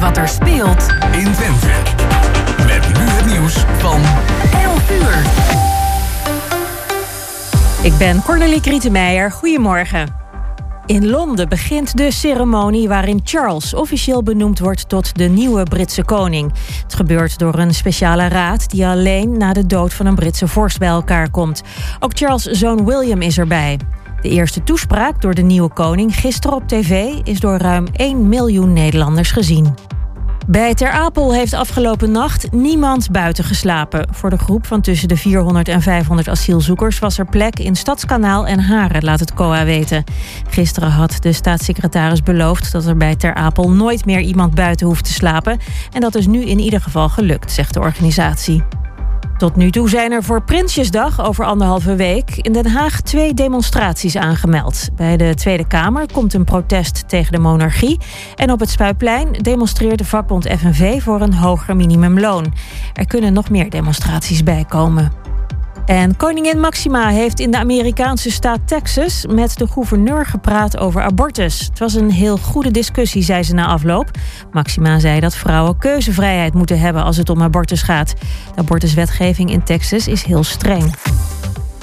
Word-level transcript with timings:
wat 0.00 0.16
er 0.16 0.28
speelt 0.28 0.86
in 1.12 1.32
Twente. 1.32 1.68
Met 2.66 2.98
nu 2.98 3.04
het 3.04 3.26
nieuws 3.26 3.54
van 3.78 4.00
11 4.62 4.90
uur. 4.90 5.22
Ik 7.82 7.98
ben 7.98 8.22
Cornelie 8.22 8.60
Krietenmeijer. 8.60 9.30
Goedemorgen. 9.30 10.08
In 10.86 11.08
Londen 11.08 11.48
begint 11.48 11.96
de 11.96 12.10
ceremonie 12.10 12.88
waarin 12.88 13.20
Charles 13.24 13.74
officieel 13.74 14.22
benoemd 14.22 14.58
wordt 14.58 14.88
tot 14.88 15.16
de 15.16 15.24
nieuwe 15.24 15.62
Britse 15.62 16.04
koning. 16.04 16.52
Het 16.82 16.94
gebeurt 16.94 17.38
door 17.38 17.58
een 17.58 17.74
speciale 17.74 18.28
raad 18.28 18.70
die 18.70 18.86
alleen 18.86 19.36
na 19.36 19.52
de 19.52 19.66
dood 19.66 19.94
van 19.94 20.06
een 20.06 20.14
Britse 20.14 20.48
vorst 20.48 20.78
bij 20.78 20.88
elkaar 20.88 21.30
komt. 21.30 21.62
Ook 21.98 22.10
Charles' 22.14 22.44
zoon 22.44 22.84
William 22.84 23.22
is 23.22 23.38
erbij. 23.38 23.78
De 24.22 24.28
eerste 24.28 24.62
toespraak 24.62 25.20
door 25.20 25.34
de 25.34 25.42
nieuwe 25.42 25.72
koning 25.72 26.16
gisteren 26.16 26.56
op 26.56 26.68
tv 26.68 27.12
is 27.22 27.40
door 27.40 27.56
ruim 27.56 27.86
1 27.92 28.28
miljoen 28.28 28.72
Nederlanders 28.72 29.30
gezien. 29.30 29.74
Bij 30.46 30.74
Ter 30.74 30.90
Apel 30.90 31.34
heeft 31.34 31.52
afgelopen 31.52 32.10
nacht 32.10 32.52
niemand 32.52 33.10
buiten 33.10 33.44
geslapen. 33.44 34.08
Voor 34.14 34.30
de 34.30 34.38
groep 34.38 34.66
van 34.66 34.80
tussen 34.80 35.08
de 35.08 35.16
400 35.16 35.68
en 35.68 35.82
500 35.82 36.28
asielzoekers 36.28 36.98
was 36.98 37.18
er 37.18 37.24
plek 37.24 37.58
in 37.58 37.76
Stadskanaal 37.76 38.46
en 38.46 38.60
Haren, 38.60 39.04
laat 39.04 39.20
het 39.20 39.34
COA 39.34 39.64
weten. 39.64 40.04
Gisteren 40.48 40.90
had 40.90 41.16
de 41.20 41.32
staatssecretaris 41.32 42.22
beloofd 42.22 42.72
dat 42.72 42.86
er 42.86 42.96
bij 42.96 43.16
Ter 43.16 43.34
Apel 43.34 43.70
nooit 43.70 44.04
meer 44.04 44.20
iemand 44.20 44.54
buiten 44.54 44.86
hoeft 44.86 45.04
te 45.04 45.12
slapen. 45.12 45.58
En 45.92 46.00
dat 46.00 46.14
is 46.14 46.26
nu 46.26 46.44
in 46.44 46.58
ieder 46.58 46.80
geval 46.80 47.08
gelukt, 47.08 47.52
zegt 47.52 47.74
de 47.74 47.80
organisatie. 47.80 48.62
Tot 49.36 49.56
nu 49.56 49.70
toe 49.70 49.88
zijn 49.88 50.12
er 50.12 50.22
voor 50.22 50.42
Prinsjesdag 50.42 51.24
over 51.24 51.44
anderhalve 51.44 51.94
week 51.94 52.36
in 52.36 52.52
Den 52.52 52.66
Haag 52.66 53.00
twee 53.00 53.34
demonstraties 53.34 54.16
aangemeld. 54.16 54.88
Bij 54.96 55.16
de 55.16 55.34
Tweede 55.34 55.66
Kamer 55.66 56.06
komt 56.12 56.34
een 56.34 56.44
protest 56.44 57.08
tegen 57.08 57.32
de 57.32 57.38
monarchie. 57.38 57.98
En 58.34 58.52
op 58.52 58.60
het 58.60 58.70
Spuiplein 58.70 59.32
demonstreert 59.32 59.98
de 59.98 60.04
vakbond 60.04 60.46
FNV 60.46 61.02
voor 61.02 61.20
een 61.20 61.34
hoger 61.34 61.76
minimumloon. 61.76 62.52
Er 62.94 63.06
kunnen 63.06 63.32
nog 63.32 63.50
meer 63.50 63.70
demonstraties 63.70 64.42
bijkomen. 64.42 65.19
En 65.90 66.16
koningin 66.16 66.60
Maxima 66.60 67.08
heeft 67.08 67.40
in 67.40 67.50
de 67.50 67.58
Amerikaanse 67.58 68.30
staat 68.30 68.68
Texas 68.68 69.26
met 69.26 69.58
de 69.58 69.66
gouverneur 69.66 70.26
gepraat 70.26 70.78
over 70.78 71.02
abortus. 71.02 71.60
Het 71.60 71.78
was 71.78 71.94
een 71.94 72.10
heel 72.10 72.36
goede 72.36 72.70
discussie, 72.70 73.22
zei 73.22 73.42
ze 73.42 73.54
na 73.54 73.66
afloop. 73.66 74.10
Maxima 74.52 74.98
zei 74.98 75.20
dat 75.20 75.34
vrouwen 75.34 75.78
keuzevrijheid 75.78 76.54
moeten 76.54 76.80
hebben 76.80 77.02
als 77.02 77.16
het 77.16 77.30
om 77.30 77.42
abortus 77.42 77.82
gaat. 77.82 78.14
De 78.54 78.60
abortuswetgeving 78.60 79.50
in 79.50 79.62
Texas 79.62 80.08
is 80.08 80.22
heel 80.22 80.44
streng. 80.44 80.94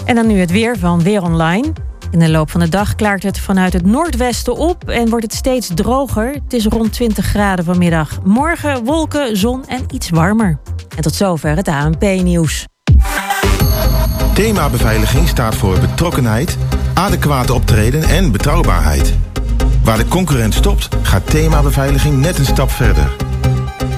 En 0.05 0.15
dan 0.15 0.27
nu 0.27 0.39
het 0.39 0.51
weer 0.51 0.77
van 0.77 1.03
Weer 1.03 1.23
Online. 1.23 1.73
In 2.11 2.19
de 2.19 2.29
loop 2.29 2.51
van 2.51 2.59
de 2.59 2.69
dag 2.69 2.95
klaart 2.95 3.23
het 3.23 3.39
vanuit 3.39 3.73
het 3.73 3.85
noordwesten 3.85 4.55
op 4.55 4.89
en 4.89 5.09
wordt 5.09 5.25
het 5.25 5.33
steeds 5.33 5.71
droger. 5.73 6.33
Het 6.33 6.53
is 6.53 6.65
rond 6.65 6.93
20 6.93 7.25
graden 7.25 7.65
vanmiddag. 7.65 8.19
Morgen 8.23 8.83
wolken, 8.83 9.37
zon 9.37 9.65
en 9.67 9.85
iets 9.93 10.09
warmer. 10.09 10.59
En 10.95 11.01
tot 11.01 11.15
zover 11.15 11.55
het 11.55 11.67
ANP-nieuws. 11.67 12.65
Thema 14.33 14.69
beveiliging 14.69 15.27
staat 15.27 15.55
voor 15.55 15.79
betrokkenheid, 15.79 16.57
adequate 16.93 17.53
optreden 17.53 18.03
en 18.03 18.31
betrouwbaarheid. 18.31 19.13
Waar 19.83 19.97
de 19.97 20.07
concurrent 20.07 20.53
stopt, 20.53 20.89
gaat 21.01 21.29
thema 21.29 21.61
beveiliging 21.61 22.17
net 22.17 22.37
een 22.37 22.45
stap 22.45 22.71
verder. 22.71 23.15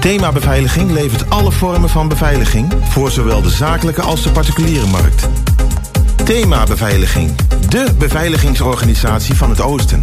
Thema 0.00 0.32
beveiliging 0.32 0.90
levert 0.90 1.30
alle 1.30 1.52
vormen 1.52 1.88
van 1.88 2.08
beveiliging 2.08 2.72
voor 2.88 3.10
zowel 3.10 3.42
de 3.42 3.50
zakelijke 3.50 4.02
als 4.02 4.22
de 4.22 4.30
particuliere 4.30 4.86
markt. 4.86 5.28
Thema 6.24 6.64
beveiliging, 6.64 7.30
de 7.68 7.94
beveiligingsorganisatie 7.98 9.34
van 9.34 9.50
het 9.50 9.60
Oosten. 9.60 10.00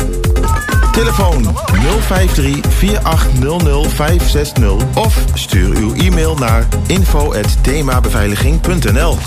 Telefoon 0.97 1.45
053 2.01 2.59
4800 2.69 3.87
560 3.87 4.73
of 4.95 5.23
stuur 5.33 5.75
uw 5.75 5.93
e-mail 5.93 6.35
naar 6.35 6.67
info@themabeveiliging.nl. 6.87 9.17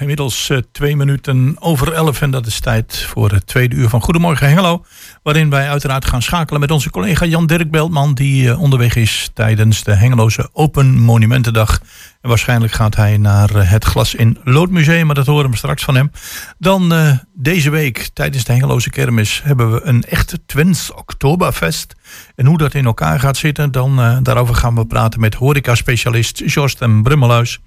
Inmiddels 0.00 0.48
uh, 0.48 0.58
twee 0.72 0.96
minuten 0.96 1.56
over 1.58 1.92
elf 1.92 2.22
en 2.22 2.30
dat 2.30 2.46
is 2.46 2.60
tijd 2.60 2.96
voor 3.08 3.30
het 3.30 3.46
tweede 3.46 3.76
uur 3.76 3.88
van 3.88 4.00
Goedemorgen 4.00 4.46
Hengelo. 4.48 4.84
Waarin 5.22 5.50
wij 5.50 5.68
uiteraard 5.68 6.04
gaan 6.04 6.22
schakelen 6.22 6.60
met 6.60 6.70
onze 6.70 6.90
collega 6.90 7.24
Jan 7.24 7.46
Dirk 7.46 7.70
Beltman 7.70 8.14
die 8.14 8.44
uh, 8.44 8.60
onderweg 8.60 8.96
is 8.96 9.30
tijdens 9.34 9.84
de 9.84 9.94
Hengeloze 9.94 10.50
Open 10.52 11.00
Monumentendag. 11.00 11.80
En 12.20 12.28
waarschijnlijk 12.28 12.72
gaat 12.72 12.96
hij 12.96 13.16
naar 13.16 13.56
uh, 13.56 13.70
het 13.70 13.84
Glas 13.84 14.14
in 14.14 14.38
Loodmuseum, 14.44 15.06
maar 15.06 15.14
dat 15.14 15.26
horen 15.26 15.50
we 15.50 15.56
straks 15.56 15.84
van 15.84 15.94
hem. 15.94 16.10
Dan 16.58 16.92
deze 17.34 17.70
week 17.70 18.10
tijdens 18.12 18.44
de 18.44 18.52
Hengeloze 18.52 18.90
Kermis 18.90 19.40
hebben 19.44 19.72
we 19.72 19.80
een 19.82 20.04
echte 20.04 20.38
Twins 20.46 20.92
Oktoberfest. 20.94 21.94
En 22.34 22.46
hoe 22.46 22.58
dat 22.58 22.74
in 22.74 22.84
elkaar 22.84 23.20
gaat 23.20 23.36
zitten, 23.36 23.72
dan 23.72 24.22
daarover 24.22 24.54
gaan 24.54 24.74
we 24.74 24.86
praten 24.86 25.20
met 25.20 25.34
horeca-specialist 25.34 26.42
Jorsten 26.44 27.02
Brummelhuis. 27.02 27.60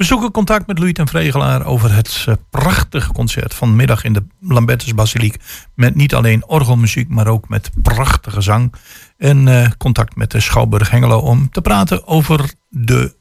We 0.00 0.06
zoeken 0.06 0.30
contact 0.30 0.66
met 0.66 0.78
Louis 0.78 0.92
en 0.92 1.08
Vregelaar 1.08 1.66
over 1.66 1.94
het 1.94 2.26
uh, 2.28 2.34
prachtige 2.50 3.12
concert 3.12 3.54
vanmiddag 3.54 4.04
in 4.04 4.12
de 4.12 4.24
Lambertus 4.40 4.94
Basiliek. 4.94 5.36
Met 5.74 5.94
niet 5.94 6.14
alleen 6.14 6.46
orgelmuziek, 6.46 7.08
maar 7.08 7.26
ook 7.26 7.48
met 7.48 7.70
prachtige 7.82 8.40
zang. 8.40 8.74
En 9.18 9.46
uh, 9.46 9.68
contact 9.78 10.16
met 10.16 10.30
de 10.30 10.40
Schouwburg 10.40 10.90
Hengelo 10.90 11.18
om 11.18 11.50
te 11.50 11.60
praten 11.60 12.06
over 12.06 12.52
de, 12.68 13.14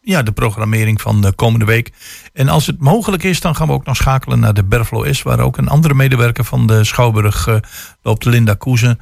ja, 0.00 0.22
de 0.22 0.32
programmering 0.32 1.00
van 1.00 1.20
de 1.20 1.32
komende 1.32 1.64
week. 1.64 1.92
En 2.32 2.48
als 2.48 2.66
het 2.66 2.80
mogelijk 2.80 3.22
is, 3.22 3.40
dan 3.40 3.56
gaan 3.56 3.66
we 3.66 3.72
ook 3.72 3.86
nog 3.86 3.96
schakelen 3.96 4.40
naar 4.40 4.54
de 4.54 4.64
Berflo 4.64 5.12
S. 5.12 5.22
Waar 5.22 5.40
ook 5.40 5.56
een 5.56 5.68
andere 5.68 5.94
medewerker 5.94 6.44
van 6.44 6.66
de 6.66 6.84
Schouwburg 6.84 7.46
uh, 7.46 7.56
loopt, 8.02 8.24
Linda 8.24 8.54
Koezen. 8.54 9.00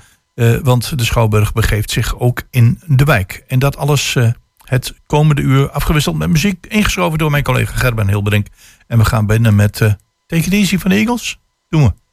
want 0.62 0.98
de 0.98 1.04
Schouwburg 1.04 1.52
begeeft 1.52 1.90
zich 1.90 2.18
ook 2.18 2.42
in 2.50 2.80
de 2.86 3.04
wijk. 3.04 3.44
En 3.46 3.58
dat 3.58 3.76
alles 3.76 4.16
het 4.68 4.94
komende 5.06 5.42
uur 5.42 5.70
afgewisseld 5.70 6.16
met 6.16 6.28
muziek. 6.28 6.66
Ingeschoven 6.66 7.18
door 7.18 7.30
mijn 7.30 7.42
collega 7.42 7.76
Gerben 7.76 8.08
Hilbrink. 8.08 8.46
En 8.86 8.98
we 8.98 9.04
gaan 9.04 9.26
binnen 9.26 9.54
met 9.54 9.80
uh, 9.80 9.92
Take 10.26 10.78
van 10.78 10.90
de 10.90 10.96
Eagles. 10.96 11.38
Doen 11.68 11.82
we. 11.82 12.05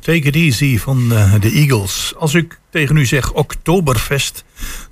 Take 0.00 0.26
It 0.26 0.34
Easy 0.34 0.78
van 0.78 1.12
eh, 1.12 1.34
de 1.40 1.50
Eagles. 1.50 2.12
Als 2.18 2.34
ik 2.34 2.60
tegen 2.70 2.96
u 2.96 3.06
zeg 3.06 3.32
Oktoberfest, 3.32 4.44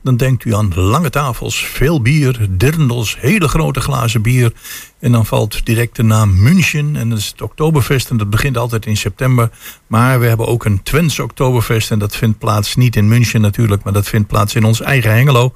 dan 0.02 0.16
denkt 0.16 0.44
u 0.44 0.54
aan 0.54 0.72
lange 0.74 1.10
tafels, 1.10 1.64
veel 1.64 2.02
bier, 2.02 2.46
dirndels, 2.50 3.16
hele 3.20 3.48
grote 3.48 3.80
glazen 3.80 4.22
bier. 4.22 4.52
En 5.00 5.12
dan 5.12 5.26
valt 5.26 5.66
direct 5.66 5.96
de 5.96 6.02
naam 6.02 6.42
München 6.42 6.96
en 6.96 7.08
dat 7.08 7.18
is 7.18 7.26
het 7.26 7.42
Oktoberfest 7.42 8.10
en 8.10 8.16
dat 8.16 8.30
begint 8.30 8.56
altijd 8.56 8.86
in 8.86 8.96
september. 8.96 9.50
Maar 9.86 10.20
we 10.20 10.26
hebben 10.26 10.46
ook 10.46 10.64
een 10.64 10.82
Twents 10.82 11.18
Oktoberfest 11.18 11.90
en 11.90 11.98
dat 11.98 12.16
vindt 12.16 12.38
plaats 12.38 12.76
niet 12.76 12.96
in 12.96 13.08
München 13.08 13.40
natuurlijk, 13.40 13.82
maar 13.82 13.92
dat 13.92 14.08
vindt 14.08 14.28
plaats 14.28 14.54
in 14.54 14.64
ons 14.64 14.80
eigen 14.80 15.10
Hengelo. 15.10 15.54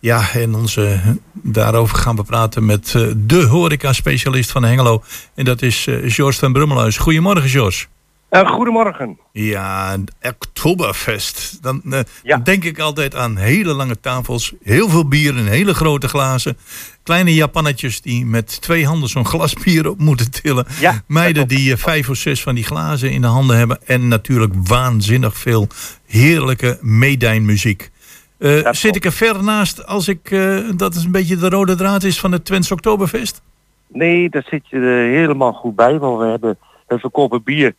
Ja, 0.00 0.32
en 0.32 0.54
onze, 0.54 1.00
daarover 1.32 1.96
gaan 1.96 2.16
we 2.16 2.22
praten 2.22 2.64
met 2.64 2.94
eh, 2.94 3.06
de 3.16 3.42
horeca-specialist 3.44 4.50
van 4.50 4.64
Hengelo. 4.64 5.02
En 5.34 5.44
dat 5.44 5.62
is 5.62 5.86
uh, 5.86 6.10
George 6.10 6.38
van 6.38 6.52
Brummelhuis. 6.52 6.96
Goedemorgen, 6.96 7.48
George. 7.48 7.86
Uh, 8.34 8.50
goedemorgen. 8.50 9.18
Ja, 9.32 9.96
Oktoberfest. 10.22 11.62
Dan, 11.62 11.80
uh, 11.84 11.92
Ja. 11.92 12.04
dan 12.34 12.42
denk 12.42 12.64
ik 12.64 12.78
altijd 12.78 13.14
aan 13.14 13.36
hele 13.36 13.72
lange 13.72 14.00
tafels, 14.00 14.52
heel 14.62 14.88
veel 14.88 15.08
bier 15.08 15.36
in 15.36 15.46
hele 15.46 15.74
grote 15.74 16.08
glazen. 16.08 16.56
Kleine 17.02 17.34
Japannetjes 17.34 18.00
die 18.00 18.26
met 18.26 18.60
twee 18.60 18.86
handen 18.86 19.08
zo'n 19.08 19.24
glas 19.26 19.54
bier 19.54 19.88
op 19.88 19.98
moeten 19.98 20.30
tillen. 20.30 20.66
Ja, 20.80 21.02
Meiden 21.06 21.48
die 21.48 21.72
eh, 21.72 21.78
vijf 21.78 22.08
of 22.08 22.16
zes 22.16 22.42
van 22.42 22.54
die 22.54 22.64
glazen 22.64 23.10
in 23.10 23.20
de 23.20 23.26
handen 23.26 23.56
hebben. 23.56 23.78
En 23.86 24.08
natuurlijk 24.08 24.52
waanzinnig 24.62 25.36
veel 25.36 25.66
heerlijke 26.06 26.78
meedijnmuziek. 26.80 27.90
Eh, 28.38 28.68
zit 28.70 28.96
ik 28.96 29.04
er 29.04 29.12
ver 29.12 29.44
naast 29.44 29.86
als 29.86 30.08
ik, 30.08 30.30
eh, 30.30 30.58
dat 30.76 30.94
is 30.94 31.04
een 31.04 31.10
beetje 31.10 31.36
de 31.36 31.48
rode 31.48 31.74
draad 31.74 32.02
is 32.02 32.20
van 32.20 32.32
het 32.32 32.44
Twents 32.44 32.72
Oktoberfest? 32.72 33.42
Nee, 33.88 34.28
daar 34.28 34.46
zit 34.50 34.68
je 34.68 34.76
er 34.76 35.10
helemaal 35.18 35.52
goed 35.52 35.76
bij, 35.76 35.98
want 35.98 36.18
we 36.20 36.26
hebben 36.26 36.58
we 36.86 36.98
verkopen 36.98 37.42
bier 37.42 37.66
eh, 37.66 37.74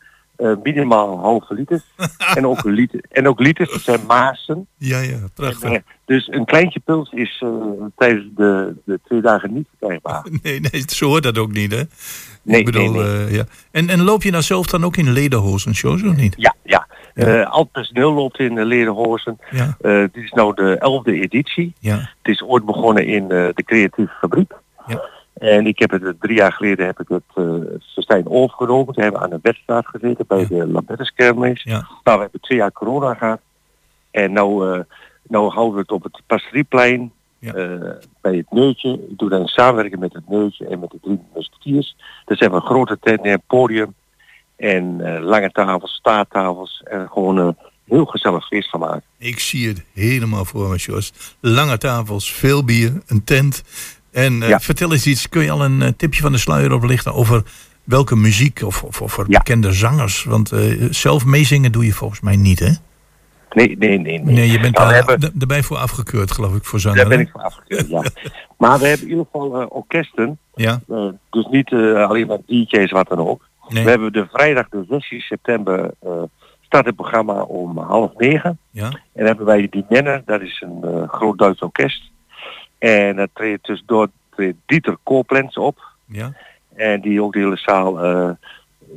minimaal 0.64 1.20
halve 1.20 1.54
liters. 1.54 1.84
en, 2.36 2.48
ook 2.48 2.64
liter, 2.64 3.04
en 3.12 3.28
ook 3.28 3.40
liters, 3.40 3.72
dat 3.72 3.82
zijn 3.82 4.06
mazen. 4.08 4.68
Ja, 4.78 5.00
ja, 5.00 5.18
prachtig. 5.34 5.72
Eh, 5.72 5.80
dus 6.06 6.28
een 6.32 6.46
kleintje 6.46 6.80
pils 6.80 7.12
is 7.12 7.42
eh, 7.44 7.50
tijdens 7.98 8.26
de, 8.36 8.76
de 8.86 9.00
twee 9.04 9.22
dagen 9.22 9.54
niet 9.54 9.68
verkrijgbaar. 9.70 10.26
Nee, 10.44 10.60
nee, 10.60 10.84
zo 10.88 11.08
hoort 11.08 11.24
dat 11.24 11.38
ook 11.38 11.52
niet, 11.52 11.72
hè? 11.72 11.82
Nee, 12.42 12.60
ik 12.60 12.66
bedoel, 12.66 12.92
nee, 12.92 13.04
nee. 13.04 13.26
eh, 13.26 13.36
ja. 13.36 13.44
En, 13.72 13.90
en 13.90 14.02
loop 14.02 14.24
je 14.24 14.32
nou 14.32 14.44
zelf 14.44 14.66
dan 14.66 14.84
ook 14.84 14.98
in 14.98 15.12
lederhozen, 15.12 15.76
shows 15.76 16.04
of 16.04 16.16
niet? 16.16 16.34
Ja, 16.38 16.56
ja. 16.64 16.88
Ja. 17.14 17.26
Eh, 17.26 17.52
al 17.52 17.64
personeel 17.64 18.14
loopt 18.14 18.40
in 18.40 18.56
de. 18.56 19.36
Ja, 19.50 19.78
Eh, 19.82 20.00
dit 20.00 20.24
is 20.24 20.32
nou 20.32 20.56
de 20.56 20.78
elfde 20.78 21.14
editie. 21.22 21.74
ja, 21.80 21.96
Het 21.98 22.34
is 22.34 22.42
ooit 22.42 22.66
begonnen 22.66 23.06
in 23.06 23.24
eh, 23.24 23.48
de 23.54 23.64
creatieve 23.66 24.14
fabriek. 24.20 24.52
Ja. 24.88 25.02
En 25.44 25.68
ik 25.68 25.80
heb 25.80 25.92
het 25.92 26.04
eh, 26.04 26.10
drie 26.20 26.36
jaar 26.38 26.52
geleden 26.54 26.86
heb 26.86 27.00
ik 27.00 27.08
het 27.08 27.24
uh, 27.36 27.54
Verstijn 27.94 28.28
overgenomen. 28.30 28.94
Toen 28.94 29.04
hebben 29.04 29.22
we 29.22 29.26
aan 29.28 29.34
de 29.34 29.40
wedstrijd 29.42 29.88
gezeten 29.88 30.26
bij 30.28 30.40
Ja. 30.40 30.46
de 30.48 30.68
Lambertuskermis. 30.68 31.64
ja. 31.64 31.88
Nou, 32.04 32.18
we 32.18 32.24
hebben 32.24 32.42
twee 32.42 32.58
jaar 32.58 32.72
corona 32.72 33.14
gehad. 33.14 33.40
En 34.12 34.32
nou, 34.34 34.72
eh, 34.74 34.80
nou 35.28 35.52
houden 35.54 35.74
we 35.76 35.80
het 35.82 35.92
op 35.92 36.04
het 36.04 36.22
Pasterieplein. 36.28 37.12
Ja. 37.40 37.54
eh, 37.54 37.90
bij 38.22 38.36
het 38.36 38.52
Neutje. 38.52 38.92
Ik 39.10 39.18
doe 39.18 39.30
dan 39.30 39.48
samenwerken 39.48 40.00
met 40.00 40.14
het 40.14 40.30
Neutje 40.30 40.68
en 40.68 40.80
met 40.80 40.92
de 40.92 40.98
drie 41.02 41.20
musketiers. 41.36 41.96
Dus 42.26 42.40
hebben 42.40 42.60
we 42.60 42.66
een 42.66 42.72
grote 42.72 42.98
tent 43.02 43.22
en 43.22 43.32
een 43.32 43.42
podium. 43.48 43.94
En 44.56 45.02
lange 45.22 45.52
tafels, 45.52 45.94
staattafels. 45.94 46.82
En 46.86 47.10
gewoon 47.12 47.38
een 47.38 47.58
heel 47.86 48.06
gezellig 48.06 48.48
feest 48.48 48.70
van 48.70 48.80
maken. 48.80 49.04
Ik 49.18 49.40
zie 49.40 49.68
het 49.68 49.84
helemaal 49.94 50.46
voor 50.46 50.70
me, 50.70 50.76
Jos. 50.76 51.36
Lange 51.40 51.78
tafels, 51.78 52.32
veel 52.34 52.64
bier, 52.64 53.02
een 53.08 53.24
tent. 53.24 53.64
En 54.14 54.42
eh, 54.44 54.50
Ja. 54.50 54.60
vertel 54.60 54.92
eens 54.92 55.08
iets, 55.08 55.30
kun 55.30 55.44
je 55.44 55.52
al 55.52 55.64
een 55.64 55.82
eh, 55.82 55.90
tipje 55.98 56.22
van 56.22 56.32
de 56.32 56.38
sluier 56.38 56.72
oplichten 56.74 57.14
over 57.14 57.44
welke 57.84 58.16
muziek 58.16 58.62
of, 58.66 58.84
of, 58.84 59.02
of 59.02 59.18
Ja. 59.18 59.24
bekende 59.38 59.72
zangers? 59.72 60.24
Want 60.24 60.52
eh, 60.52 60.60
zelf 60.90 61.26
meezingen 61.26 61.72
doe 61.72 61.86
je 61.86 61.94
volgens 61.94 62.20
mij 62.22 62.36
niet, 62.36 62.60
hè? 62.60 62.72
Nee, 63.52 63.78
nee, 63.78 64.00
nee. 64.00 64.20
nee. 64.24 64.36
Nee, 64.36 64.52
je 64.52 64.60
bent 64.60 64.76
Nou, 64.78 64.90
daar 64.90 65.06
hebben- 65.06 65.20
d- 65.38 65.42
erbij 65.42 65.64
voor 65.64 65.78
afgekeurd, 65.78 66.32
geloof 66.32 66.56
ik, 66.56 66.66
voor 66.66 66.80
zanger. 66.80 66.98
Daar 66.98 67.08
ben 67.08 67.20
ik 67.20 67.30
van 67.32 67.42
afgekeurd, 67.42 67.90
ja. 67.90 68.04
maar 68.58 68.80
we 68.80 68.86
hebben 68.88 69.06
in 69.06 69.10
ieder 69.12 69.26
geval 69.32 69.66
orkesten. 69.66 70.38
Ja, 70.56 70.82
dus 71.30 71.46
niet 71.52 71.72
alleen 71.74 72.28
maar 72.28 72.38
DJ's, 72.46 72.92
wat 72.92 73.08
dan 73.08 73.18
ook. 73.20 73.48
nee, 73.70 73.84
We 73.84 73.90
hebben 73.90 74.14
de 74.14 74.28
vrijdag 74.32 74.70
de 74.70 74.86
16 74.90 75.20
september 75.20 75.92
start 76.62 76.86
het 76.86 76.96
programma 76.96 77.42
om 77.42 77.78
half 77.78 78.12
negen. 78.18 78.58
ja, 78.72 78.86
En 78.86 79.00
dan 79.14 79.26
hebben 79.26 79.46
wij 79.46 79.68
die 79.70 79.86
Nenner, 79.90 80.22
dat 80.26 80.42
is 80.42 80.64
een 80.66 81.08
groot 81.10 81.38
Duits 81.38 81.60
orkest. 81.62 82.12
En 82.84 83.16
dat 83.16 83.30
treedt 83.34 83.64
tussendoor 83.64 84.08
treedt 84.30 84.58
Dieter 84.66 84.98
Kooplens 85.04 85.58
op. 85.58 85.80
ja. 86.06 86.34
En 86.76 87.02
die 87.02 87.22
ook 87.22 87.34
de 87.34 87.40
hele 87.40 87.58
zaal 87.58 88.00
eh, 88.00 88.30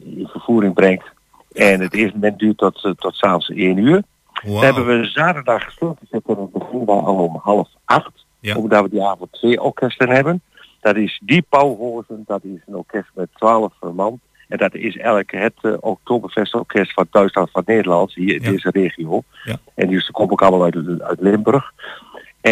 in 0.05 0.27
vervoering 0.27 0.75
brengt. 0.75 1.05
En 1.53 1.81
het 1.81 1.95
evenement 1.95 2.39
duurt 2.39 2.59
tot, 2.59 2.85
eh, 2.85 2.91
tot 2.91 3.15
s'avonds 3.15 3.49
1 3.51 3.77
uur. 3.77 4.03
Dan 4.45 4.65
hebben 4.65 4.87
we 4.87 5.05
zaterdag 5.05 5.65
gesloten. 5.65 6.07
Dus 6.11 6.21
dan 6.25 6.51
beginnen 6.53 6.87
we 6.87 6.93
al 6.93 7.15
om 7.25 7.41
half 7.43 7.69
acht. 7.85 8.25
Ja. 8.41 8.57
Omdat 8.57 8.83
we 8.83 8.91
die 8.91 9.03
avond 9.03 9.33
twee 9.33 9.63
orkesten 9.63 10.09
hebben. 10.09 10.43
Dat 10.81 10.97
is 10.97 11.21
Die 11.25 11.43
Pauwhozen. 11.49 12.25
Dat 12.27 12.45
is 12.45 12.61
een 12.67 12.77
orkest 12.77 13.11
met 13.15 13.29
12 13.35 13.73
man. 13.95 14.21
En 14.49 14.59
dat 14.59 14.75
is 14.75 14.95
eigenlijk 14.97 15.31
het 15.31 15.55
uh, 15.63 15.75
Oktoberfestorkest 15.81 16.93
van 16.93 17.07
Duitsland 17.11 17.51
van 17.51 17.63
Nederland. 17.67 18.15
Hier 18.15 18.35
in 18.35 18.43
Ja. 18.43 18.51
deze 18.51 18.71
regio. 18.71 19.23
Ja. 19.45 19.57
En 19.75 19.89
die 19.89 20.11
komen 20.11 20.33
ook 20.33 20.43
allemaal 20.43 20.63
uit, 20.65 21.01
uit 21.03 21.21
Limburg. 21.21 21.73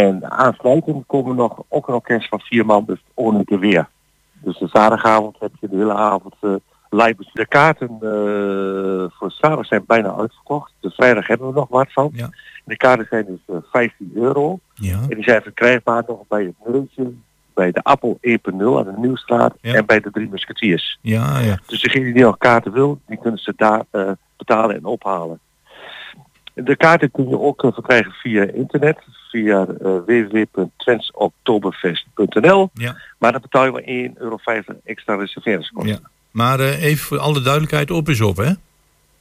En 0.00 0.30
aansluitend 0.30 1.06
komen 1.06 1.36
nog 1.36 1.62
ook 1.68 1.88
een 1.88 1.94
orkest 1.94 2.28
van 2.28 2.40
vier 2.40 2.66
man. 2.66 2.84
Dus 2.84 3.02
Onike 3.14 3.58
Weer. 3.58 3.88
Dus 4.32 4.58
de 4.58 4.68
zaterdagavond 4.68 5.36
heb 5.38 5.50
je 5.60 5.68
de 5.68 5.76
hele 5.76 5.94
avond 5.94 6.34
eh, 6.40 6.54
live. 6.90 7.16
De 7.32 7.46
kaarten 7.48 7.88
eh, 7.88 9.16
voor 9.18 9.30
zaterdag 9.30 9.66
zijn 9.66 9.84
bijna 9.86 10.14
uitverkocht. 10.16 10.72
De 10.80 10.90
vrijdag 10.90 11.26
hebben 11.26 11.46
we 11.48 11.54
nog 11.54 11.68
wat 11.68 11.92
van. 11.92 12.10
Ja. 12.12 12.28
De 12.64 12.76
kaarten 12.76 13.06
zijn 13.10 13.24
dus 13.26 13.38
eh, 13.46 13.56
15 13.70 14.10
euro. 14.14 14.58
Ja, 14.74 14.98
En 15.08 15.14
die 15.14 15.22
zijn 15.24 15.42
verkrijgbaar 15.42 16.04
nog 16.06 16.20
bij 16.28 16.44
het 16.44 16.72
Neutje, 16.72 17.12
bij 17.54 17.70
de 17.72 17.82
Appel 17.82 18.18
1.0 18.28 18.30
aan 18.52 18.84
de 18.84 18.94
Nieuwstraat 18.96 19.54
Ja. 19.60 19.74
en 19.74 19.86
bij 19.86 20.00
de 20.00 20.10
Drie 20.10 20.28
Musketiers. 20.28 20.98
ja, 21.00 21.38
ja. 21.38 21.58
Dus 21.66 21.80
degene 21.82 22.12
die 22.12 22.22
nog 22.22 22.38
kaarten 22.38 22.72
wil, 22.72 23.00
die 23.06 23.18
kunnen 23.18 23.40
ze 23.40 23.52
daar 23.56 23.82
eh, 23.90 24.10
betalen 24.36 24.76
en 24.76 24.84
ophalen. 24.84 25.38
De 26.54 26.76
kaarten 26.76 27.10
kun 27.10 27.28
je 27.28 27.40
ook 27.40 27.64
eh, 27.64 27.72
verkrijgen 27.72 28.12
via 28.12 28.44
internet, 28.44 28.98
via 29.30 29.66
uh, 29.82 29.96
www.twensoktoberfest.nl. 30.06 32.70
Ja. 32.74 32.96
Maar 33.18 33.32
dan 33.32 33.40
betaal 33.40 33.64
je 33.64 33.70
maar 33.70 33.82
1,50 33.82 33.86
euro 34.22 34.38
extra 34.84 35.14
reserveringskosten. 35.14 35.92
Ja. 35.92 35.98
Maar 36.34 36.60
eh, 36.60 36.82
even 36.82 37.04
voor 37.04 37.18
alle 37.18 37.40
duidelijkheid, 37.40 37.90
op 37.90 38.08
is 38.08 38.20
op, 38.20 38.36
hè? 38.36 38.52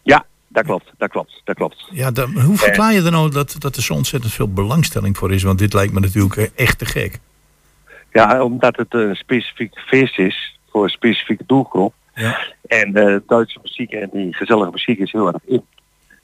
Ja, 0.02 0.26
dat 0.48 0.66
klopt, 0.66 0.92
dat 0.98 1.10
klopt, 1.10 1.42
dat 1.44 1.56
klopt. 1.56 1.88
Ja, 1.92 2.12
dan, 2.12 2.40
hoe 2.40 2.58
verklaar 2.58 2.94
je 2.94 3.02
dan 3.02 3.12
nou 3.12 3.32
dat, 3.32 3.56
dat 3.60 3.76
er 3.76 3.82
zo 3.82 3.94
ontzettend 3.94 4.34
veel 4.34 4.54
belangstelling 4.54 5.18
voor 5.18 5.34
is? 5.34 5.44
Want 5.44 5.60
dit 5.60 5.74
lijkt 5.74 5.94
me 5.94 6.00
natuurlijk 6.00 6.36
eh, 6.36 6.48
echt 6.56 6.78
te 6.78 6.86
gek. 6.86 7.20
Ja, 8.12 8.44
omdat 8.44 8.76
het 8.76 8.94
een 8.94 9.16
specifiek 9.16 9.80
feest 9.80 10.20
is 10.20 10.60
voor 10.70 10.84
een 10.84 10.90
specifieke 10.90 11.44
doelgroep. 11.48 11.94
Ja. 12.14 12.40
En 12.68 12.96
eh, 12.96 13.16
Duitse 13.28 13.60
muziek 13.62 13.92
en 13.92 14.10
die 14.14 14.34
gezellige 14.34 14.72
muziek 14.72 15.00
is 15.00 15.12
heel 15.12 15.28
erg 15.28 15.38
in. 15.46 15.66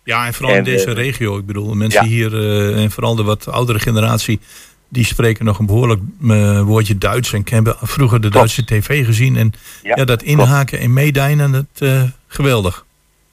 Ja, 0.09 0.25
en 0.25 0.33
vooral 0.33 0.55
in 0.55 0.63
deze 0.63 0.91
regio. 0.91 1.37
Ik 1.37 1.45
bedoel, 1.45 1.73
mensen 1.73 2.03
ja. 2.03 2.09
hier 2.09 2.33
eh, 2.33 2.83
en 2.83 2.91
vooral 2.91 3.15
de 3.15 3.23
wat 3.23 3.47
oudere 3.47 3.79
generatie, 3.79 4.39
die 4.87 5.05
spreken 5.05 5.45
nog 5.45 5.59
een 5.59 5.65
behoorlijk 5.65 6.01
eh, 6.29 6.61
woordje 6.61 6.97
Duits 6.97 7.33
en 7.33 7.43
hebben 7.45 7.75
vroeger 7.81 8.21
de 8.21 8.29
Duitse 8.29 8.65
tv 8.65 9.05
gezien. 9.05 9.35
En 9.35 9.51
ja, 9.83 9.95
Ja, 9.95 10.05
dat 10.05 10.21
inhaken 10.21 10.79
en 10.79 10.93
meedijnen, 10.93 11.51
dat 11.51 11.89
eh, 11.89 12.03
geweldig. 12.27 12.85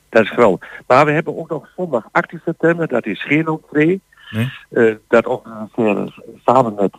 Dat 0.09 0.23
is 0.23 0.28
geweldig. 0.30 0.68
Maar 0.87 1.04
we 1.04 1.12
hebben 1.12 1.38
ook 1.38 1.49
nog 1.49 1.68
zondag 1.76 2.04
18 2.12 2.40
september, 2.45 2.88
dat 2.88 3.06
is 3.06 3.23
geen 3.23 3.47
entree. 3.47 4.00
Nee? 4.30 4.99
Dat 5.09 5.26
organiseren 5.26 6.14
samen 6.45 6.75
met 6.75 6.92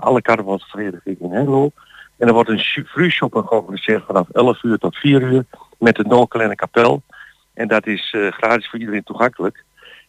alle 0.00 0.22
carnavalsverenigingen 0.22 1.20
in 1.20 1.30
Hengelo. 1.30 1.70
En 2.16 2.26
er 2.26 2.32
wordt 2.32 2.48
een 2.48 2.84
free 2.86 3.10
shoppen 3.10 3.46
georganiseerd 3.46 4.04
vanaf 4.06 4.28
11 4.32 4.62
uur 4.62 4.78
tot 4.78 4.96
4 4.96 5.22
uur 5.22 5.44
met 5.78 5.96
de 5.96 6.04
Noorkleine 6.04 6.54
Kapel. 6.54 7.02
En 7.60 7.68
dat 7.68 7.86
is 7.86 8.14
eh, 8.16 8.32
gratis 8.32 8.68
voor 8.68 8.78
iedereen 8.78 9.02
toegankelijk. 9.02 9.64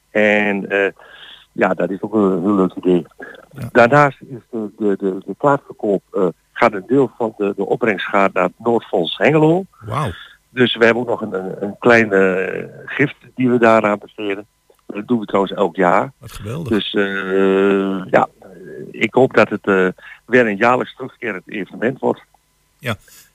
En 0.10 0.70
eh, 0.70 0.91
ja, 1.51 1.74
dat 1.74 1.89
is 1.89 2.01
ook 2.01 2.13
een 2.13 2.41
heel 2.41 2.55
leuk 2.55 2.74
idee. 2.74 3.05
Ja. 3.51 3.70
Daarnaast 3.72 4.22
is 4.22 4.41
de, 4.50 4.70
de, 4.77 4.96
de, 5.00 5.22
de 5.25 5.36
kaartverkoop, 5.38 6.03
eh, 6.12 6.27
gaat 6.51 6.74
een 6.74 6.84
deel 6.88 7.12
van 7.17 7.34
de, 7.38 7.53
de 7.55 7.65
opbrengst 7.65 8.05
gaat 8.05 8.34
naar 8.34 8.43
het 8.43 8.53
Noordfonds 8.58 9.17
Hengelo. 9.17 9.65
Wauw. 9.79 10.12
Dus 10.50 10.75
we 10.75 10.86
hebben 10.86 11.03
ook 11.03 11.10
nog 11.10 11.22
een, 11.22 11.63
een, 11.63 11.77
kleine 11.79 12.84
gift 12.86 13.15
die 13.36 13.50
we 13.50 13.58
daaraan 13.58 14.00
besteden. 14.00 14.46
Dat 14.86 15.08
doen 15.08 15.20
we 15.20 15.25
trouwens 15.25 15.53
elk 15.53 15.75
jaar. 15.75 16.12
Wat 16.17 16.31
geweldig. 16.31 16.67
Dus 16.67 16.91
ja, 18.12 18.27
ik 18.91 19.13
hoop 19.13 19.34
dat 19.34 19.50
het 19.50 19.93
weer 20.25 20.48
een 20.48 20.58
jaarlijks 20.58 20.96
terugkerend 20.96 21.43
evenement 21.46 22.00
wordt. 22.00 22.22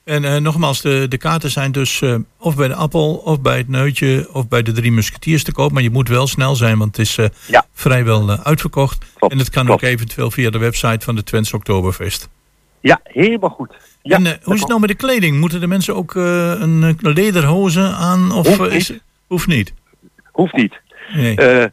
En 0.07 0.25
eh, 0.25 0.37
nogmaals, 0.37 0.81
de, 0.81 1.07
de 1.09 1.17
kaarten 1.19 1.51
zijn 1.51 1.73
dus 1.73 2.03
eh, 2.03 2.15
of 2.39 2.57
bij 2.57 2.69
de 2.69 2.75
Appel, 2.75 3.15
of 3.15 3.41
bij 3.41 3.57
het 3.57 3.69
Neutje, 3.69 4.29
of 4.33 4.49
bij 4.49 4.63
de 4.63 4.73
Drie 4.73 4.93
Musketiers 4.93 5.45
te 5.45 5.53
koop. 5.53 5.73
Maar 5.73 5.83
je 5.83 5.91
moet 5.91 6.09
wel 6.09 6.27
snel 6.27 6.55
zijn, 6.57 6.79
want 6.79 6.97
het 6.97 7.07
is 7.07 7.19
eh, 7.19 7.27
Ja. 7.47 7.67
vrijwel 7.73 8.31
uitverkocht. 8.31 9.05
Klopt, 9.15 9.33
en 9.33 9.39
het 9.39 9.51
kan 9.51 9.65
klopt. 9.65 9.83
ook 9.83 9.89
eventueel 9.89 10.31
via 10.31 10.51
de 10.51 10.59
website 10.59 11.05
van 11.05 11.15
de 11.15 11.23
Twents 11.23 11.53
Oktoberfest. 11.53 12.29
Ja, 12.81 13.01
helemaal 13.03 13.51
goed. 13.51 13.75
Ja, 14.03 14.17
en 14.17 14.39
hoe 14.43 14.55
is 14.55 14.61
het 14.61 14.69
nou 14.69 14.81
met 14.81 14.89
de 14.89 14.95
kleding? 14.97 15.41
Moeten 15.41 15.61
de 15.61 15.67
mensen 15.67 15.95
ook 15.97 16.15
een 16.15 16.97
lederhozen 17.01 17.95
aan? 17.97 18.33
Of 18.33 18.47
Hoeft 18.57 18.73
is, 18.73 18.89
niet. 18.91 19.03
Hoeft 19.27 19.47
niet. 19.47 19.73
Hoeft 20.33 20.53
niet. 20.55 20.81
Nee. 21.15 21.37
Er 21.37 21.73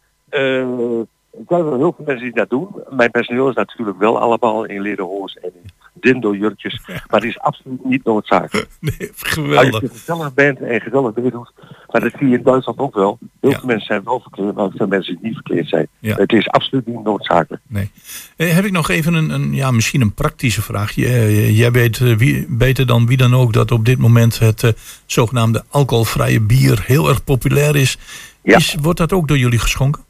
zijn 1.48 1.64
wel 1.64 1.78
heel 1.78 1.94
veel 1.96 2.06
mensen 2.06 2.26
die 2.26 2.36
dat 2.36 2.50
doen. 2.50 2.68
Mijn 2.90 3.12
personeel 3.12 3.50
is 3.50 3.56
natuurlijk 3.56 3.98
wel 4.00 4.20
allemaal 4.20 4.66
in 4.66 4.82
leren 4.82 5.06
hoos 5.06 5.34
en 5.42 5.52
in 5.64 5.72
dindo-jurkjes. 6.04 6.82
Maar 6.88 7.04
het 7.20 7.24
is 7.24 7.40
absoluut 7.40 7.86
niet 7.86 8.04
noodzakelijk. 8.04 8.68
nee 8.80 8.94
Als 9.00 9.32
geweldig. 9.34 9.82
je 9.82 9.90
gezellig 9.90 10.34
bent 10.34 10.60
en 10.62 10.82
gezellig 10.82 11.16
meedoet, 11.16 11.52
maar 11.92 12.02
dat 12.02 12.12
zie 12.20 12.28
je 12.30 12.38
in 12.38 12.44
Duitsland 12.44 12.80
ook 12.80 12.96
wel. 12.96 13.18
Heel 13.42 13.50
Ja. 13.52 13.58
veel 13.58 13.68
mensen 13.68 13.86
zijn 13.88 14.04
wel 14.04 14.20
verkleed, 14.20 14.54
maar 14.56 14.70
veel 14.76 14.88
mensen 14.88 15.14
die 15.16 15.24
niet 15.26 15.34
verkleed 15.34 15.68
zijn. 15.68 15.88
Ja. 16.00 16.16
Het 16.16 16.32
is 16.34 16.48
absoluut 16.50 16.86
niet 16.88 17.04
noodzakelijk. 17.04 17.62
Nee. 17.68 17.92
Eh, 18.38 18.54
heb 18.54 18.66
ik 18.66 18.72
nog 18.72 18.90
even 18.90 19.14
een, 19.14 19.30
een, 19.30 19.54
ja, 19.54 19.72
misschien 19.72 20.02
een 20.02 20.14
praktische 20.14 20.62
vraag. 20.62 20.92
Je- 20.92 21.06
eh, 21.08 21.58
jij 21.58 21.72
weet 21.72 22.00
eh, 22.02 22.16
wie, 22.16 22.46
beter 22.50 22.86
dan 22.88 23.06
wie 23.08 23.18
dan 23.18 23.36
ook 23.36 23.54
dat 23.54 23.72
op 23.72 23.86
dit 23.86 23.98
moment 23.98 24.40
het 24.40 24.64
eh, 24.64 24.70
zogenaamde 25.06 25.64
alcoholvrije 25.70 26.42
bier 26.42 26.84
heel 26.86 27.10
erg 27.10 27.24
populair 27.24 27.76
is. 27.76 27.98
Ja. 28.42 28.58
is. 28.58 28.76
Wordt 28.82 29.00
dat 29.00 29.14
ook 29.14 29.28
door 29.28 29.38
jullie 29.38 29.60
geschonken? 29.60 30.02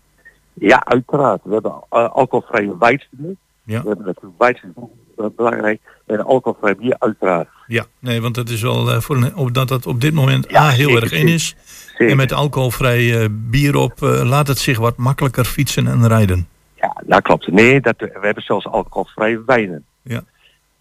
Ja, 0.54 0.86
uiteraard. 0.86 1.42
We 1.44 1.54
hebben 1.54 1.72
uh, 1.72 2.10
alcoholvrije 2.10 2.78
wijtstuur. 2.80 3.36
Ja. 3.66 3.82
We 3.82 3.88
hebben 3.88 4.06
natuurlijk 4.06 4.36
wijtstuur, 4.38 4.72
uh, 5.18 5.26
belangrijk. 5.36 5.82
En 6.06 6.26
alcoholvrij 6.26 6.76
bier 6.76 6.96
uiteraard. 7.00 7.48
Ja, 7.68 7.86
nee, 8.00 8.22
want 8.22 8.36
dat 8.36 8.50
is 8.50 8.62
wel 8.62 8.92
eh, 8.92 9.00
voor 9.00 9.16
een, 9.16 9.36
op, 9.36 9.54
dat 9.54 9.68
dat 9.68 9.86
op 9.86 10.02
dit 10.02 10.14
moment 10.14 10.50
Ja, 10.50 10.62
A, 10.62 10.70
heel 10.70 10.90
zeker, 10.90 11.04
erg 11.04 11.12
in 11.12 11.28
is. 11.28 11.56
Zeker. 11.88 12.10
En 12.10 12.18
met 12.18 12.34
alcoholvrij 12.34 13.22
eh, 13.22 13.28
bier 13.32 13.76
op 13.76 14.04
eh, 14.04 14.24
laat 14.24 14.48
het 14.48 14.58
zich 14.58 14.78
wat 14.78 14.98
makkelijker 14.98 15.46
fietsen 15.46 15.88
en 15.88 16.08
rijden. 16.08 16.48
Ja, 16.76 17.02
dat 17.06 17.22
klopt. 17.22 17.48
Nee, 17.48 17.82
dat, 17.82 17.96
we 17.98 18.20
hebben 18.22 18.44
zelfs 18.44 18.68
alcoholvrije 18.68 19.44
wijnen. 19.46 19.86
Ja. 20.02 20.24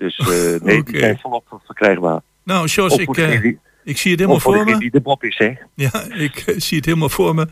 Dus 0.02 0.18
eh, 0.18 0.26
nee, 0.66 0.78
Oké. 0.78 0.90
die 0.90 1.00
zijn 1.00 1.18
volop 1.18 1.60
verkrijgbaar. 1.64 2.20
Nou, 2.42 2.66
Jos, 2.66 2.96
ik, 2.96 3.16
eh, 3.16 3.44
ik 3.92 3.98
zie 3.98 4.10
het 4.10 4.20
helemaal 4.20 4.40
voor 4.40 4.64
me. 4.64 4.78
die 4.78 4.90
de 4.90 5.00
Bob 5.00 5.24
is, 5.24 5.38
hè. 5.38 5.52
Ja, 5.74 5.90
ik 6.10 6.36
eh, 6.36 6.54
zie 6.58 6.76
het 6.76 6.86
helemaal 6.86 7.08
voor 7.08 7.34
me. 7.34 7.46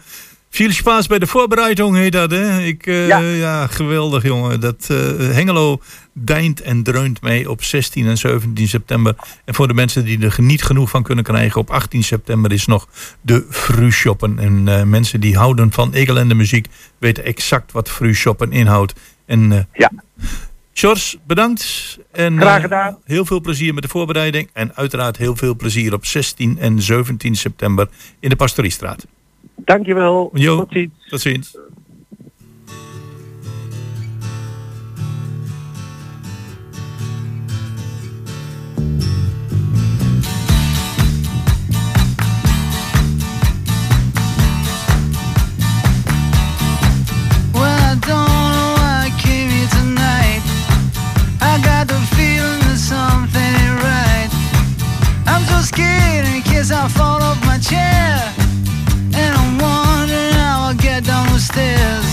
Veel 0.52 0.71
spaas 0.71 1.07
bij 1.07 1.19
de 1.19 1.26
voorbereiding, 1.26 1.95
heet 1.97 2.12
dat, 2.12 2.30
hè? 2.30 2.61
Ik, 2.61 2.87
eh, 2.87 3.07
ja. 3.07 3.19
Ja. 3.19 3.66
geweldig, 3.66 4.23
jongen. 4.23 4.61
Dat 4.61 4.87
eh, 4.90 4.97
Hengelo 5.19 5.80
deint 6.12 6.61
en 6.61 6.83
dreunt 6.83 7.21
mee 7.23 7.50
op 7.50 7.62
16 7.64 8.07
en 8.07 8.16
17 8.19 8.69
september. 8.69 9.14
En 9.45 9.54
voor 9.54 9.69
de 9.69 9.75
mensen 9.75 10.04
die 10.04 10.19
er 10.25 10.35
niet 10.38 10.62
genoeg 10.62 10.90
van 10.90 11.02
kunnen 11.02 11.25
krijgen, 11.25 11.61
op 11.61 11.71
18 11.71 12.02
september 12.04 12.52
is 12.52 12.66
nog 12.66 12.88
de 13.21 13.47
Frühshoppen. 13.50 14.38
En 14.38 14.69
eh, 14.69 14.83
mensen 14.83 15.21
die 15.21 15.37
houden 15.37 15.73
van 15.73 15.92
egelende 15.92 16.35
muziek 16.35 16.66
weten 16.99 17.25
exact 17.25 17.73
wat 17.73 17.90
Frühshoppen 17.90 18.52
inhoudt. 18.52 18.92
En 19.26 19.69
Ja. 19.73 19.90
Sjors, 20.75 21.16
bedankt. 21.26 21.99
En, 22.12 22.40
Graag 22.40 22.61
gedaan. 22.61 22.99
heel 23.04 23.25
veel 23.25 23.40
plezier 23.40 23.75
met 23.75 23.83
de 23.83 23.88
voorbereiding. 23.88 24.49
En 24.52 24.76
uiteraard 24.76 25.16
heel 25.16 25.37
veel 25.37 25.57
plezier 25.57 25.92
op 25.92 26.07
16 26.07 26.59
en 26.59 26.83
17 26.83 27.37
september 27.37 27.88
in 28.21 28.28
de 28.28 28.37
Pastoriestraat. 28.37 29.07
Dankjewel. 29.64 30.30
Jo, 30.32 30.56
tot 30.56 30.72
ziens. 30.72 30.92
Tot 31.08 31.20
ziens. 31.20 31.58
something 52.90 53.66
right. 53.86 54.28
I'm 55.26 55.44
so 55.44 55.60
scared 55.60 56.26
in 56.26 56.42
case 56.42 56.72
I 56.72 56.88
fall 56.88 57.22
off 57.22 57.40
my 57.46 57.58
chair. 57.58 58.39
Stairs. 61.52 62.11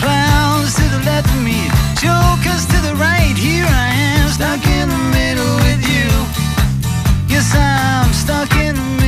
Clowns 0.00 0.74
to 0.74 0.86
the 0.94 1.02
left 1.06 1.28
of 1.28 1.42
me, 1.42 1.60
jokers 2.04 2.64
to 2.72 2.78
the 2.86 2.94
right. 2.96 3.36
Here 3.36 3.66
I 3.66 3.88
am, 4.10 4.28
stuck 4.30 4.62
in 4.66 4.88
the 4.88 5.02
middle 5.18 5.54
with 5.66 5.82
you. 5.92 6.08
Yes, 7.32 7.54
I'm 7.54 8.12
stuck 8.12 8.52
in 8.56 8.74
the 8.74 8.82
middle 8.82 8.99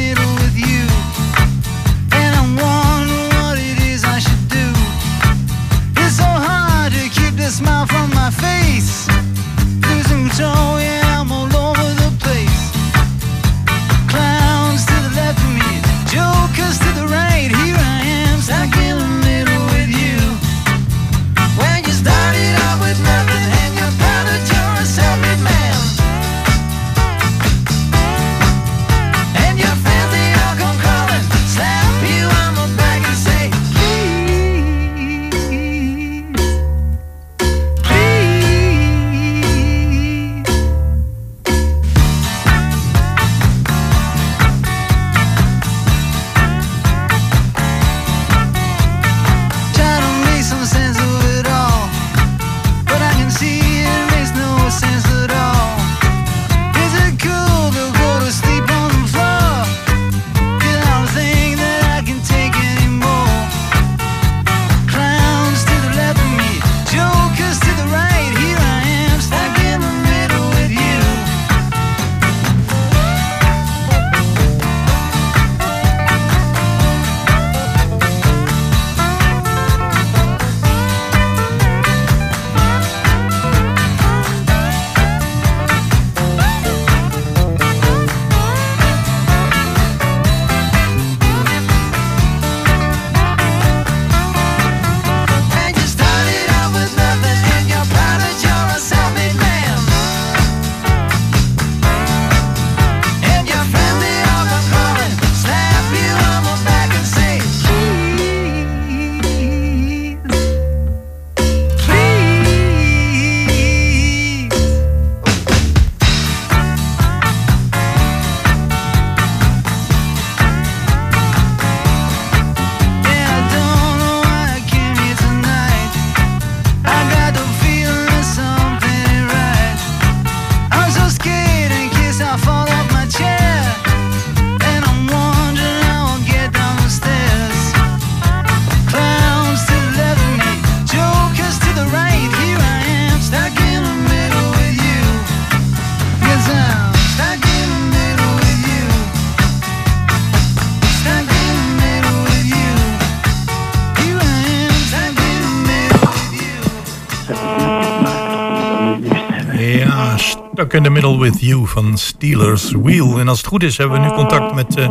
Stuck 160.16 160.72
in 160.72 160.82
the 160.82 160.90
Middle 160.90 161.18
with 161.18 161.40
You 161.40 161.66
van 161.66 161.96
Steelers 161.96 162.72
Wheel. 162.72 163.18
En 163.18 163.28
als 163.28 163.38
het 163.38 163.46
goed 163.46 163.62
is 163.62 163.78
hebben 163.78 164.00
we 164.00 164.06
nu 164.06 164.12
contact 164.12 164.54
met 164.54 164.76
uh, 164.78 164.86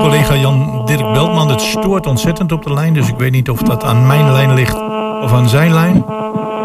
collega 0.00 0.34
Jan 0.34 0.82
Dirk 0.86 1.12
Beltman. 1.12 1.50
Het 1.50 1.60
stoort 1.60 2.06
ontzettend 2.06 2.52
op 2.52 2.62
de 2.62 2.72
lijn, 2.72 2.94
dus 2.94 3.08
ik 3.08 3.16
weet 3.16 3.32
niet 3.32 3.50
of 3.50 3.62
dat 3.62 3.84
aan 3.84 4.06
mijn 4.06 4.32
lijn 4.32 4.54
ligt 4.54 4.74
of 5.22 5.32
aan 5.32 5.48
zijn 5.48 5.72
lijn. 5.72 6.04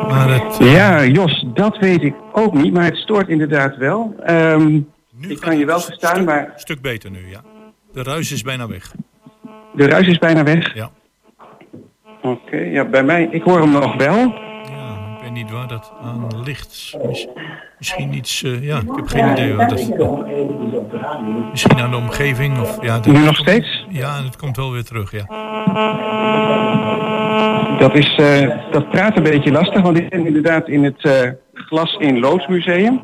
Maar 0.07 0.29
het, 0.29 0.59
uh... 0.61 0.73
Ja, 0.73 1.05
Jos, 1.05 1.45
dat 1.53 1.77
weet 1.77 2.03
ik 2.03 2.13
ook 2.31 2.53
niet, 2.53 2.73
maar 2.73 2.83
het 2.83 2.97
stoort 2.97 3.27
inderdaad 3.27 3.77
wel. 3.77 4.15
Um, 4.29 4.89
ik 5.19 5.39
kan 5.39 5.57
je 5.57 5.65
wel 5.65 5.79
verstaan, 5.79 6.13
stuk, 6.13 6.25
maar... 6.25 6.53
stuk 6.55 6.81
beter 6.81 7.11
nu, 7.11 7.29
ja. 7.29 7.41
De 7.93 8.03
ruis 8.03 8.31
is 8.31 8.41
bijna 8.41 8.67
weg. 8.67 8.91
De 9.73 9.87
ruis 9.87 10.07
is 10.07 10.17
bijna 10.17 10.43
weg? 10.43 10.75
Ja. 10.75 10.89
Oké, 12.21 12.27
okay, 12.27 12.71
ja, 12.71 12.85
bij 12.85 13.03
mij, 13.03 13.27
ik 13.31 13.43
hoor 13.43 13.59
hem 13.59 13.71
nog 13.71 13.95
wel. 13.95 14.33
Niet 15.33 15.51
waar 15.51 15.67
dat 15.67 15.93
aan 16.01 16.27
ligt. 16.43 16.97
Misschien 17.77 18.13
iets, 18.13 18.43
uh, 18.43 18.63
ja, 18.63 18.77
ik 18.77 18.95
heb 18.95 19.07
geen 19.07 19.31
idee 19.31 19.53
wat 19.53 19.69
dat 19.69 19.79
is. 19.79 19.89
Misschien 21.51 21.79
aan 21.79 21.91
de 21.91 21.97
omgeving 21.97 22.59
of... 22.59 22.83
Ja, 22.83 22.99
nu 23.05 23.19
nog 23.19 23.35
steeds? 23.35 23.85
Ja, 23.89 24.17
en 24.17 24.23
het 24.23 24.37
komt 24.37 24.55
wel 24.55 24.71
weer 24.71 24.83
terug, 24.83 25.11
ja. 25.11 25.25
Dat 27.79 27.95
is, 27.95 28.17
uh, 28.17 28.71
dat 28.71 28.89
praat 28.89 29.17
een 29.17 29.23
beetje 29.23 29.51
lastig, 29.51 29.81
want 29.81 29.97
ik 29.97 30.09
ben 30.09 30.25
inderdaad 30.25 30.67
in 30.67 30.83
het 30.83 31.03
uh, 31.03 31.13
Glas 31.53 31.95
in 31.99 32.19
Loodsmuseum. 32.19 33.01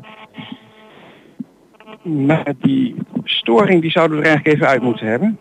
Maar 2.03 2.53
die 2.61 2.95
storing 3.23 3.81
die 3.81 3.91
zouden 3.91 4.17
we 4.17 4.23
er 4.23 4.29
eigenlijk 4.29 4.55
even 4.55 4.67
uit 4.67 4.81
moeten 4.81 5.07
hebben. 5.07 5.39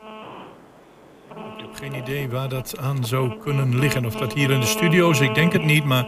Geen 1.81 1.95
idee 1.95 2.29
waar 2.29 2.49
dat 2.49 2.79
aan 2.79 3.05
zou 3.05 3.39
kunnen 3.39 3.79
liggen. 3.79 4.05
Of 4.05 4.15
dat 4.17 4.33
hier 4.33 4.51
in 4.51 4.61
de 4.61 4.67
studio 4.67 5.11
is, 5.11 5.21
ik 5.21 5.35
denk 5.35 5.53
het 5.53 5.65
niet, 5.65 5.85
maar... 5.85 6.07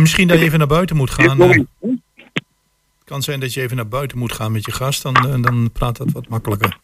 Misschien 0.00 0.28
dat 0.28 0.38
je 0.38 0.44
even 0.44 0.58
naar 0.58 0.68
buiten 0.68 0.96
moet 0.96 1.10
gaan. 1.10 1.40
Het 1.40 3.04
kan 3.04 3.22
zijn 3.22 3.40
dat 3.40 3.54
je 3.54 3.60
even 3.60 3.76
naar 3.76 3.88
buiten 3.88 4.18
moet 4.18 4.32
gaan 4.32 4.52
met 4.52 4.64
je 4.64 4.72
gast, 4.72 5.02
dan, 5.02 5.42
dan 5.42 5.70
praat 5.72 5.96
dat 5.96 6.12
wat 6.12 6.28
makkelijker. 6.28 6.78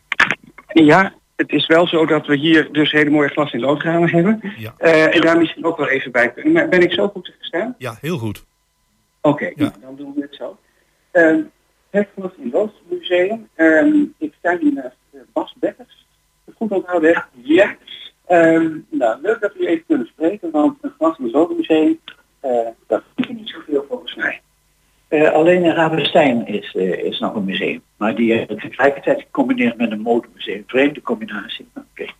Ja, 0.66 1.14
het 1.36 1.50
is 1.50 1.66
wel 1.66 1.86
zo 1.86 2.06
dat 2.06 2.26
we 2.26 2.36
hier 2.36 2.72
dus 2.72 2.92
hele 2.92 3.10
mooie 3.10 3.28
glas 3.28 3.52
in 3.52 3.60
loodramen 3.60 4.10
hebben. 4.10 4.40
Ja. 4.56 4.74
Uh, 4.78 5.14
en 5.14 5.20
daar 5.20 5.38
misschien 5.38 5.64
ook 5.64 5.76
wel 5.76 5.88
even 5.88 6.12
bij 6.12 6.32
kunnen. 6.32 6.52
Maar 6.52 6.68
ben 6.68 6.82
ik 6.82 6.92
zo 6.92 7.08
goed 7.08 7.24
te 7.24 7.32
verstaan? 7.36 7.74
Ja, 7.78 7.96
heel 8.00 8.18
goed. 8.18 8.44
Oké, 9.20 9.44
okay, 9.44 9.52
ja. 9.56 9.72
dan 9.80 9.96
doen 9.96 10.12
we 10.14 10.20
het 10.20 10.34
zo. 10.34 10.58
Uh, 11.12 11.44
het 11.90 12.08
Glas 12.16 12.32
in 12.38 12.50
Lood 12.52 12.72
Museum. 12.90 13.48
Um, 13.56 14.14
ik 14.18 14.32
sta 14.38 14.58
hier 14.58 14.72
naast 14.72 14.96
Bas 15.32 15.54
Bekkers. 15.60 16.01
Goed 16.62 16.72
onthouden, 16.72 17.24
ja. 17.42 17.76
Um, 18.28 18.86
nou, 18.90 19.20
leuk 19.22 19.40
dat 19.40 19.52
we 19.54 19.66
even 19.66 19.84
kunnen 19.86 20.06
spreken, 20.06 20.50
want 20.50 20.78
een 20.80 20.92
Glas 20.98 21.18
in 21.18 21.56
Museum, 21.56 22.00
uh, 22.44 22.68
dat 22.86 23.02
is 23.16 23.26
niet 23.28 23.48
zoveel 23.48 23.84
volgens 23.88 24.14
mij. 24.14 24.40
Uh, 25.08 25.32
alleen 25.32 25.64
in 25.64 25.70
Ravenstein 25.70 26.46
is, 26.46 26.74
uh, 26.74 27.04
is 27.04 27.18
nog 27.18 27.34
een 27.34 27.44
museum. 27.44 27.82
Maar 27.96 28.14
die 28.14 28.48
uh, 28.48 28.58
tegelijkertijd 28.58 29.20
gecombineerd 29.20 29.76
met 29.76 29.90
een 29.90 30.00
modemuseum. 30.00 30.64
Vreemde 30.66 31.02
combinatie. 31.02 31.66
Oké. 31.74 31.86
Okay. 31.90 32.14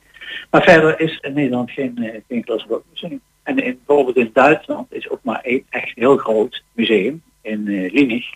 Maar 0.51 0.63
verder 0.63 1.01
is 1.01 1.19
in 1.21 1.33
Nederland 1.33 1.71
geen, 1.71 2.23
geen 2.29 2.45
museum. 2.91 3.21
En 3.43 3.59
in, 3.59 3.81
bijvoorbeeld 3.87 4.17
in 4.17 4.31
Duitsland 4.33 4.93
is 4.93 5.09
ook 5.09 5.21
maar 5.23 5.41
één 5.41 5.65
echt 5.71 5.93
heel 5.95 6.17
groot 6.17 6.63
museum 6.73 7.23
in 7.43 7.67
uh, 7.67 7.93
Linig. 7.93 8.35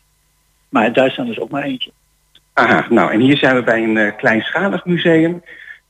Maar 0.68 0.86
in 0.86 0.92
Duitsland 0.92 1.30
is 1.30 1.40
ook 1.40 1.50
maar 1.50 1.62
eentje. 1.62 1.90
Aha, 2.58 2.86
nou 2.90 3.12
en 3.12 3.20
hier 3.20 3.36
zijn 3.36 3.54
we 3.54 3.62
bij 3.62 3.82
een 3.82 3.96
uh, 3.96 4.16
kleinschalig 4.16 4.84
museum. 4.84 5.42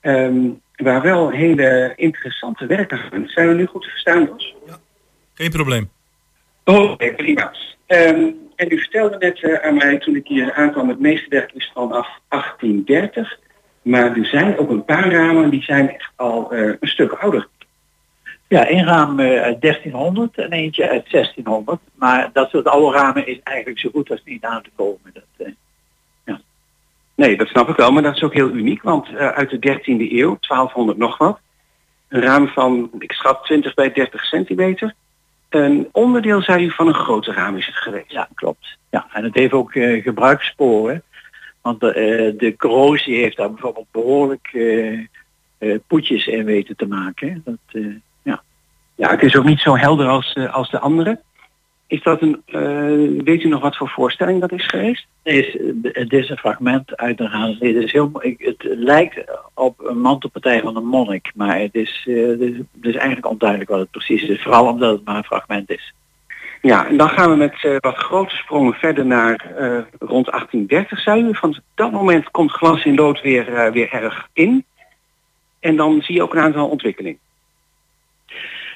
Um, 0.07 0.61
waar 0.77 1.03
wel 1.03 1.31
hele 1.31 1.93
interessante 1.97 2.67
werken 2.67 2.99
gaan. 2.99 3.29
Zijn 3.29 3.49
we 3.49 3.55
nu 3.55 3.67
goed 3.67 3.83
te 3.83 3.89
verstaan, 3.89 4.25
Jos? 4.25 4.55
Ja, 4.67 4.79
geen 5.35 5.51
probleem. 5.51 5.91
Oh, 6.65 6.91
okay, 6.91 7.15
prima. 7.15 7.55
Um, 7.87 8.37
en 8.57 8.73
u 8.73 8.79
vertelde 8.79 9.17
net 9.19 9.43
uh, 9.43 9.55
aan 9.55 9.75
mij 9.75 9.99
toen 9.99 10.17
ik 10.17 10.27
hier 10.27 10.53
aankwam, 10.53 10.89
het 10.89 11.01
meeste 11.01 11.29
werk 11.29 11.53
is 11.53 11.71
vanaf 11.75 12.09
1830. 12.29 13.39
Maar 13.83 14.17
er 14.17 14.27
zijn 14.27 14.59
ook 14.59 14.71
een 14.71 14.85
paar 14.85 15.13
ramen 15.13 15.51
die 15.51 15.63
zijn 15.63 15.95
echt 15.95 16.13
al 16.17 16.55
uh, 16.55 16.75
een 16.81 16.89
stuk 16.89 17.13
ouder. 17.13 17.49
Ja, 18.49 18.67
één 18.67 18.85
raam 18.85 19.21
uh, 19.21 19.43
uit 19.43 19.61
1300 19.61 20.39
en 20.39 20.53
eentje 20.53 20.89
uit 20.89 21.11
1600. 21.11 21.81
Maar 21.95 22.31
dat 22.33 22.51
soort 22.51 22.67
oude 22.67 22.97
ramen 22.97 23.27
is 23.27 23.41
eigenlijk 23.43 23.79
zo 23.79 23.91
goed 23.93 24.11
als 24.11 24.23
niet 24.25 24.45
aan 24.45 24.63
te 24.63 24.71
komen. 24.75 25.13
Dat. 25.13 25.49
Nee, 27.17 27.37
dat 27.37 27.49
snap 27.49 27.69
ik 27.69 27.77
wel, 27.77 27.93
maar 27.93 28.03
dat 28.03 28.17
is 28.17 28.23
ook 28.23 28.35
heel 28.35 28.51
uniek. 28.51 28.83
Want 28.83 29.15
uit 29.15 29.51
de 29.51 29.79
13e 29.79 30.13
eeuw, 30.13 30.37
1200 30.41 30.99
nog 30.99 31.19
wat, 31.19 31.41
een 32.09 32.21
raam 32.21 32.49
van, 32.49 32.91
ik 32.99 33.13
schat 33.13 33.45
20 33.45 33.75
bij 33.75 33.93
30 33.93 34.25
centimeter 34.25 34.95
een 35.49 35.89
onderdeel, 35.93 36.43
zei 36.43 36.65
u, 36.65 36.71
van 36.71 36.87
een 36.87 36.95
grote 36.95 37.33
raam 37.33 37.57
is 37.57 37.67
het 37.67 37.77
geweest. 37.77 38.13
Ja, 38.13 38.29
klopt. 38.35 38.79
Ja, 38.91 39.07
en 39.13 39.25
het 39.25 39.35
heeft 39.35 39.53
ook 39.53 39.75
uh, 39.75 40.03
gebruikssporen. 40.03 41.03
Want 41.63 41.81
de, 41.81 41.87
uh, 41.87 42.39
de 42.39 42.57
corrosie 42.57 43.17
heeft 43.17 43.37
daar 43.37 43.51
bijvoorbeeld 43.51 43.91
behoorlijk 43.91 44.59
poetjes 45.87 46.27
in 46.27 46.45
weten 46.45 46.77
te 46.77 46.87
maken. 46.87 47.43
Dat, 47.45 47.83
ja. 48.23 48.43
ja, 48.95 49.11
het 49.11 49.23
is 49.23 49.37
ook 49.37 49.45
niet 49.45 49.61
zo 49.61 49.77
helder 49.77 50.09
als, 50.09 50.35
als 50.51 50.71
de 50.71 50.79
andere. 50.79 51.21
Is 51.87 52.03
dat 52.03 52.23
een, 52.23 52.43
weet 53.25 53.43
u 53.43 53.49
nog 53.49 53.61
wat 53.61 53.77
voor 53.77 53.89
voorstelling 53.89 54.41
dat 54.41 54.53
is 54.53 54.67
geweest? 54.67 55.07
Nee, 55.25 55.81
het 55.83 56.13
is 56.13 56.29
een 56.29 56.37
fragment 56.37 56.97
uit 56.97 57.19
de 57.19 57.29
raam. 57.29 57.57
Het, 57.59 57.63
is 57.63 57.93
heel, 57.93 58.11
het 58.39 58.63
lijkt 58.63 59.25
op 59.55 59.81
een 59.81 60.01
mantelpartij 60.01 60.61
van 60.61 60.77
een 60.77 60.87
monnik, 60.87 61.33
maar 61.35 61.59
het 61.59 61.75
is, 61.75 62.03
het 62.05 62.41
is, 62.41 62.57
het 62.57 62.85
is 62.85 62.95
eigenlijk 62.95 63.31
onduidelijk 63.31 63.71
wat 63.71 63.79
het 63.79 63.91
precies 63.91 64.23
is. 64.23 64.43
Vooral 64.43 64.67
omdat 64.67 64.93
het 64.93 65.05
maar 65.05 65.17
een 65.17 65.25
fragment 65.25 65.71
is. 65.71 65.95
Ja, 66.63 66.87
en 66.87 66.97
dan 66.97 67.09
gaan 67.09 67.31
we 67.31 67.37
met 67.37 67.63
uh, 67.63 67.77
wat 67.79 67.97
grote 67.97 68.37
sprongen 68.37 68.75
verder 68.75 69.07
naar 69.07 69.53
rond 69.99 70.27
1830, 70.27 71.01
zei 71.01 71.23
u. 71.23 71.35
Van 71.35 71.57
dat 71.75 71.93
moment 71.93 72.31
komt 72.31 72.51
glas 72.51 72.85
in 72.85 72.95
lood 72.95 73.21
weer, 73.21 73.73
weer 73.73 73.93
erg 73.93 74.29
in. 74.33 74.65
En 75.61 75.77
dan 75.77 76.03
zie 76.03 76.15
je 76.15 76.23
ook 76.23 76.35
een 76.35 76.43
aantal 76.43 76.69
ontwikkelingen. 76.69 77.19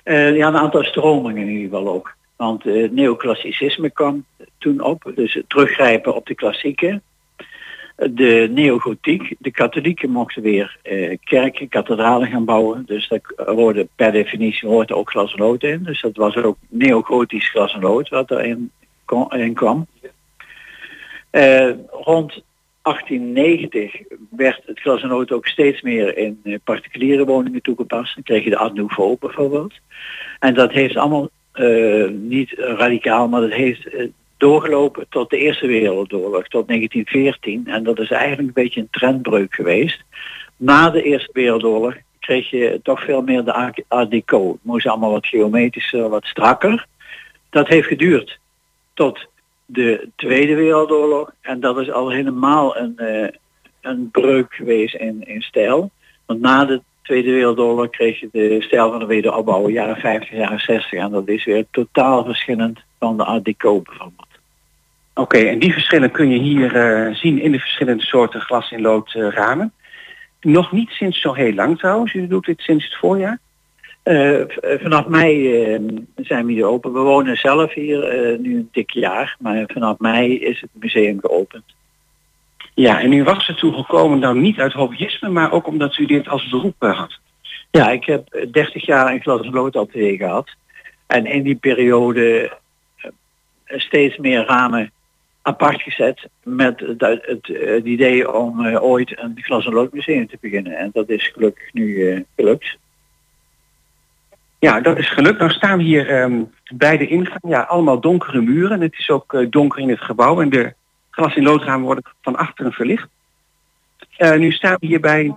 ja, 0.04 0.46
een 0.46 0.56
aantal 0.56 0.84
stromingen 0.84 1.42
in 1.42 1.48
ieder 1.48 1.78
geval 1.78 1.94
ook. 1.94 2.18
Want 2.40 2.64
het 2.64 2.92
neoclassicisme 2.92 3.90
kwam 3.90 4.24
toen 4.58 4.80
op, 4.80 5.12
dus 5.14 5.34
het 5.34 5.48
teruggrijpen 5.48 6.14
op 6.14 6.26
de 6.26 6.34
klassieken. 6.34 7.02
De 7.96 8.48
neogotiek, 8.50 9.34
de 9.38 9.50
katholieken 9.50 10.10
mochten 10.10 10.42
weer 10.42 10.78
eh, 10.82 11.16
kerken, 11.24 11.68
kathedralen 11.68 12.28
gaan 12.28 12.44
bouwen. 12.44 12.82
Dus 12.86 13.08
dat 13.08 13.20
hoorde 13.36 13.88
per 13.96 14.12
definitie 14.12 14.94
ook 14.94 15.10
glas 15.10 15.32
en 15.32 15.38
lood 15.38 15.62
in. 15.62 15.82
Dus 15.82 16.00
dat 16.00 16.16
was 16.16 16.36
ook 16.36 16.56
neogotisch 16.68 17.50
glas 17.50 17.74
en 17.74 17.80
lood 17.80 18.08
wat 18.08 18.30
erin 18.30 18.70
in 19.30 19.54
kwam. 19.54 19.86
Eh, 21.30 21.70
rond 21.90 22.42
1890 22.82 24.02
werd 24.30 24.62
het 24.66 24.80
glas 24.80 25.02
en 25.02 25.08
lood 25.08 25.32
ook 25.32 25.46
steeds 25.46 25.82
meer 25.82 26.16
in 26.16 26.60
particuliere 26.64 27.24
woningen 27.24 27.62
toegepast. 27.62 28.14
Dan 28.14 28.24
kreeg 28.24 28.44
je 28.44 28.50
de 28.50 28.58
Art 28.58 28.74
Nouveau 28.74 29.16
bijvoorbeeld. 29.18 29.74
En 30.38 30.54
dat 30.54 30.72
heeft 30.72 30.96
allemaal 30.96 31.28
niet 32.10 32.52
radicaal, 32.56 33.28
maar 33.28 33.40
dat 33.40 33.52
heeft 33.52 33.94
uh, 33.94 34.08
doorgelopen 34.36 35.06
tot 35.08 35.30
de 35.30 35.36
Eerste 35.36 35.66
Wereldoorlog, 35.66 36.48
tot 36.48 36.68
1914. 36.68 37.66
En 37.66 37.82
dat 37.82 37.98
is 37.98 38.10
eigenlijk 38.10 38.48
een 38.48 38.62
beetje 38.62 38.80
een 38.80 38.90
trendbreuk 38.90 39.54
geweest. 39.54 40.02
Na 40.56 40.90
de 40.90 41.02
Eerste 41.02 41.30
Wereldoorlog 41.32 41.94
kreeg 42.18 42.50
je 42.50 42.80
toch 42.82 43.04
veel 43.04 43.22
meer 43.22 43.44
de 43.44 43.72
Art 43.88 44.10
Deco. 44.10 44.58
Moest 44.62 44.86
allemaal 44.86 45.10
wat 45.10 45.26
geometrischer, 45.26 46.08
wat 46.08 46.24
strakker. 46.24 46.86
Dat 47.50 47.68
heeft 47.68 47.88
geduurd 47.88 48.38
tot 48.94 49.26
de 49.66 50.08
Tweede 50.16 50.54
Wereldoorlog. 50.54 51.32
En 51.40 51.60
dat 51.60 51.78
is 51.78 51.90
al 51.90 52.10
helemaal 52.10 52.76
een, 52.76 52.94
uh, 52.96 53.28
een 53.80 54.08
breuk 54.10 54.54
geweest 54.54 54.94
in, 54.94 55.22
in 55.26 55.42
stijl. 55.42 55.90
Want 56.26 56.40
na 56.40 56.64
de 56.64 56.80
Tweede 57.02 57.30
Wereldoorlog 57.30 57.90
kreeg 57.90 58.20
je 58.20 58.28
de 58.32 58.62
stijl 58.62 58.90
van 58.90 58.98
de 58.98 59.06
wederopbouw, 59.06 59.68
jaren 59.68 59.96
50, 59.96 60.30
jaren 60.30 60.60
60. 60.60 60.92
En 60.92 61.10
dat 61.10 61.28
is 61.28 61.44
weer 61.44 61.64
totaal 61.70 62.24
verschillend 62.24 62.80
van 62.98 63.16
de 63.16 63.24
Art 63.24 63.44
Deco 63.44 63.80
bijvoorbeeld. 63.80 64.28
Oké, 65.14 65.36
okay, 65.36 65.48
en 65.48 65.58
die 65.58 65.72
verschillen 65.72 66.10
kun 66.10 66.30
je 66.30 66.38
hier 66.38 66.76
uh, 66.76 67.14
zien 67.14 67.40
in 67.40 67.52
de 67.52 67.58
verschillende 67.58 68.02
soorten 68.02 68.40
glas 68.40 68.70
in 68.70 68.80
lood 68.80 69.14
uh, 69.14 69.28
ramen. 69.28 69.72
Nog 70.40 70.72
niet 70.72 70.90
sinds 70.90 71.20
zo 71.20 71.32
heel 71.32 71.54
lang 71.54 71.78
trouwens, 71.78 72.14
u 72.14 72.26
doet 72.26 72.44
dit 72.44 72.60
sinds 72.60 72.84
het 72.84 72.96
voorjaar? 72.96 73.38
Uh, 74.04 74.42
vanaf 74.80 75.06
mei 75.06 76.08
zijn 76.16 76.46
we 76.46 76.52
hier 76.52 76.64
open. 76.64 76.92
We 76.92 76.98
wonen 76.98 77.36
zelf 77.36 77.74
hier 77.74 77.98
nu 78.38 78.56
een 78.56 78.68
dik 78.72 78.90
jaar, 78.90 79.36
maar 79.38 79.64
vanaf 79.66 79.98
mei 79.98 80.38
is 80.38 80.60
het 80.60 80.70
museum 80.72 81.20
geopend. 81.20 81.64
Ja, 82.74 83.00
en 83.00 83.12
u 83.12 83.24
was 83.24 83.48
ertoe 83.48 83.72
gekomen 83.72 84.18
nou 84.18 84.38
niet 84.38 84.58
uit 84.58 84.72
hobbyisme, 84.72 85.28
maar 85.28 85.52
ook 85.52 85.66
omdat 85.66 85.96
u 85.96 86.06
dit 86.06 86.28
als 86.28 86.48
beroep 86.48 86.74
had. 86.78 87.18
Ja, 87.70 87.90
ik 87.90 88.04
heb 88.04 88.46
30 88.52 88.86
jaar 88.86 89.12
een 89.12 89.20
glas 89.20 89.40
en 89.40 89.52
lood 89.52 89.76
atelier 89.76 90.16
gehad. 90.16 90.48
En 91.06 91.26
in 91.26 91.42
die 91.42 91.54
periode 91.54 92.52
steeds 93.66 94.16
meer 94.16 94.44
ramen 94.44 94.92
apart 95.42 95.82
gezet 95.82 96.28
met 96.42 96.80
het, 96.80 97.00
het, 97.26 97.84
idee 97.84 98.32
om 98.32 98.66
uh, 98.66 98.82
ooit 98.82 99.18
een 99.18 99.38
glas 99.40 99.66
en 99.66 99.72
loodmuseum 99.72 100.28
te 100.28 100.38
beginnen. 100.40 100.76
En 100.76 100.90
dat 100.92 101.08
is 101.08 101.28
gelukkig 101.28 101.72
nu 101.72 101.86
uh, 101.86 102.20
gelukt. 102.36 102.78
Ja, 104.58 104.80
dat 104.80 104.98
is 104.98 105.08
gelukt. 105.10 105.38
Nou 105.38 105.50
staan 105.50 105.78
we 105.78 105.84
hier 105.84 106.08
ehm, 106.08 106.42
bij 106.74 106.96
de 106.96 107.06
ingang. 107.06 107.40
Ja, 107.48 107.60
allemaal 107.60 108.00
donkere 108.00 108.40
muren. 108.40 108.80
Het 108.80 108.98
is 108.98 109.10
ook 109.10 109.34
eh, 109.34 109.46
donker 109.50 109.80
in 109.80 109.88
het 109.88 110.00
gebouw. 110.00 110.40
En 110.40 110.50
de 110.50 110.74
glas- 111.20 111.36
in 111.36 111.42
loodramen 111.42 111.84
worden 111.84 112.04
van 112.22 112.36
achteren 112.36 112.72
verlicht. 112.72 113.08
Eh, 114.16 114.36
nu 114.36 114.52
staan 114.52 114.76
we 114.80 114.86
hier 114.86 115.00
bij 115.00 115.36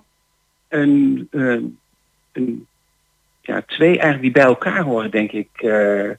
een, 0.69 1.27
eh, 1.31 1.57
een 2.31 2.67
ja, 3.41 3.61
twee 3.61 3.89
eigenlijk 3.91 4.21
die 4.21 4.31
bij 4.31 4.43
elkaar 4.43 4.81
horen, 4.81 5.11
denk 5.11 5.31
ik. 5.31 5.49
eh, 5.53 6.09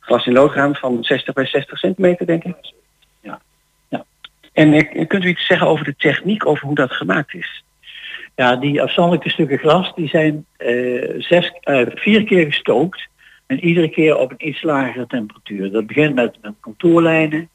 glas- 0.00 0.26
in 0.26 0.32
loodramen 0.32 0.76
van 0.76 1.04
60 1.04 1.34
bij 1.34 1.46
60 1.46 1.78
centimeter, 1.78 2.26
denk 2.26 2.44
ik. 2.44 2.72
Ja. 3.20 3.40
Ja. 3.88 4.04
En 4.52 5.06
kunt 5.06 5.24
u 5.24 5.28
iets 5.28 5.46
zeggen 5.46 5.66
over 5.66 5.84
de 5.84 5.94
techniek, 5.96 6.46
over 6.46 6.66
hoe 6.66 6.74
dat 6.74 6.92
gemaakt 6.92 7.34
is? 7.34 7.64
Ja, 8.34 8.56
die 8.56 8.82
afstandelijke 8.82 9.30
stukken 9.30 9.58
glas 9.58 9.94
die 9.94 10.08
zijn 10.08 10.46
zes, 11.18 11.52
vier 11.94 12.24
keer 12.24 12.44
gestookt. 12.44 13.08
En 13.46 13.64
iedere 13.64 13.88
keer 13.88 14.16
op 14.16 14.30
een 14.30 14.48
iets 14.48 14.62
lagere 14.62 15.06
temperatuur. 15.06 15.70
Dat 15.70 15.86
begint 15.86 16.14
met, 16.14 16.36
met 16.42 16.54
contourlijnen. 16.60 17.48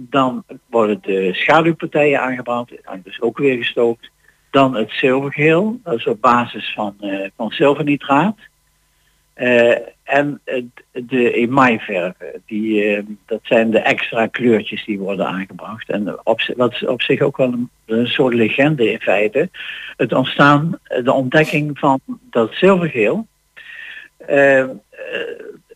Dan 0.00 0.44
worden 0.66 0.98
de 1.02 1.34
schaduwpartijen 1.34 2.20
aangebracht. 2.20 2.72
Dus 3.02 3.20
ook 3.20 3.38
weer 3.38 3.56
gestookt. 3.56 4.10
Dan 4.50 4.74
het 4.74 4.90
zilvergeel. 4.90 5.80
Dat 5.82 5.94
is 5.94 6.06
op 6.06 6.20
basis 6.20 6.72
van, 6.74 6.94
eh, 7.00 7.28
van 7.36 7.50
zilvernitraat. 7.50 8.36
Eh, 9.34 9.76
en 10.02 10.40
de 10.92 11.32
emailverven. 11.32 12.42
Die, 12.46 12.84
eh, 12.84 13.02
dat 13.26 13.40
zijn 13.42 13.70
de 13.70 13.78
extra 13.78 14.26
kleurtjes 14.26 14.84
die 14.84 14.98
worden 14.98 15.26
aangebracht. 15.26 15.90
En 15.90 16.18
wat 16.56 16.86
op 16.86 17.02
zich 17.02 17.20
ook 17.20 17.36
wel 17.36 17.52
een, 17.52 17.70
een 17.86 18.06
soort 18.06 18.34
legende 18.34 18.92
in 18.92 19.00
feite 19.00 19.50
het 19.96 20.12
ontstaan, 20.12 20.78
de 21.02 21.12
ontdekking 21.12 21.78
van 21.78 22.00
dat 22.30 22.54
zilvergeel. 22.54 23.26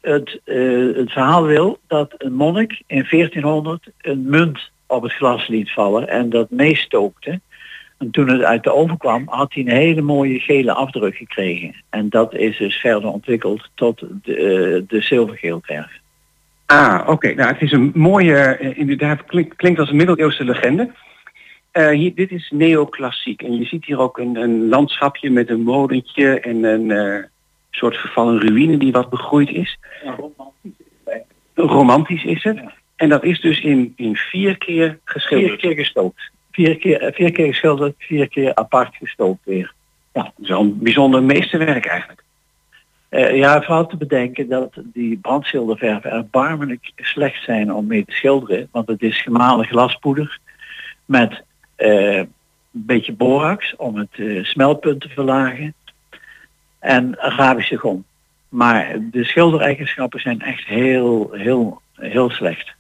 Het, 0.03 0.41
eh, 0.45 0.97
het 0.97 1.13
verhaal 1.13 1.47
wil 1.47 1.79
dat 1.87 2.15
een 2.19 2.33
monnik 2.33 2.83
in 2.87 3.05
1400 3.05 3.91
een 4.01 4.25
munt 4.29 4.71
op 4.87 5.03
het 5.03 5.13
glas 5.13 5.49
liet 5.49 5.73
vallen 5.73 6.09
en 6.09 6.31
dat 6.31 6.51
meestookte. 6.51 7.41
En 7.99 8.11
toen 8.11 8.29
het 8.29 8.43
uit 8.43 8.65
de 8.65 8.73
oven 8.73 8.97
kwam, 8.97 9.23
had 9.27 9.55
hij 9.55 9.63
een 9.63 9.71
hele 9.71 10.03
mooie 10.03 10.39
gele 10.39 10.73
afdruk 10.73 11.17
gekregen. 11.17 11.75
En 11.91 12.09
dat 12.09 12.35
is 12.35 12.57
dus 12.59 12.77
verder 12.77 13.11
ontwikkeld 13.11 13.71
tot 13.75 14.05
de, 14.23 14.37
eh, 14.37 14.83
de 14.89 15.01
zilvergeelverf. 15.01 16.01
Ah, 16.67 17.03
oké. 17.07 17.35
Nou, 17.35 17.53
het 17.53 17.63
is 17.63 17.73
een 17.73 17.91
mooie, 17.95 18.37
eh, 18.37 18.79
inderdaad, 18.79 19.25
klink- 19.25 19.57
klinkt 19.57 19.81
als 19.81 19.91
een 19.91 19.97
middeleeuwse 19.97 20.45
legende. 20.45 20.91
Hier, 21.73 22.15
dit 22.15 22.31
is 22.31 22.51
neoclassiek. 22.55 23.43
En 23.43 23.59
je 23.59 23.65
ziet 23.65 23.85
hier 23.85 23.99
ook 23.99 24.19
een, 24.19 24.37
een 24.37 24.69
landschapje 24.69 25.31
met 25.31 25.51
een 25.51 25.63
molentje 25.63 26.41
en 26.41 26.65
een 26.65 27.31
soort 27.77 27.97
vervallen 27.97 28.41
ruïne 28.41 28.77
die 28.77 28.93
wat 28.93 29.11
begroeid 29.11 29.51
is. 29.51 29.79
Romantisch 31.55 32.25
is 32.25 32.43
het. 32.43 32.61
En 32.97 33.09
dat 33.09 33.25
is 33.25 33.41
dus 33.41 33.61
in, 33.61 33.93
in 33.97 34.17
vier 34.17 34.59
keer 34.59 34.89
Vier 34.89 35.01
geschilderd. 35.05 35.61
keer 35.61 35.75
gestookt. 35.75 36.31
Vier 36.51 36.77
keer, 36.77 37.01
eh, 37.01 37.15
vier 37.15 37.33
keer 37.33 37.47
geschilderd, 37.47 37.95
vier 37.99 38.29
keer 38.29 38.55
apart 38.55 38.95
gestookt 38.97 39.45
weer. 39.45 39.73
Zo'n 40.41 40.79
bijzonder 40.79 41.23
meesterwerk 41.23 41.87
eigenlijk. 41.87 42.23
Eh, 43.09 43.37
ja, 43.37 43.63
vooral 43.63 43.87
te 43.87 43.97
bedenken 43.97 44.49
dat 44.49 44.73
die 44.83 45.17
brandschilderverven 45.19 46.11
erbarmelijk 46.11 46.93
slecht 46.97 47.43
zijn 47.45 47.73
om 47.73 47.87
mee 47.87 48.05
te 48.05 48.13
schilderen. 48.13 48.69
Want 48.71 48.89
het 48.89 49.03
is 49.03 49.23
gemalen 49.23 49.67
glaspoeder 49.67 50.39
met 51.05 51.43
eh, 51.77 52.17
een 52.17 52.29
beetje 52.71 53.13
borax 53.13 53.77
om 53.77 53.97
het 53.97 54.09
eh, 54.13 54.45
smeltpunt 54.45 55.01
te 55.01 55.09
verlagen. 55.09 55.75
En 56.83 57.21
Arabische 57.21 57.77
gom. 57.77 58.05
Maar 58.49 58.97
de 59.11 59.25
schildereigenschappen 59.25 60.21
zijn 60.21 60.41
echt 60.41 60.67
heel, 60.67 61.33
heel, 61.33 61.81
heel 61.95 62.31
slecht. 62.31 62.73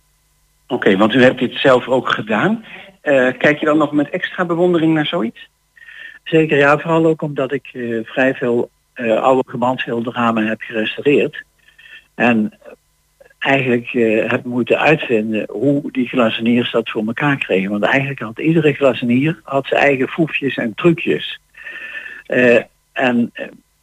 Oké, 0.66 0.96
want 0.96 1.14
u 1.14 1.22
hebt 1.22 1.38
dit 1.38 1.54
zelf 1.54 1.88
ook 1.88 2.08
gedaan. 2.08 2.64
Eh, 3.00 3.28
kijk 3.38 3.58
je 3.58 3.66
dan 3.66 3.78
nog 3.78 3.92
met 3.92 4.10
extra 4.10 4.44
bewondering 4.44 4.94
naar 4.94 5.06
zoiets? 5.06 5.48
Zeker, 6.24 6.58
ja, 6.58 6.78
vooral 6.78 7.06
ook 7.06 7.22
omdat 7.22 7.52
ik 7.52 7.70
eh, 7.72 7.98
vrij 8.04 8.34
veel 8.34 8.70
eh, 8.92 9.22
oude 9.22 9.50
gebrandschilderramen 9.50 10.46
heb 10.46 10.60
gerestaureerd. 10.60 11.44
En 12.14 12.58
eigenlijk 13.38 13.88
heb 14.30 14.44
moeten 14.44 14.78
uitvinden 14.78 15.46
hoe 15.50 15.92
die 15.92 16.08
glazeniers 16.08 16.70
dat 16.70 16.90
voor 16.90 17.06
elkaar 17.06 17.36
kregen. 17.36 17.70
Want 17.70 17.82
eigenlijk 17.82 18.20
had 18.20 18.38
iedere 18.38 18.72
glazenier 18.72 19.40
had 19.44 19.66
zijn 19.66 19.82
eigen 19.82 20.08
foefjes 20.08 20.56
en 20.56 20.74
trucjes. 20.74 21.40
En 22.92 23.32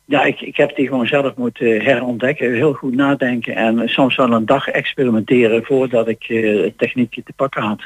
ja, 0.09 0.23
ik, 0.23 0.41
ik 0.41 0.57
heb 0.57 0.75
die 0.75 0.87
gewoon 0.87 1.07
zelf 1.07 1.35
moeten 1.35 1.81
herontdekken, 1.81 2.53
heel 2.53 2.73
goed 2.73 2.95
nadenken 2.95 3.55
en 3.55 3.89
soms 3.89 4.15
wel 4.15 4.31
een 4.31 4.45
dag 4.45 4.67
experimenteren 4.67 5.63
voordat 5.63 6.07
ik 6.07 6.23
eh, 6.23 6.63
het 6.63 6.77
techniekje 6.77 7.23
te 7.23 7.33
pakken 7.35 7.61
had. 7.61 7.81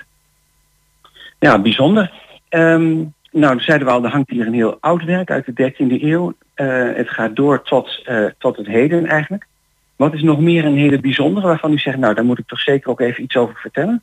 Ja, 1.40 1.60
bijzonder. 1.60 2.12
Ehm, 2.50 3.04
nou, 3.32 3.60
zeiden 3.60 3.88
we 3.88 3.94
al, 3.94 4.04
er 4.04 4.12
hangt 4.12 4.30
hier 4.30 4.48
een 4.48 4.54
heel 4.54 4.78
oud 4.80 5.04
werk 5.04 5.32
uit 5.32 5.46
de 5.46 5.54
13e 5.54 6.04
eeuw. 6.04 6.34
Eh, 6.54 6.94
het 6.94 7.10
gaat 7.10 7.36
door 7.36 7.64
tot, 7.64 8.02
eh, 8.06 8.26
tot 8.38 8.58
het 8.58 8.68
heden 8.68 9.06
eigenlijk. 9.06 9.48
Wat 9.96 10.14
is 10.14 10.22
nog 10.22 10.40
meer 10.40 10.66
een 10.66 10.78
hele 10.78 11.00
bijzondere 11.00 11.48
waarvan 11.48 11.72
u 11.72 11.78
zegt, 11.78 11.98
nou, 11.98 12.14
daar 12.14 12.26
moet 12.26 12.40
ik 12.40 12.48
toch 12.48 12.60
zeker 12.60 12.90
ook 12.90 13.00
even 13.00 13.24
iets 13.24 13.36
over 13.36 13.56
vertellen? 13.56 14.02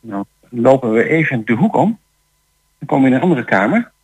Nou, 0.00 0.24
lopen 0.48 0.92
we 0.92 1.08
even 1.08 1.44
de 1.44 1.52
hoek 1.52 1.76
om. 1.76 1.98
Dan 2.78 2.88
komen 2.88 3.04
we 3.04 3.10
in 3.10 3.16
een 3.16 3.22
andere 3.22 3.44
kamer. 3.44 3.94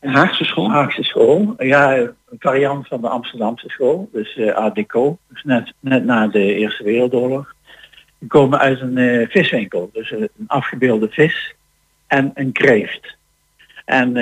Een 0.00 0.10
Haagse 0.10 0.44
school. 0.44 0.70
Haagse 0.70 1.02
school, 1.02 1.54
ja, 1.58 1.96
een 1.96 2.14
variant 2.38 2.88
van 2.88 3.00
de 3.00 3.08
Amsterdamse 3.08 3.68
school, 3.68 4.08
dus 4.12 4.38
Art 4.38 4.74
Deco, 4.74 5.18
dus 5.28 5.42
net, 5.42 5.72
net 5.80 6.04
na 6.04 6.26
de 6.26 6.54
Eerste 6.54 6.84
Wereldoorlog. 6.84 7.54
Die 8.18 8.28
komen 8.28 8.58
uit 8.58 8.80
een 8.80 8.98
eh, 8.98 9.28
viswinkel, 9.28 9.90
dus 9.92 10.12
eh, 10.12 10.20
een 10.20 10.46
afgebeelde 10.46 11.08
vis 11.08 11.54
en 12.06 12.30
een 12.34 12.52
kreeft. 12.52 13.16
En 13.84 14.16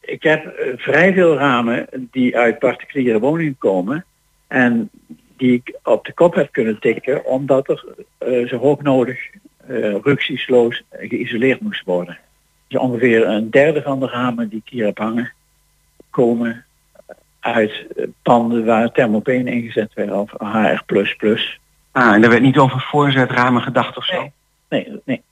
ik 0.00 0.22
heb 0.22 0.54
vrij 0.76 1.12
veel 1.12 1.36
ramen 1.36 1.86
die 2.10 2.36
uit 2.36 2.58
particuliere 2.58 3.18
woningen 3.18 3.58
komen 3.58 4.04
en 4.46 4.90
die 5.36 5.52
ik 5.52 5.78
op 5.82 6.04
de 6.04 6.12
kop 6.12 6.34
heb 6.34 6.52
kunnen 6.52 6.80
tikken, 6.80 7.24
omdat 7.24 7.68
er 7.68 8.48
zo 8.48 8.56
hoog 8.56 8.82
nodig 8.82 9.30
rücksichtsloos 10.02 10.82
geïsoleerd 10.90 11.60
moest 11.60 11.84
worden. 11.84 12.18
Dus 12.72 12.80
ongeveer 12.80 13.28
een 13.28 13.50
derde 13.50 13.82
van 13.82 14.00
de 14.00 14.06
ramen 14.06 14.48
die 14.48 14.62
ik 14.64 14.72
hier 14.72 14.84
heb 14.84 14.98
hangen, 14.98 15.32
komen 16.10 16.64
uit 17.40 17.86
eh, 17.96 18.06
panden 18.22 18.64
waar 18.64 18.92
thermopeen 18.92 19.46
ingezet 19.46 19.94
werd 19.94 20.10
of 20.10 20.30
HR++. 20.38 20.82
Ah, 21.92 22.14
en 22.14 22.22
er 22.22 22.28
werd 22.28 22.42
niet 22.42 22.58
over 22.58 22.80
voorzetramen 22.80 23.62
gedacht 23.62 23.96
of 23.96 24.04
zo? 24.04 24.30
Nee, 24.68 25.00
nee. 25.04 25.22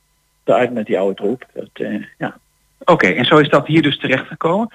Eruit 0.45 0.73
met 0.73 0.87
die 0.87 0.99
oude 0.99 1.15
troep. 1.15 1.47
Dat, 1.55 1.69
eh, 1.73 2.05
ja. 2.19 2.39
Oké, 2.85 3.07
en 3.07 3.25
zo 3.25 3.39
is 3.39 3.49
dat 3.49 3.67
hier 3.67 3.83
dus 3.83 3.99
terechtgekomen. 3.99 4.71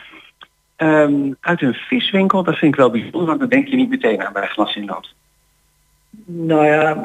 Ehm, 0.76 1.32
uit 1.40 1.62
een 1.62 1.74
viswinkel, 1.74 2.44
dat 2.44 2.58
vind 2.58 2.74
ik 2.74 2.80
wel 2.80 2.90
bijzonder, 2.90 3.26
want 3.26 3.40
dan 3.40 3.50
denk 3.50 3.68
je 3.68 3.76
niet 3.76 3.90
meteen 3.90 4.26
aan 4.26 4.34
bij 4.34 4.48
glas 4.48 4.76
in 4.76 4.86
lood. 4.86 5.16
Nou 6.26 6.66
ja, 6.66 7.04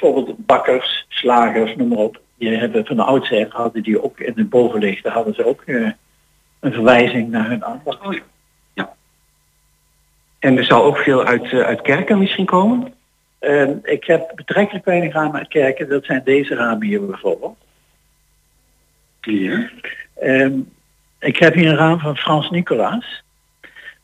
bijvoorbeeld 0.00 0.46
bakkers, 0.46 1.04
slagers, 1.08 1.76
noem 1.76 1.88
maar 1.88 1.98
op. 1.98 2.20
Die 2.38 2.56
hebben 2.56 2.86
van 2.86 2.96
de 2.96 3.02
oudsher 3.02 3.46
hadden 3.48 3.82
die 3.82 4.02
ook 4.02 4.20
in 4.20 4.32
het 4.36 4.48
bovenlicht, 4.48 5.02
daar 5.02 5.12
hadden 5.12 5.34
ze 5.34 5.46
ook 5.46 5.62
eh, 5.62 5.90
een 6.60 6.72
verwijzing 6.72 7.30
naar 7.30 7.48
hun 7.48 7.62
ambacht. 7.62 8.22
En 10.38 10.56
er 10.56 10.64
zal 10.64 10.84
ook 10.84 10.98
veel 10.98 11.24
uit, 11.24 11.52
eh, 11.52 11.60
uit 11.60 11.82
kerken 11.82 12.18
misschien 12.18 12.44
komen? 12.44 12.94
Eh, 13.38 13.68
ik 13.82 14.04
heb 14.04 14.32
betrekkelijk 14.34 14.84
weinig 14.84 15.12
ramen 15.12 15.38
uit 15.38 15.48
kerken, 15.48 15.88
dat 15.88 16.04
zijn 16.04 16.22
deze 16.24 16.54
ramen 16.54 16.86
hier 16.86 17.06
bijvoorbeeld. 17.06 17.56
Ja. 19.20 19.70
Ehm, 20.14 20.58
ik 21.18 21.36
heb 21.36 21.54
hier 21.54 21.68
een 21.68 21.76
raam 21.76 21.98
van 21.98 22.16
Frans 22.16 22.50
Nicolaas. 22.50 23.22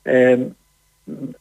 Ehm, 0.03 0.43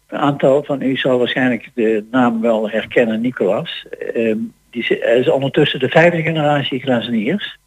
aantal 0.07 0.63
van 0.63 0.81
u 0.81 0.97
zal 0.97 1.17
waarschijnlijk 1.17 1.69
de 1.73 2.05
naam 2.11 2.41
wel 2.41 2.69
herkennen, 2.69 3.21
Nicolaas. 3.21 3.85
Ehm, 4.13 4.37
die 4.69 4.99
is 4.99 5.29
ondertussen 5.29 5.79
de 5.79 5.89
vijfde 5.89 6.21
generatie 6.21 6.79
glazeniers. 6.79 7.57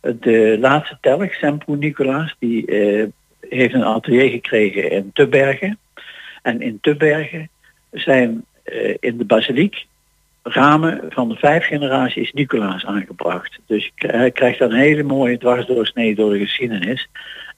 De 0.00 0.56
laatste 0.60 0.98
telg, 1.00 1.34
Sempo 1.34 1.74
Nicolaas, 1.74 2.36
die 2.38 2.66
eh, 2.66 3.06
heeft 3.48 3.74
een 3.74 3.84
atelier 3.84 4.30
gekregen 4.30 4.90
in 4.90 5.10
Tubbergen. 5.12 5.78
En 6.42 6.60
in 6.60 6.78
Tubbergen 6.80 7.48
zijn 7.90 8.44
eh, 8.62 8.94
in 9.00 9.18
de 9.18 9.24
basiliek 9.24 9.86
ramen 10.42 11.04
van 11.08 11.28
de 11.28 11.36
vijf 11.36 11.64
generaties 11.66 12.32
Nicolaas 12.32 12.84
aangebracht. 12.84 13.58
Dus 13.66 13.92
je 13.94 14.30
krijgt 14.30 14.58
dan 14.58 14.70
een 14.70 14.78
hele 14.78 15.02
mooie 15.02 15.38
dwarsdoorsnede 15.38 16.14
door 16.14 16.32
de 16.32 16.38
geschiedenis. 16.38 17.08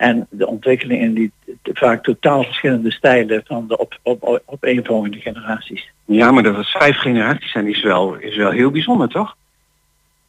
En 0.02 0.26
de 0.30 0.46
ontwikkeling 0.46 1.00
in 1.00 1.14
die 1.14 1.32
vaak 1.72 2.04
totaal 2.04 2.42
verschillende 2.42 2.92
stijlen 2.92 3.42
van 3.44 3.68
de 3.68 3.78
op, 3.78 3.98
op, 4.02 4.22
op, 4.22 4.42
opeenvolgende 4.44 5.20
generaties. 5.20 5.92
Ja, 6.04 6.30
maar 6.30 6.42
dat 6.42 6.56
het 6.56 6.68
vijf 6.68 6.96
generaties 6.96 7.50
zijn 7.50 7.68
is 7.68 7.82
wel, 7.82 8.14
is 8.14 8.36
wel 8.36 8.50
heel 8.50 8.70
bijzonder, 8.70 9.08
toch? 9.08 9.36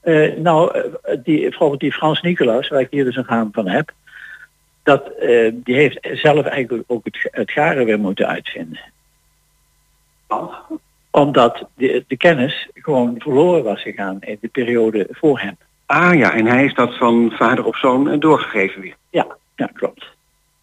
Eh, 0.01 0.35
nou, 0.37 0.77
eh, 0.77 1.17
die, 1.23 1.41
bijvoorbeeld 1.41 1.79
die 1.79 1.91
Frans 1.91 2.21
Nicolaas, 2.21 2.67
waar 2.67 2.79
ik 2.79 2.87
hier 2.89 3.03
dus 3.03 3.15
een 3.15 3.27
raam 3.27 3.49
van 3.51 3.67
heb, 3.67 3.91
dat, 4.83 5.07
eh, 5.07 5.51
die 5.53 5.75
heeft 5.75 5.99
zelf 6.13 6.45
eigenlijk 6.45 6.83
ook 6.87 7.05
het, 7.05 7.27
het 7.31 7.51
garen 7.51 7.85
weer 7.85 7.99
moeten 7.99 8.27
uitvinden. 8.27 8.79
Omdat 11.11 11.67
de, 11.75 12.03
de 12.07 12.17
kennis 12.17 12.69
gewoon 12.73 13.15
verloren 13.17 13.63
was 13.63 13.81
gegaan 13.81 14.17
in 14.21 14.37
de 14.41 14.47
periode 14.47 15.07
voor 15.11 15.39
hem. 15.39 15.57
Ah 15.85 16.15
ja, 16.15 16.33
en 16.33 16.45
hij 16.45 16.57
heeft 16.57 16.75
dat 16.75 16.97
van 16.97 17.31
vader 17.35 17.65
op 17.65 17.75
zoon 17.75 18.19
doorgegeven 18.19 18.81
weer. 18.81 18.95
Ja, 19.09 19.27
ja 19.55 19.69
klopt. 19.73 20.05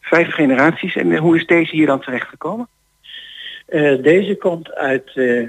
Vijf 0.00 0.34
generaties. 0.34 0.96
En 0.96 1.12
eh, 1.12 1.20
hoe 1.20 1.36
is 1.36 1.46
deze 1.46 1.76
hier 1.76 1.86
dan 1.86 2.00
terechtgekomen? 2.00 2.68
Eh, 3.66 4.02
deze 4.02 4.36
komt 4.36 4.74
uit 4.74 5.10
eh, 5.14 5.48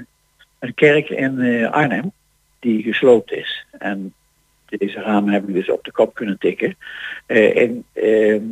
een 0.58 0.74
kerk 0.74 1.08
in 1.08 1.66
Arnhem 1.70 2.12
die 2.58 2.82
gesloopt 2.82 3.32
is. 3.32 3.66
En 3.78 4.14
deze 4.66 5.00
ramen 5.00 5.32
hebben 5.32 5.52
we 5.52 5.58
dus 5.58 5.70
op 5.70 5.84
de 5.84 5.92
kop 5.92 6.14
kunnen 6.14 6.38
tikken. 6.38 6.76
En 7.26 7.84
ehm, 7.92 8.42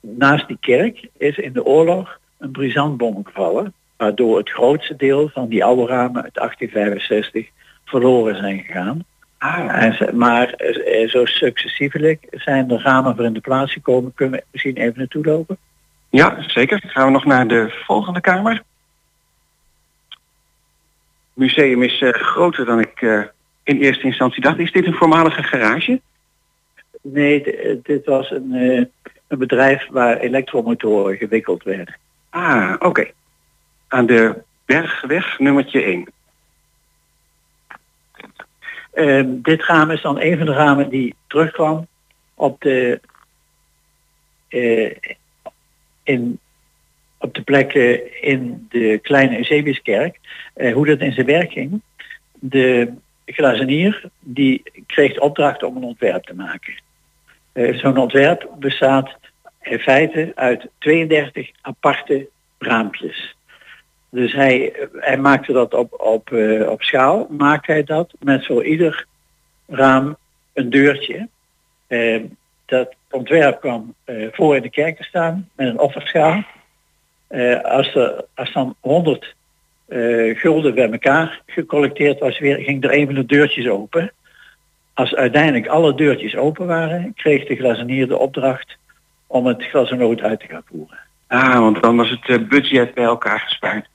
naast 0.00 0.48
die 0.48 0.58
kerk 0.60 1.08
is 1.18 1.36
in 1.36 1.52
de 1.52 1.64
oorlog 1.64 2.18
een 2.38 2.50
brisantbom 2.50 3.24
gevallen, 3.24 3.72
waardoor 3.96 4.38
het 4.38 4.50
grootste 4.50 4.96
deel 4.96 5.28
van 5.28 5.48
die 5.48 5.64
oude 5.64 5.86
ramen 5.86 6.22
uit 6.22 6.34
1865 6.34 7.48
verloren 7.84 8.36
zijn 8.36 8.58
gegaan. 8.58 9.04
En 9.52 9.94
ze- 9.94 10.10
maar 10.14 10.48
eh, 10.52 11.08
zo 11.08 11.24
successievelijk 11.24 12.26
zijn 12.30 12.68
de 12.68 12.78
ramen 12.78 13.16
voor 13.16 13.24
in 13.24 13.32
de 13.32 13.40
plaats 13.40 13.72
gekomen. 13.72 14.14
Kunnen 14.14 14.38
we 14.38 14.44
misschien 14.50 14.76
even 14.76 14.98
naartoe 14.98 15.24
lopen? 15.24 15.56
Ja, 16.10 16.42
zeker. 16.46 16.82
Gaan 16.86 17.06
we 17.06 17.12
nog 17.12 17.24
naar 17.24 17.48
de 17.48 17.82
volgende 17.84 18.20
kamer. 18.20 18.52
Het 18.52 18.62
museum 21.32 21.82
is 21.82 22.00
eh, 22.00 22.12
groter 22.12 22.64
dan 22.64 22.80
ik 22.80 23.02
eh, 23.02 23.22
in 23.62 23.80
eerste 23.80 24.04
instantie 24.06 24.42
dacht. 24.42 24.58
Is 24.58 24.72
dit 24.72 24.86
een 24.86 24.94
voormalige 24.94 25.42
garage? 25.42 26.00
Nee, 27.02 27.42
dit 27.82 28.04
was 28.04 28.30
een, 28.30 28.52
een 29.28 29.38
bedrijf 29.38 29.86
waar 29.90 30.16
elektromotoren 30.18 31.16
gewikkeld 31.16 31.62
werden. 31.62 31.96
Ah, 32.30 32.74
oké. 32.78 33.10
Aan 33.88 34.06
de 34.06 34.42
Bergweg 34.64 35.38
nummertje 35.38 35.82
1. 35.82 36.08
Ehm, 38.94 39.40
dit 39.42 39.64
raam 39.64 39.90
is 39.90 40.02
dan 40.02 40.20
een 40.20 40.36
van 40.36 40.46
de 40.46 40.52
ramen 40.52 40.88
die 40.88 41.14
terugkwam 41.26 41.86
op 42.34 42.60
de, 42.60 43.00
eh, 44.48 44.96
in, 46.02 46.38
op 47.18 47.34
de 47.34 47.42
plekken 47.42 48.22
in 48.22 48.66
de 48.70 48.98
kleine 49.02 49.36
Eusebiuskerk. 49.36 50.18
Eh, 50.54 50.72
hoe 50.72 50.86
dat 50.86 51.00
in 51.00 51.12
zijn 51.12 51.26
werk 51.26 51.52
ging. 51.52 51.82
De 52.32 52.92
glazenier 53.26 54.04
die 54.20 54.62
kreeg 54.86 55.18
opdracht 55.18 55.62
om 55.62 55.76
een 55.76 55.84
ontwerp 55.84 56.24
te 56.24 56.34
maken. 56.34 56.74
Eh, 57.52 57.76
Zo'n 57.76 57.96
ontwerp 57.98 58.48
bestaat 58.58 59.16
in 59.62 59.78
feite 59.78 60.32
uit 60.34 60.66
32 60.78 61.50
aparte 61.60 62.28
raampjes. 62.58 63.36
Dus 64.14 64.32
hij, 64.32 64.72
hij 64.92 65.16
maakte 65.18 65.52
dat 65.52 65.74
op, 65.74 66.00
op, 66.00 66.32
eh, 66.32 66.68
op 66.68 66.82
schaal, 66.82 67.26
maakte 67.30 67.72
hij 67.72 67.84
dat 67.84 68.14
met 68.18 68.46
voor 68.46 68.64
ieder 68.64 69.06
raam 69.66 70.16
een 70.52 70.70
deurtje. 70.70 71.28
Eh, 71.86 72.22
dat 72.66 72.94
ontwerp 73.10 73.60
kwam 73.60 73.94
eh, 74.04 74.26
voor 74.32 74.56
in 74.56 74.62
de 74.62 74.70
kerk 74.70 74.96
te 74.96 75.02
staan 75.02 75.48
met 75.56 75.68
een 75.68 75.78
offerschaal. 75.78 76.42
Als, 77.62 77.94
er, 77.94 78.24
als 78.34 78.52
dan 78.52 78.74
100 78.80 79.34
eh, 79.86 80.38
gulden 80.38 80.74
bij 80.74 80.90
elkaar 80.90 81.42
gecollecteerd 81.46 82.18
was, 82.18 82.38
weer, 82.38 82.56
ging 82.56 82.84
er 82.84 82.94
een 82.94 83.06
van 83.06 83.14
de 83.14 83.26
deurtjes 83.26 83.68
open. 83.68 84.12
Als 84.94 85.14
uiteindelijk 85.14 85.66
alle 85.66 85.94
deurtjes 85.94 86.36
open 86.36 86.66
waren, 86.66 87.14
kreeg 87.14 87.46
de 87.46 87.56
glazenier 87.56 88.08
de 88.08 88.18
opdracht 88.18 88.76
om 89.26 89.46
het 89.46 89.62
glazenoot 89.62 90.20
uit 90.20 90.40
te 90.40 90.46
gaan 90.46 90.62
voeren. 90.70 90.98
Ah, 91.26 91.58
want 91.58 91.82
dan 91.82 91.96
was 91.96 92.18
het 92.20 92.48
budget 92.48 92.94
bij 92.94 93.04
elkaar 93.04 93.40
gespaard. 93.40 93.88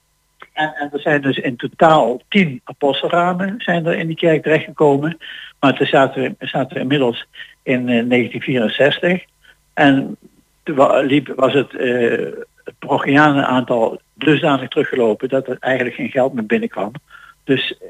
En, 0.59 0.73
en 0.75 0.89
er 0.93 0.99
zijn 0.99 1.21
dus 1.21 1.37
in 1.37 1.55
totaal 1.55 2.21
tien 2.27 2.61
apostelramen 2.63 3.55
zijn 3.57 3.85
er 3.85 3.93
in 3.93 4.07
die 4.07 4.15
kerk 4.15 4.43
terechtgekomen. 4.43 5.17
Maar 5.59 5.73
toen 5.77 5.87
zaten 5.87 6.21
we, 6.21 6.47
zaten 6.47 6.75
we 6.75 6.81
inmiddels 6.81 7.25
in 7.63 7.79
eh, 7.89 8.09
1964. 8.09 9.23
En 9.73 10.17
toen 10.63 11.05
liep, 11.05 11.33
was 11.35 11.53
het, 11.53 11.75
eh 11.75 12.47
het 12.63 12.79
parochianen 12.79 13.47
aantal 13.47 14.01
dusdanig 14.13 14.69
teruggelopen 14.69 15.29
dat 15.29 15.47
er 15.47 15.57
eigenlijk 15.59 15.95
geen 15.95 16.09
geld 16.09 16.33
meer 16.33 16.45
binnenkwam. 16.45 16.91
Dus 17.43 17.77
eh, 17.77 17.87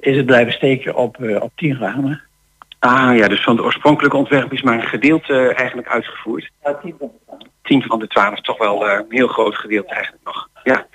is 0.00 0.16
het 0.16 0.26
blijven 0.26 0.52
steken 0.52 0.94
op, 0.94 1.22
eh, 1.22 1.42
op 1.42 1.52
tien 1.54 1.78
ramen. 1.78 2.22
Ah 2.78 3.16
ja, 3.16 3.28
dus 3.28 3.42
van 3.42 3.56
de 3.56 3.62
oorspronkelijke 3.62 4.16
ontwerp 4.16 4.52
is 4.52 4.62
maar 4.62 4.74
een 4.74 4.88
gedeelte 4.88 5.32
eh, 5.32 5.58
eigenlijk 5.58 5.88
uitgevoerd. 5.88 6.50
Ja, 6.62 6.74
tien 6.74 6.94
van 6.98 7.08
de 7.08 7.30
ramen. 7.30 7.46
10 7.62 7.82
van 7.82 7.98
de 7.98 8.06
12 8.06 8.40
toch 8.40 8.58
wel 8.58 8.88
eh, 8.88 8.98
een 8.98 9.04
heel 9.08 9.28
groot 9.28 9.54
gedeelte 9.54 9.94
eigenlijk 9.94 10.24
nog. 10.24 10.48
Ja. 10.62 10.86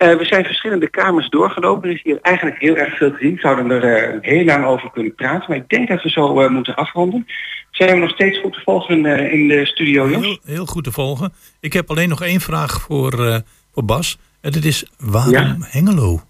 Eh, 0.00 0.16
we 0.16 0.24
zijn 0.24 0.44
verschillende 0.44 0.90
kamers 0.90 1.28
doorgelopen. 1.28 1.88
Er 1.88 1.94
is 1.94 2.02
hier 2.02 2.18
eigenlijk 2.22 2.58
heel 2.58 2.76
erg 2.76 2.96
veel 2.96 3.10
te 3.10 3.16
zien. 3.20 3.34
We 3.34 3.40
zouden 3.40 3.70
er 3.70 4.12
eh, 4.12 4.18
heel 4.20 4.44
lang 4.44 4.64
over 4.64 4.90
kunnen 4.90 5.14
praten. 5.14 5.44
Maar 5.48 5.56
ik 5.56 5.68
denk 5.68 5.88
dat 5.88 6.02
we 6.02 6.10
zo 6.10 6.40
eh, 6.40 6.50
moeten 6.50 6.74
afronden. 6.74 7.26
Zijn 7.70 7.90
we 7.94 7.96
nog 8.00 8.10
steeds 8.10 8.38
goed 8.38 8.52
te 8.52 8.60
volgen 8.64 9.06
eh, 9.06 9.32
in 9.32 9.48
de 9.48 9.66
studio, 9.66 10.08
Jos? 10.08 10.24
Heel, 10.24 10.38
heel 10.44 10.66
goed 10.66 10.84
te 10.84 10.92
volgen. 10.92 11.32
Ik 11.60 11.72
heb 11.72 11.90
alleen 11.90 12.08
nog 12.08 12.22
één 12.22 12.40
vraag 12.40 12.80
voor, 12.80 13.26
eh, 13.26 13.38
voor 13.72 13.84
Bas. 13.84 14.18
En 14.40 14.52
dat 14.52 14.64
is 14.64 14.86
waarom 14.98 15.32
Ja. 15.32 15.56
Hengelo? 15.60 16.20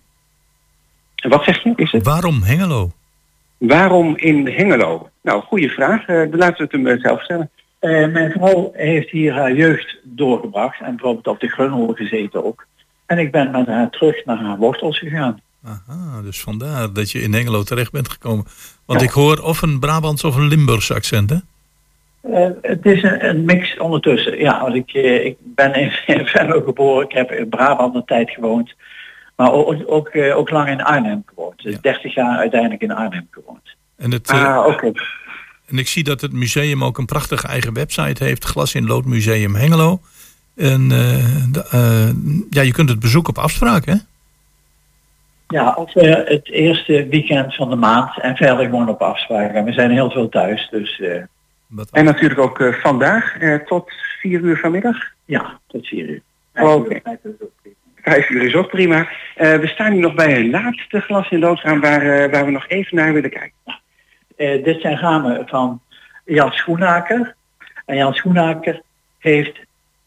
Wat 1.29 1.45
zeg 1.45 1.63
je? 1.63 1.73
Is 1.77 1.93
het? 1.93 2.05
Waarom 2.05 2.43
Hengelo? 2.43 2.91
Waarom 3.59 4.17
in 4.17 4.47
Hengelo? 4.49 5.09
Nou, 5.23 5.43
goede 5.43 5.69
vraag. 5.69 6.07
Eh, 6.07 6.17
dan 6.17 6.37
laten 6.37 6.57
we 6.57 6.77
het 6.77 6.87
hem 6.87 7.01
zelf 7.01 7.23
stellen. 7.23 7.51
Eh, 7.79 7.91
mijn 7.91 8.31
vrouw 8.31 8.71
heeft 8.75 9.11
hier 9.11 9.33
haar 9.33 9.53
jeugd 9.55 9.99
doorgebracht 10.03 10.81
en 10.81 10.97
bijvoorbeeld 10.97 11.27
op 11.27 11.41
de 11.41 11.49
Grunhol 11.49 11.93
gezeten 11.95 12.45
ook. 12.45 12.67
En 13.11 13.19
ik 13.19 13.31
ben 13.31 13.51
met 13.51 13.67
haar 13.67 13.91
terug 13.91 14.25
naar 14.25 14.37
haar 14.39 14.57
wortels 14.57 14.99
gegaan. 14.99 15.41
Aha, 15.65 16.23
dus 16.23 16.41
vandaar 16.41 16.93
dat 16.93 17.11
je 17.11 17.21
in 17.23 17.33
Hengelo 17.33 17.63
terecht 17.63 17.93
bent 17.93 18.09
gekomen. 18.09 18.45
Want 18.85 19.03
ik 19.03 19.11
hoor 19.11 19.39
of 19.43 19.63
een 19.63 19.79
Brabants 19.81 20.25
of 20.25 20.37
een 20.37 20.49
Limburgs 20.49 20.93
accent, 20.93 21.31
hè? 21.31 21.37
Eh, 22.33 22.51
het 22.63 22.87
is 22.87 23.03
een, 23.03 23.29
een 23.29 23.45
mix 23.45 23.79
ondertussen. 23.79 24.39
Ja, 24.39 24.61
want 24.63 24.75
ik, 24.75 24.91
eh, 24.93 25.25
ik 25.25 25.37
ben 25.41 25.75
in, 25.75 25.93
in 26.17 26.27
Venlo 26.27 26.61
geboren. 26.61 27.05
Ik 27.05 27.13
heb 27.13 27.31
in 27.31 27.49
Brabant 27.49 27.95
een 27.95 28.05
tijd 28.05 28.31
gewoond. 28.31 28.75
Maar 29.37 29.53
ook, 29.53 29.77
ook, 29.87 30.09
eh, 30.09 30.37
ook 30.37 30.51
lang 30.51 30.69
in 30.69 30.83
Arnhem 30.83 31.23
gewoond. 31.27 31.63
Dus 31.63 31.73
Ja. 31.73 31.79
30 31.81 32.15
jaar 32.15 32.39
uiteindelijk 32.39 32.83
in 32.83 32.93
Arnhem 32.93 33.29
gewoond. 33.31 33.77
En, 33.97 34.11
het, 34.11 34.29
Ah, 34.31 34.67
oké. 34.67 34.93
en 35.67 35.79
ik 35.79 35.89
zie 35.89 36.05
dat 36.05 36.21
het 36.21 36.33
museum 36.33 36.85
ook 36.85 36.99
een 36.99 37.07
prachtige 37.07 37.47
eigen 37.47 37.73
website 37.75 38.25
heeft. 38.25 38.45
Glas 38.45 38.75
in 38.75 38.87
Lood 38.87 39.05
Museum 39.05 39.55
Hengelo. 39.55 40.01
En 40.61 40.91
eh, 40.91 41.63
eh, 41.73 42.15
ja, 42.51 42.63
je 42.63 42.73
kunt 42.73 42.89
het 42.89 43.01
bezoeken 43.01 43.37
op 43.37 43.43
afspraak, 43.43 43.85
hè? 43.85 43.95
Ja, 45.49 45.63
als 45.65 45.95
we 45.95 46.25
het 46.27 46.51
eerste 46.51 47.07
weekend 47.11 47.55
van 47.55 47.71
de 47.71 47.77
maand 47.77 48.21
en 48.21 48.37
verder 48.37 48.65
gewoon 48.65 48.89
op 48.89 49.03
afspraak. 49.03 49.53
En 49.55 49.65
we 49.65 49.73
zijn 49.73 49.91
heel 49.91 50.11
veel 50.11 50.29
thuis, 50.29 50.69
dus 50.71 51.01
eh, 51.01 51.23
En 51.91 52.05
natuurlijk 52.05 52.41
ook 52.41 52.61
eh, 52.61 52.73
vandaag 52.73 53.39
eh, 53.39 53.55
tot 53.55 53.93
4 54.21 54.41
uur 54.41 54.57
vanmiddag. 54.59 54.97
ja, 55.25 55.59
tot 55.67 55.87
4 55.87 56.09
uur. 56.09 56.23
Oké. 56.55 57.01
Vijf 58.03 58.31
uur 58.31 58.43
is 58.43 58.55
ook 58.55 58.69
prima. 58.69 59.09
Eh, 59.35 59.55
we 59.55 59.67
staan 59.67 59.93
nu 59.93 59.99
nog 59.99 60.15
bij 60.15 60.37
een 60.37 60.51
laatste 60.51 61.01
glas 61.01 61.31
in 61.31 61.39
loodraam 61.39 61.81
waar, 61.81 62.03
eh, 62.03 62.31
waar 62.33 62.45
we 62.45 62.51
nog 62.51 62.69
even 62.69 62.97
naar 62.97 63.13
willen 63.13 63.31
kijken. 63.31 63.81
Eh, 64.37 64.65
dit 64.65 64.81
zijn 64.81 64.99
ramen 64.99 65.49
van 65.49 65.81
Jan 66.25 66.53
Schoenaker. 66.53 67.35
En 67.87 67.97
Jan 67.97 68.15
Schoenaker 68.15 68.83
heeft 69.19 69.59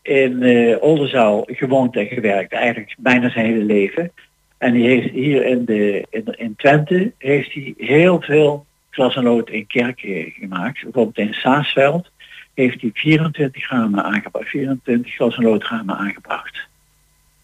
in 0.04 0.44
eh 0.44 0.82
Oldenzaal 0.82 1.44
gewoond 1.46 1.96
en 1.96 2.08
gewerkt, 2.08 2.54
eigenlijk 2.54 2.96
bijna 2.98 3.30
zijn 3.30 3.46
hele 3.46 3.64
leven. 3.64 4.12
En 4.58 4.74
die 4.74 4.88
heeft 4.88 5.10
hier 5.10 5.46
in, 5.46 5.66
de, 5.66 6.06
in, 6.10 6.26
in 6.38 6.56
Twente 6.56 7.12
heeft 7.18 7.54
hij 7.54 7.74
heel 7.78 8.22
veel 8.22 8.66
glas 8.90 9.16
en 9.16 9.24
lood 9.24 9.50
in 9.50 9.68
kerken 9.68 10.32
gemaakt. 10.32 10.84
Bijvoorbeeld 10.84 11.18
in 11.18 11.34
Saasveld 11.34 12.12
heeft 12.54 12.82
hij 12.82 12.90
24 12.94 13.70
ramen 13.70 14.04
aangebracht, 14.04 14.50
24 14.50 15.14
glas 15.14 15.36
en 15.36 15.44
loodramen 15.44 15.98
aangebracht. 15.98 16.68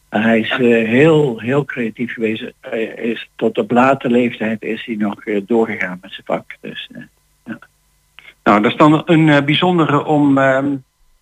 En 0.09 0.21
hij 0.21 0.39
is 0.39 0.49
eh, 0.49 0.59
heel, 0.87 1.39
heel 1.39 1.65
creatief 1.65 2.13
geweest. 2.13 2.51
Hij 2.61 2.83
is, 2.83 3.29
tot 3.35 3.57
op 3.57 3.71
late 3.71 4.09
leeftijd 4.09 4.61
is 4.61 4.85
hij 4.85 4.95
nog 4.95 5.25
eh, 5.25 5.41
doorgegaan 5.45 5.97
met 6.01 6.11
zijn 6.11 6.25
vak. 6.25 6.55
Dus, 6.61 6.89
Nou, 8.43 8.61
dat 8.61 8.71
is 8.71 8.77
dan 8.77 9.01
een 9.05 9.45
bijzondere 9.45 10.05
om 10.05 10.37
ehm, 10.37 10.75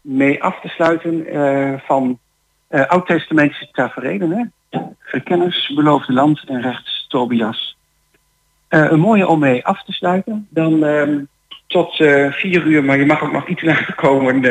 mee 0.08 0.44
af 0.44 0.60
te 0.62 0.68
sluiten 0.68 1.26
eh, 1.26 1.74
van 1.86 2.20
eh 2.68 2.88
oud-testamentische 2.88 3.68
tafereelen. 3.72 4.54
Verkenners, 5.00 5.72
beloofde 5.76 6.14
land 6.14 6.44
en 6.48 6.62
rechts 6.62 7.06
Tobias. 7.08 7.78
Eh, 8.68 8.92
een 8.92 9.00
mooie 9.00 9.28
om 9.28 9.40
mee 9.40 9.66
af 9.66 9.84
te 9.84 9.92
sluiten. 9.92 10.48
Dan 10.50 10.86
ehm, 10.86 11.24
tot 11.68 11.96
vier 12.30 12.64
uur, 12.64 12.84
maar 12.84 12.98
je 12.98 13.06
mag 13.06 13.24
ook 13.24 13.32
nog 13.32 13.48
iets 13.48 13.62
later 13.72 13.96
komen, 13.96 14.42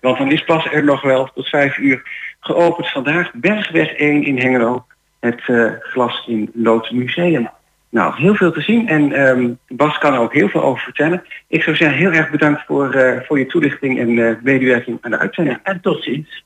want 0.00 0.18
dan 0.18 0.32
is 0.32 0.44
pas 0.44 0.66
er 0.72 0.84
nog 0.84 1.02
wel 1.02 1.30
tot 1.34 1.48
vijf 1.48 1.78
uur 1.78 2.02
geopend 2.40 2.90
vandaag. 2.90 3.32
Bergweg 3.34 3.92
1 3.92 4.24
in 4.24 4.38
Hengelo, 4.38 4.86
het 5.20 5.42
Glas 5.80 6.24
in 6.26 6.50
Lood 6.54 6.90
Museum. 6.90 7.48
Nou, 7.94 8.14
heel 8.16 8.34
veel 8.34 8.52
te 8.52 8.60
zien 8.60 8.88
en 8.88 9.12
ehm, 9.12 9.50
Bas 9.68 9.98
kan 9.98 10.12
er 10.12 10.20
ook 10.20 10.34
heel 10.34 10.48
veel 10.48 10.62
over 10.62 10.82
vertellen. 10.82 11.22
Ik 11.48 11.62
zou 11.62 11.76
zeggen 11.76 11.98
heel 11.98 12.12
erg 12.12 12.30
bedankt 12.30 12.62
voor, 12.66 12.94
eh, 12.94 13.20
voor 13.26 13.38
je 13.38 13.46
toelichting 13.46 13.98
en 13.98 14.18
eh, 14.18 14.34
medewerking 14.42 14.98
aan 15.00 15.10
de 15.10 15.18
uitzending. 15.18 15.58
En 15.62 15.80
tot 15.80 16.02
ziens. 16.02 16.44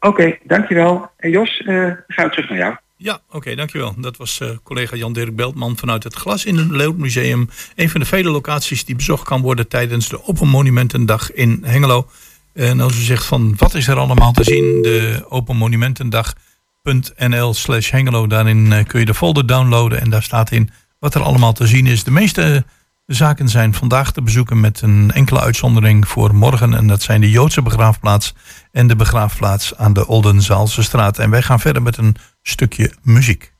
Oké, 0.00 0.36
dankjewel. 0.44 1.10
En 1.16 1.30
Jos, 1.30 1.60
eh, 1.60 1.90
gaan 2.06 2.26
we 2.26 2.30
terug 2.30 2.48
naar 2.48 2.58
jou. 2.58 2.76
Ja, 2.96 3.20
oké, 3.30 3.54
dankjewel. 3.54 3.94
Dat 3.96 4.16
was 4.16 4.40
eh, 4.40 4.48
collega 4.62 4.96
Jan-Dirk 4.96 5.36
Beltman 5.36 5.76
vanuit 5.76 6.02
het 6.02 6.14
Glas 6.14 6.44
in 6.44 6.56
het 6.56 6.70
Leeuwmuseum. 6.70 7.48
Een 7.74 7.90
van 7.90 8.00
de 8.00 8.06
vele 8.06 8.30
locaties 8.30 8.84
die 8.84 8.96
bezocht 8.96 9.24
kan 9.24 9.40
worden 9.40 9.68
tijdens 9.68 10.08
de 10.08 10.24
Open 10.24 10.48
Monumentendag 10.48 11.32
in 11.32 11.62
Hengelo. 11.62 12.06
En 12.52 12.80
als 12.80 12.98
u 12.98 13.00
zegt 13.00 13.24
van 13.24 13.54
wat 13.56 13.74
is 13.74 13.88
er 13.88 13.96
allemaal 13.96 14.32
te 14.32 14.44
zien, 14.44 14.82
de 14.82 15.24
Open 15.28 15.56
Monumentendag.nl 15.56 17.54
slash 17.54 17.90
Hengelo. 17.90 18.26
Daarin 18.26 18.84
kun 18.86 19.00
je 19.00 19.06
de 19.06 19.14
folder 19.14 19.46
downloaden 19.46 20.00
en 20.00 20.10
daar 20.10 20.22
staat 20.22 20.50
in 20.50 20.70
wat 20.98 21.14
er 21.14 21.22
allemaal 21.22 21.52
te 21.52 21.66
zien 21.66 21.86
is. 21.86 22.04
De 22.04 22.10
meeste 22.10 22.64
zaken 23.06 23.48
zijn 23.48 23.74
vandaag 23.74 24.12
te 24.12 24.22
bezoeken 24.22 24.60
met 24.60 24.80
een 24.80 25.10
enkele 25.12 25.40
uitzondering 25.40 26.08
voor 26.08 26.34
morgen. 26.34 26.74
En 26.74 26.86
dat 26.86 27.02
zijn 27.02 27.20
de 27.20 27.30
Joodse 27.30 27.62
begraafplaats 27.62 28.34
en 28.72 28.86
de 28.86 28.96
begraafplaats 28.96 29.76
aan 29.76 29.92
de 29.92 30.06
Oldenzaalse 30.06 30.82
straat. 30.82 31.18
En 31.18 31.30
wij 31.30 31.42
gaan 31.42 31.60
verder 31.60 31.82
met 31.82 31.96
een 31.96 32.16
stukje 32.42 32.92
muziek. 33.02 33.54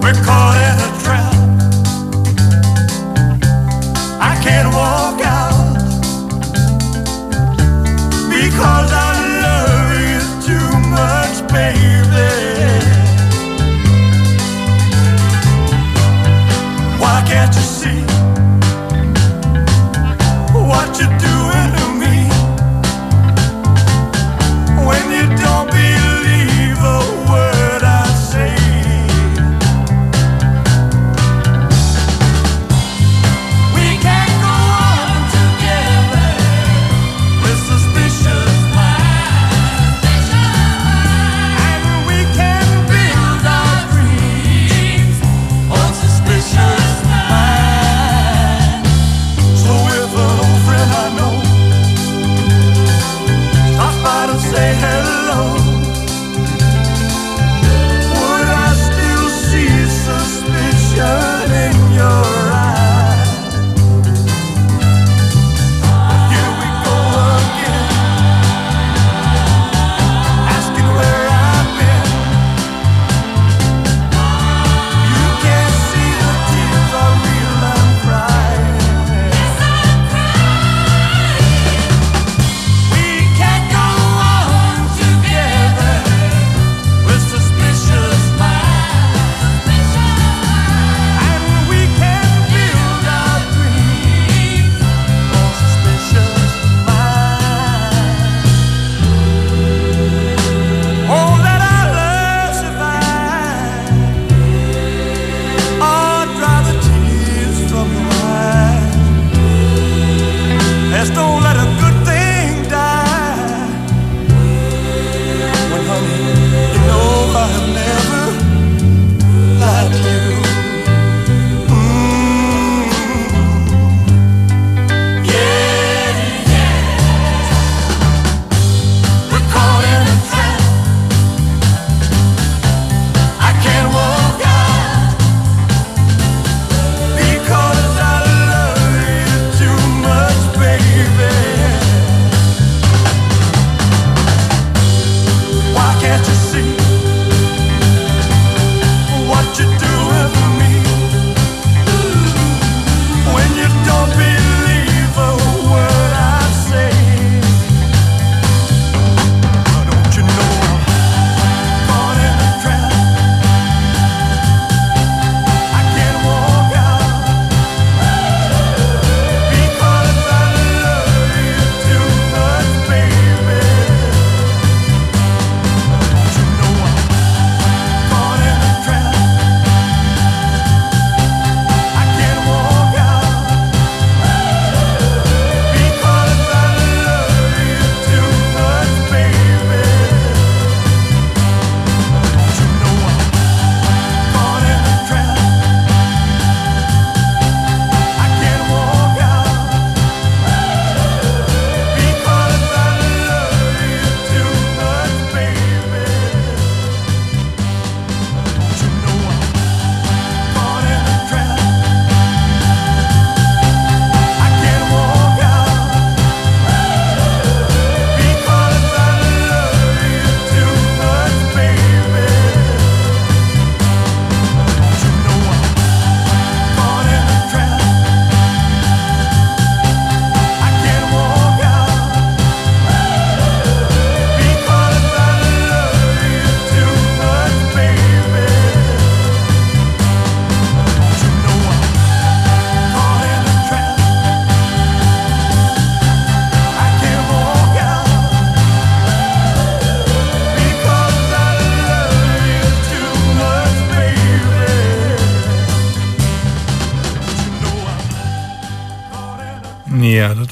We're 0.00 0.59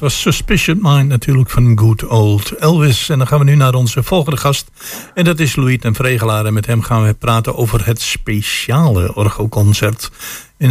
dat 0.00 0.10
was 0.10 0.20
Suspicious 0.20 0.78
Mind 0.82 1.08
natuurlijk 1.08 1.50
van 1.50 1.78
Good 1.78 2.06
Old 2.06 2.52
Elvis. 2.52 3.08
En 3.08 3.18
dan 3.18 3.26
gaan 3.26 3.38
we 3.38 3.44
nu 3.44 3.54
naar 3.54 3.74
onze 3.74 4.02
volgende 4.02 4.36
gast. 4.36 4.70
En 5.14 5.24
dat 5.24 5.40
is 5.40 5.56
Louis 5.56 5.78
ten 5.78 5.94
Vregelaar. 5.94 6.44
En 6.44 6.52
met 6.52 6.66
hem 6.66 6.82
gaan 6.82 7.04
we 7.04 7.14
praten 7.14 7.56
over 7.56 7.86
het 7.86 8.00
speciale 8.00 9.14
orgelconcert. 9.14 10.10
Eh, 10.56 10.70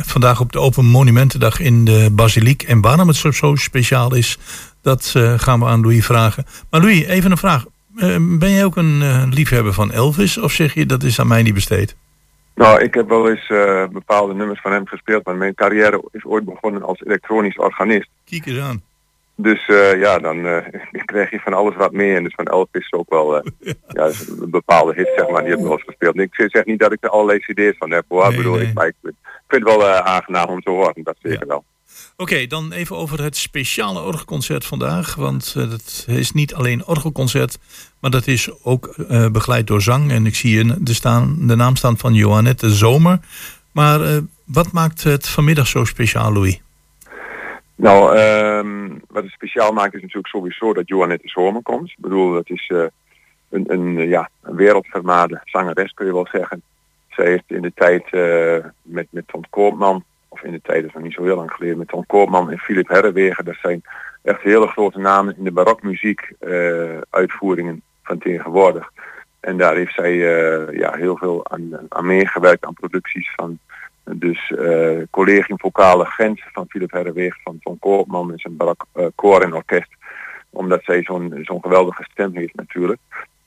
vandaag 0.00 0.40
op 0.40 0.52
de 0.52 0.58
Open 0.58 0.84
Monumentendag 0.84 1.60
in 1.60 1.84
de 1.84 2.08
Basiliek. 2.12 2.62
En 2.62 2.80
waarom 2.80 3.08
het 3.08 3.16
zo, 3.16 3.54
speciaal 3.54 4.14
is, 4.14 4.38
dat 4.82 5.12
eh, 5.16 5.34
gaan 5.36 5.58
we 5.58 5.66
aan 5.66 5.80
Louis 5.80 6.04
vragen. 6.04 6.46
Maar 6.70 6.80
Louis, 6.80 7.04
even 7.04 7.30
een 7.30 7.38
vraag. 7.38 7.64
Eh, 7.96 8.16
ben 8.20 8.50
jij 8.50 8.64
ook 8.64 8.76
een 8.76 9.28
liefhebber 9.34 9.72
van 9.72 9.92
Elvis? 9.92 10.38
Of 10.38 10.52
zeg 10.52 10.74
je 10.74 10.86
dat 10.86 11.02
is 11.02 11.20
aan 11.20 11.26
mij 11.26 11.42
niet 11.42 11.54
besteed? 11.54 11.96
Nou, 12.54 12.82
ik 12.82 12.94
heb 12.94 13.08
wel 13.08 13.30
eens 13.30 13.50
eh, 13.50 13.86
bepaalde 13.88 14.34
nummers 14.34 14.60
van 14.60 14.72
hem 14.72 14.86
gespeeld, 14.86 15.24
maar 15.24 15.36
mijn 15.36 15.54
carrière 15.54 16.02
is 16.10 16.24
ooit 16.24 16.44
begonnen 16.44 16.82
als 16.82 17.00
elektronisch 17.00 17.58
organist. 17.58 18.08
Kijk 18.24 18.46
eens 18.46 18.60
aan. 18.60 18.82
Dus 19.34 19.68
eh, 19.68 20.00
ja, 20.00 20.18
dan 20.18 20.46
eh, 20.46 21.02
krijg 21.04 21.30
je 21.30 21.40
van 21.40 21.54
alles 21.54 21.76
wat 21.76 21.92
meer. 21.92 22.16
En 22.16 22.22
dus 22.22 22.34
van 22.34 22.44
Elvis 22.44 22.92
ook 22.92 23.10
wel 23.10 23.34
ja, 23.88 24.06
dus 24.06 24.28
een 24.28 24.50
bepaalde 24.50 24.94
hit, 24.94 25.12
zeg 25.16 25.28
maar, 25.28 25.40
die 25.40 25.50
heb 25.50 25.58
ik 25.58 25.64
wel 25.64 25.72
eens 25.72 25.84
gespeeld. 25.84 26.16
En 26.16 26.22
ik 26.22 26.50
zeg 26.50 26.64
niet 26.64 26.78
dat 26.78 26.92
ik 26.92 27.04
er 27.04 27.10
allerlei 27.10 27.38
cd's 27.38 27.78
van 27.78 27.90
heb, 27.90 28.04
hoor. 28.08 28.34
Bedoel, 28.34 28.60
ik, 28.60 28.74
maar 28.74 28.86
ik 28.86 28.96
vind 29.02 29.14
het 29.48 29.62
wel 29.64 29.86
aangenaam 29.86 30.48
om 30.48 30.60
te 30.60 30.70
horen, 30.70 31.02
dat 31.02 31.16
zeker 31.22 31.46
wel. 31.46 31.64
Oké, 32.22 32.46
dan 32.46 32.72
even 32.72 32.96
over 32.96 33.22
het 33.22 33.36
speciale 33.36 34.00
orgelconcert 34.00 34.64
vandaag. 34.64 35.14
Want 35.14 35.54
uh, 35.58 36.18
is 36.18 36.32
niet 36.32 36.54
alleen 36.54 36.86
orgelconcert, 36.86 37.58
maar 38.00 38.10
dat 38.10 38.26
is 38.26 38.64
ook 38.64 38.94
uh, 38.96 39.28
begeleid 39.30 39.66
door 39.66 39.80
zang. 39.80 40.10
En 40.10 40.26
ik 40.26 40.34
zie 40.34 40.50
hier 40.50 40.76
de, 40.78 40.94
staan, 40.94 41.36
de 41.40 41.56
naam 41.56 41.76
staan 41.76 41.98
van 41.98 42.14
Johannette 42.14 42.70
Zomer. 42.70 43.18
Maar 43.72 44.00
uh, 44.00 44.16
wat 44.44 44.72
maakt 44.72 45.02
het 45.02 45.28
vanmiddag 45.28 45.66
zo 45.66 45.84
speciaal, 45.84 46.32
Louis? 46.32 46.60
Nou, 47.74 48.18
um, 48.18 49.02
wat 49.08 49.22
het 49.22 49.32
speciaal 49.32 49.72
maakt 49.72 49.94
is 49.94 50.00
natuurlijk 50.00 50.28
sowieso 50.28 50.72
dat 50.72 50.88
Johannette 50.88 51.28
Zomer 51.28 51.62
komt. 51.62 51.88
Ik 51.88 51.98
bedoel, 51.98 52.32
dat 52.32 52.50
is 52.50 52.70
een, 53.50 53.72
een, 53.72 54.08
ja, 54.08 54.30
zangeres, 55.44 55.92
kun 55.92 56.06
je 56.06 56.12
wel 56.12 56.28
zeggen. 56.32 56.62
Zij 57.08 57.26
heeft 57.26 57.44
in 57.46 57.62
de 57.62 57.72
tijd 57.74 58.10
met, 58.82 59.06
met 59.10 59.28
Tom 59.28 59.42
Koopman 59.50 60.04
of 60.32 60.42
in 60.42 60.52
de 60.52 60.60
tijd, 60.62 60.80
dat 60.80 60.88
is 60.88 60.94
nog 60.94 61.02
niet 61.02 61.12
zo 61.12 61.24
heel 61.24 61.36
lang 61.36 61.52
geleden, 61.52 61.78
met 61.78 61.88
Tom 61.88 62.06
Koopman 62.06 62.50
en 62.50 62.58
Philip 62.58 62.88
Herrewegen. 62.88 63.44
Dat 63.44 63.56
zijn 63.62 63.82
echt 64.22 64.42
hele 64.42 64.66
grote 64.66 64.98
namen 64.98 65.36
in 65.36 65.44
de 65.44 65.52
barokmuziek 65.52 66.32
uh, 66.40 66.98
uitvoeringen 67.10 67.82
van 68.02 68.18
tegenwoordig. 68.18 68.90
En 69.40 69.56
daar 69.56 69.74
heeft 69.74 69.94
zij 69.94 70.12
uh, 70.12 70.78
ja, 70.78 70.92
heel 70.94 71.16
veel 71.16 71.50
aan, 71.50 71.78
aan 71.88 72.06
meegewerkt, 72.06 72.64
aan 72.64 72.74
producties 72.74 73.32
van 73.36 73.58
dus 74.04 74.50
uh, 74.50 75.02
Collegium 75.10 75.58
Vocale 75.58 76.04
Gent 76.04 76.40
van 76.52 76.66
Philip 76.68 76.90
Herrewegen, 76.90 77.40
van 77.44 77.58
Tom 77.62 77.78
Koopman 77.78 78.32
en 78.32 78.38
zijn 78.38 78.56
barok 78.56 78.84
koor 79.14 79.40
en 79.40 79.54
orkest. 79.54 79.90
Omdat 80.50 80.84
zij 80.84 81.02
zo'n 81.02 81.38
zo'n 81.42 81.62
geweldige 81.62 82.04
stem 82.10 82.36
heeft 82.36 82.54
natuurlijk. 82.54 83.00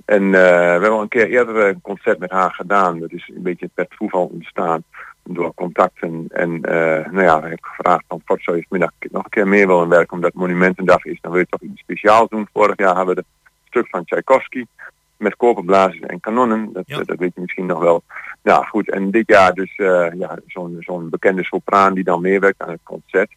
En 0.05 0.31
we 0.31 0.38
hebben 0.38 0.89
al 0.89 1.01
een 1.01 1.07
keer 1.07 1.27
eerder 1.27 1.55
een 1.55 1.81
concert 1.81 2.19
met 2.19 2.31
haar 2.31 2.51
gedaan. 2.51 2.99
Dat 2.99 3.11
is 3.11 3.31
een 3.36 3.41
beetje 3.41 3.69
per 3.73 3.88
toeval 3.88 4.25
ontstaan 4.25 4.83
door 5.30 5.53
contacten. 5.53 6.26
En 6.30 6.49
uh, 6.49 7.11
nou 7.11 7.21
ja, 7.21 7.38
ik 7.43 7.49
heb 7.49 7.63
gevraagd 7.63 8.03
van 8.07 8.21
Fort 8.26 8.43
zou 8.43 8.57
je 8.57 8.65
vanmiddag 8.69 8.95
nog 9.11 9.23
een 9.23 9.30
keer 9.30 9.47
meer 9.47 9.67
willen 9.67 9.89
werken 9.89 10.13
omdat 10.13 10.34
Monumentendag 10.34 11.05
is. 11.05 11.17
Dan 11.21 11.32
wil 11.32 11.39
je 11.39 11.47
toch 11.49 11.61
iets 11.61 11.82
speciaals 11.82 12.30
doen. 12.30 12.47
Vorig 12.53 12.78
jaar 12.78 12.95
hebben 12.95 13.15
we 13.15 13.21
het 13.21 13.49
stuk 13.67 13.88
van 13.89 14.05
Tchaikovsky 14.05 14.65
met 15.17 15.36
koperblazers 15.36 15.99
en 15.99 16.19
kanonnen. 16.19 16.69
Dat, 16.73 16.84
ja. 16.88 17.03
dat 17.03 17.17
weet 17.17 17.32
je 17.36 17.41
misschien 17.41 17.65
nog 17.65 17.80
wel. 17.80 18.03
Ja 18.41 18.61
goed, 18.63 18.91
en 18.91 19.11
dit 19.11 19.28
jaar 19.28 19.53
dus 19.53 19.78
uh, 19.78 20.07
ja, 20.13 20.38
zo'n 20.47 20.78
zo'n 20.80 21.09
bekende 21.09 21.43
sopraan 21.43 21.93
die 21.93 22.03
dan 22.03 22.21
meewerkt 22.21 22.61
aan 22.61 22.69
het 22.69 22.84
concert. 22.84 23.32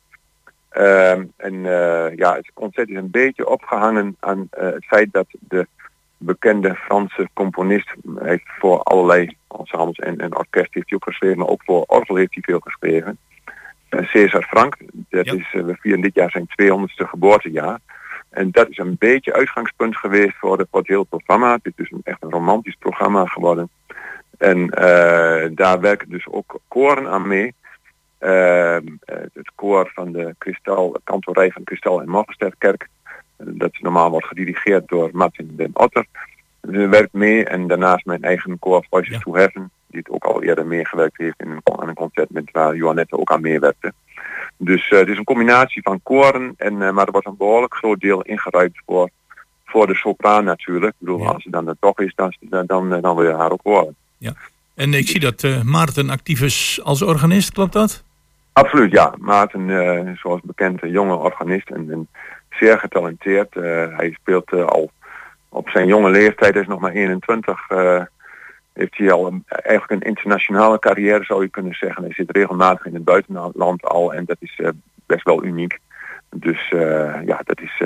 Uh, 0.72 1.10
en 1.36 1.54
uh, 1.54 2.16
ja, 2.16 2.34
het 2.34 2.50
concert 2.54 2.88
is 2.88 2.96
een 2.96 3.10
beetje 3.10 3.48
opgehangen 3.48 4.16
aan 4.20 4.48
het 4.50 4.84
feit 4.84 5.12
dat 5.12 5.26
de 5.30 5.66
bekende 6.18 6.74
Franse 6.74 7.28
componist 7.32 7.94
heeft 8.18 8.48
voor 8.58 8.82
allerlei 8.82 9.36
ensembles 9.48 9.98
en, 9.98 10.18
en 10.18 10.36
orkest 10.36 10.74
heeft 10.74 10.88
hij 10.88 10.96
ook 10.96 11.04
geschreven, 11.04 11.38
maar 11.38 11.48
ook 11.48 11.62
voor 11.64 11.84
orgel 11.86 12.16
heeft 12.16 12.34
hij 12.34 12.42
veel 12.42 12.60
geschreven. 12.60 13.18
Uh, 13.90 14.06
César 14.06 14.42
Frank, 14.42 14.76
dat 14.92 15.26
ja. 15.26 15.32
is, 15.32 15.52
uh, 15.52 15.64
we 15.64 15.76
vieren 15.80 16.00
dit 16.00 16.14
jaar 16.14 16.30
zijn 16.30 16.48
200ste 16.62 17.08
geboortejaar. 17.08 17.78
En 18.30 18.50
dat 18.50 18.68
is 18.68 18.78
een 18.78 18.96
beetje 18.98 19.32
uitgangspunt 19.32 19.96
geweest 19.96 20.36
voor, 20.36 20.56
de, 20.56 20.66
voor 20.70 20.80
het 20.80 20.88
hele 20.88 21.04
programma. 21.04 21.52
Het 21.52 21.66
is 21.66 21.72
dus 21.74 21.90
een, 21.90 22.00
echt 22.04 22.22
een 22.22 22.30
romantisch 22.30 22.76
programma 22.78 23.26
geworden. 23.26 23.70
En 24.38 24.58
uh, 24.58 25.48
daar 25.50 25.80
werken 25.80 26.10
dus 26.10 26.26
ook 26.30 26.60
koren 26.68 27.08
aan 27.08 27.28
mee. 27.28 27.54
het 29.32 29.50
koor 29.54 29.90
van 29.94 30.12
de 30.12 30.34
Kristal, 30.38 31.00
kantorij 31.04 31.50
van 31.50 31.64
Kristal 31.64 32.00
en 32.00 32.08
Morgensterkerk 32.08 32.88
dat 33.38 33.78
normaal 33.80 34.10
wordt 34.10 34.26
gedirigeerd 34.26 34.88
door 34.88 35.10
Martin 35.12 35.52
den 35.56 35.70
Otter. 35.72 36.06
Ze 36.62 36.88
werkt 36.88 37.12
mee 37.12 37.44
en 37.44 37.66
daarnaast 37.66 38.04
mijn 38.04 38.22
eigen 38.22 38.58
koor 38.58 38.86
Voices 38.90 39.14
ja. 39.14 39.20
to 39.20 39.34
Heaven, 39.34 39.70
die 39.86 40.00
het 40.00 40.10
ook 40.10 40.24
al 40.24 40.42
eerder 40.42 40.66
meegewerkt 40.66 41.18
heeft 41.18 41.40
in 41.40 41.50
een, 41.50 41.60
aan 41.80 41.88
een 41.88 41.94
concert 41.94 42.30
met 42.30 42.50
waar 42.52 42.76
Joannette 42.76 43.18
ook 43.18 43.32
aan 43.32 43.40
meewerkte. 43.40 43.92
Dus 44.56 44.90
uh, 44.90 44.98
het 44.98 45.08
is 45.08 45.18
een 45.18 45.24
combinatie 45.24 45.82
van 45.82 46.00
koren, 46.02 46.54
en, 46.56 46.72
uh, 46.72 46.90
maar 46.90 47.06
er 47.06 47.12
wordt 47.12 47.26
een 47.26 47.36
behoorlijk 47.36 47.74
groot 47.74 48.00
deel 48.00 48.22
ingeruimd 48.22 48.80
voor, 48.86 49.10
voor 49.64 49.86
de 49.86 49.94
sopraan 49.94 50.44
natuurlijk. 50.44 50.92
Ik 50.92 50.98
bedoel, 50.98 51.18
ja. 51.18 51.28
als 51.28 51.42
ze 51.42 51.50
dan 51.50 51.68
er 51.68 51.76
toch 51.80 51.98
is, 51.98 52.12
dan, 52.14 52.34
dan, 52.40 52.66
dan, 52.66 53.00
dan 53.00 53.16
wil 53.16 53.24
je 53.24 53.34
haar 53.34 53.52
ook 53.52 53.62
horen. 53.62 53.94
Ja. 54.18 54.32
En 54.74 54.94
ik 54.94 55.08
zie 55.08 55.20
dat 55.20 55.42
uh, 55.42 55.62
Maarten 55.62 56.10
actief 56.10 56.40
is 56.40 56.80
als 56.82 57.02
organist, 57.02 57.52
klopt 57.52 57.72
dat? 57.72 58.04
Absoluut, 58.52 58.92
ja. 58.92 59.14
Maarten, 59.18 60.18
zoals 60.20 60.40
bekend, 60.42 60.82
een 60.82 60.90
jonge 60.90 61.14
organist 61.14 61.70
en, 61.70 61.90
en 61.90 62.08
zeer 62.58 62.78
getalenteerd. 62.78 63.56
Uh, 63.56 63.62
hij 63.96 64.16
speelt 64.20 64.52
uh, 64.52 64.64
al 64.64 64.90
op 65.48 65.68
zijn 65.68 65.86
jonge 65.86 66.10
leeftijd, 66.10 66.52
hij 66.52 66.62
is 66.62 66.68
nog 66.68 66.80
maar 66.80 66.92
21, 66.92 67.70
uh, 67.70 68.02
heeft 68.72 68.96
hij 68.96 69.12
al 69.12 69.26
een, 69.26 69.44
eigenlijk 69.46 69.90
een 69.90 70.08
internationale 70.08 70.78
carrière 70.78 71.24
zou 71.24 71.42
je 71.42 71.48
kunnen 71.48 71.74
zeggen. 71.74 72.02
Hij 72.02 72.12
zit 72.12 72.30
regelmatig 72.30 72.86
in 72.86 72.94
het 72.94 73.04
buitenland 73.04 73.84
al 73.84 74.14
en 74.14 74.24
dat 74.24 74.36
is 74.40 74.60
best 75.06 75.24
wel 75.24 75.44
uniek. 75.44 75.78
Dus 76.30 76.68
ja, 77.24 77.40
dat 77.44 77.60
is 77.60 77.82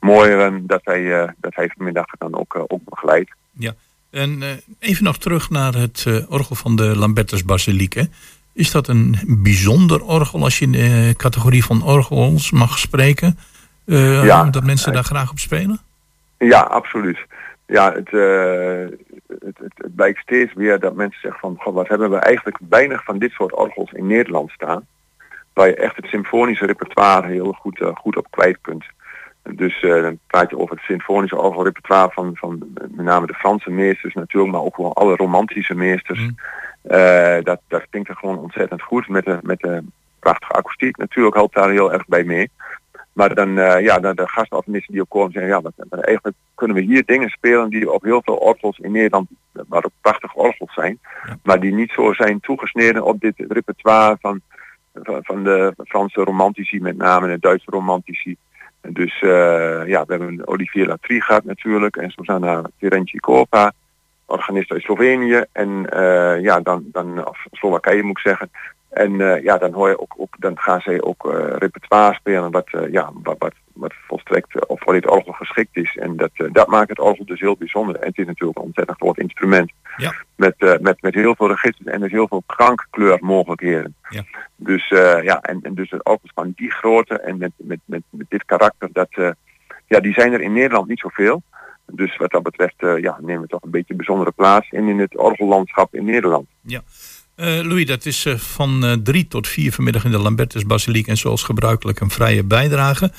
mooi 0.00 0.60
dat, 0.62 0.80
hij, 0.84 1.34
dat 1.36 1.54
hij 1.54 1.70
vanmiddag 1.76 2.06
dan 2.18 2.38
ook, 2.38 2.64
ook 2.66 2.80
begeleidt. 2.84 3.30
Ja, 3.52 3.72
en 4.10 4.42
even 4.78 5.04
nog 5.04 5.18
terug 5.18 5.50
naar 5.50 5.74
het 5.74 6.26
orgel 6.28 6.54
van 6.54 6.76
de 6.76 6.96
Lambertus 6.96 7.44
Basiliek. 7.44 8.06
Is 8.58 8.70
dat 8.70 8.88
een 8.88 9.18
bijzonder 9.26 10.04
orgel 10.04 10.42
als 10.42 10.58
je 10.58 10.64
in 10.64 10.72
de 10.72 11.14
categorie 11.16 11.64
van 11.64 11.82
orgels 11.82 12.50
mag 12.50 12.78
spreken? 12.78 13.38
Uh, 13.88 14.24
ja, 14.24 14.44
dat 14.44 14.64
mensen 14.64 14.92
daar 14.92 15.04
graag 15.04 15.30
op 15.30 15.38
spelen? 15.38 15.78
Ja, 16.38 16.60
absoluut. 16.60 17.18
Ja, 17.66 17.92
het, 17.92 18.12
uh, 18.12 18.86
het, 19.28 19.58
het, 19.58 19.72
het, 19.74 19.94
blijkt 19.94 20.18
steeds 20.18 20.52
weer 20.54 20.80
dat 20.80 20.94
mensen 20.94 21.20
zeggen 21.20 21.40
van, 21.40 21.56
god, 21.58 21.74
wat 21.74 21.88
hebben 21.88 22.10
we 22.10 22.16
eigenlijk 22.16 22.58
weinig 22.68 23.04
van 23.04 23.18
dit 23.18 23.30
soort 23.30 23.54
orgels 23.54 23.92
in 23.92 24.06
Nederland 24.06 24.50
staan. 24.50 24.86
Waar 25.52 25.66
je 25.66 25.74
echt 25.74 25.96
het 25.96 26.06
symfonische 26.06 26.66
repertoire 26.66 27.28
heel 27.28 27.52
goed, 27.52 27.80
uh, 27.80 27.88
goed 27.94 28.16
op 28.16 28.30
kwijt 28.30 28.58
kunt. 28.60 28.84
Dus 29.42 29.80
dan 29.80 30.18
praat 30.26 30.50
je 30.50 30.58
over 30.58 30.74
het 30.74 30.84
symfonische 30.84 31.36
orgelrepertoire 31.36 32.12
van, 32.12 32.30
van 32.34 32.58
met 32.74 33.04
name 33.04 33.26
de 33.26 33.34
Franse 33.34 33.70
meesters 33.70 34.14
natuurlijk, 34.14 34.52
maar 34.52 34.62
ook 34.62 34.74
gewoon 34.74 34.92
alle 34.92 35.16
romantische 35.16 35.74
meesters. 35.74 36.20
Mm. 36.20 36.36
dat, 37.42 37.60
dat 37.68 37.86
klinkt 37.90 38.08
er 38.08 38.16
gewoon 38.16 38.38
ontzettend 38.38 38.82
goed 38.82 39.08
met 39.08 39.24
de, 39.24 39.38
met 39.42 39.60
de 39.60 39.82
prachtige 40.18 40.52
akoestiek. 40.52 40.96
Natuurlijk 40.96 41.36
helpt 41.36 41.54
daar 41.54 41.70
heel 41.70 41.92
erg 41.92 42.06
bij 42.06 42.24
mee. 42.24 42.50
Maar 43.18 43.34
dan, 43.34 43.58
uh, 43.58 43.80
ja, 43.80 43.98
de, 43.98 44.14
de 44.14 44.28
gastorganisten 44.28 44.92
die 44.92 45.02
ook 45.02 45.08
komen 45.08 45.32
zeggen, 45.32 45.50
ja, 45.50 45.60
maar, 45.60 45.98
eigenlijk 45.98 46.36
kunnen 46.54 46.76
we 46.76 46.82
hier 46.82 47.04
dingen 47.04 47.28
spelen 47.28 47.70
die 47.70 47.92
op 47.92 48.02
heel 48.02 48.22
veel 48.24 48.36
orgels 48.36 48.78
in 48.78 48.92
Nederland, 48.92 49.28
waar 49.52 49.84
ook 49.84 49.92
prachtige 50.00 50.36
orgels 50.36 50.74
zijn, 50.74 50.98
ja. 51.26 51.38
maar 51.42 51.60
die 51.60 51.74
niet 51.74 51.90
zo 51.90 52.12
zijn 52.12 52.40
toegesneden 52.40 53.04
op 53.04 53.20
dit 53.20 53.34
repertoire 53.48 54.16
van, 54.20 54.40
van, 54.94 55.18
van 55.22 55.44
de 55.44 55.74
Franse 55.84 56.20
romantici, 56.20 56.80
met 56.80 56.96
name 56.96 57.26
de 57.26 57.38
Duitse 57.38 57.70
romantici. 57.70 58.36
Dus 58.80 59.22
uh, 59.22 59.86
ja, 59.86 60.04
we 60.04 60.12
hebben 60.14 60.48
Olivier 60.48 60.86
Latrie 60.86 61.22
gehad 61.22 61.44
natuurlijk 61.44 61.96
en 61.96 62.10
Susanna 62.10 62.62
Terencikova, 62.78 63.72
organist 64.26 64.72
uit 64.72 64.82
Slovenië 64.82 65.44
en 65.52 65.86
uh, 65.94 66.40
ja, 66.40 66.60
dan, 66.60 66.84
dan 66.92 67.26
of 67.26 67.38
Slowakije 67.50 68.02
moet 68.02 68.18
ik 68.18 68.26
zeggen. 68.26 68.50
En 68.88 69.12
uh, 69.12 69.42
ja, 69.42 69.58
dan 69.58 69.72
hoor 69.72 69.88
je 69.88 70.00
ook, 70.00 70.14
ook 70.16 70.34
dan 70.38 70.58
gaan 70.58 70.80
ze 70.80 71.04
ook 71.04 71.24
uh, 71.26 71.32
repertoire 71.58 72.14
spelen 72.14 72.50
wat, 72.50 72.68
uh, 72.72 72.92
ja, 72.92 73.10
wat, 73.22 73.36
wat, 73.38 73.52
wat 73.72 73.94
volstrekt 74.06 74.66
of 74.66 74.80
voor 74.80 74.92
dit 74.92 75.10
orgel 75.10 75.32
geschikt 75.32 75.76
is. 75.76 75.96
En 75.96 76.16
dat, 76.16 76.30
dat 76.52 76.66
maakt 76.66 76.88
het 76.88 77.00
orgel 77.00 77.24
dus 77.24 77.40
heel 77.40 77.56
bijzonder. 77.56 77.96
En 77.96 78.06
het 78.06 78.18
is 78.18 78.26
natuurlijk 78.26 78.58
een 78.58 78.64
ontzettend 78.64 78.98
groot 78.98 79.18
instrument. 79.18 79.72
Ja. 79.96 80.14
Met, 80.34 80.80
met, 80.80 81.02
met 81.02 81.14
heel 81.14 81.34
veel 81.34 81.48
registers 81.48 81.86
en 81.88 82.00
dus 82.00 82.10
heel 82.10 82.28
veel 82.28 82.42
krankkleurmogelijkheden. 82.46 83.94
Ja. 84.08 84.24
Dus 84.56 84.88
ja, 85.22 85.42
en, 85.42 85.58
en 85.62 85.74
dus 85.74 85.90
het 85.90 86.04
orgel 86.04 86.28
van 86.34 86.52
die 86.56 86.70
grootte 86.70 87.20
en 87.20 87.38
met, 87.38 87.52
met, 87.56 87.78
met, 87.84 88.02
met 88.10 88.26
dit 88.28 88.44
karakter, 88.44 88.88
dat, 88.92 89.08
ja, 89.86 90.00
die 90.00 90.12
zijn 90.12 90.32
er 90.32 90.40
in 90.40 90.52
Nederland 90.52 90.88
niet 90.88 91.00
zoveel. 91.00 91.42
Dus 91.86 92.16
wat 92.16 92.30
dat 92.30 92.42
betreft 92.42 92.74
ja, 92.78 93.18
nemen 93.20 93.42
we 93.42 93.48
toch 93.48 93.62
een 93.62 93.70
beetje 93.70 93.94
bijzondere 93.94 94.30
plaats 94.30 94.70
in, 94.70 94.88
in 94.88 94.98
het 94.98 95.16
orgellandschap 95.16 95.94
in 95.94 96.04
Nederland. 96.04 96.46
Ja. 96.60 96.80
Eh, 97.38 97.60
Louis, 97.62 97.86
dat 97.86 98.04
is 98.04 98.26
eh, 98.26 98.34
van 98.34 98.84
eh, 98.84 98.92
drie 98.92 99.28
tot 99.28 99.48
vier 99.48 99.72
vanmiddag 99.72 100.04
in 100.04 100.10
de 100.10 100.18
Lambertus 100.18 100.66
Basiliek. 100.66 101.06
En 101.06 101.16
zoals 101.16 101.42
gebruikelijk 101.42 102.00
een 102.00 102.10
vrije 102.10 102.44
bijdrage. 102.44 103.10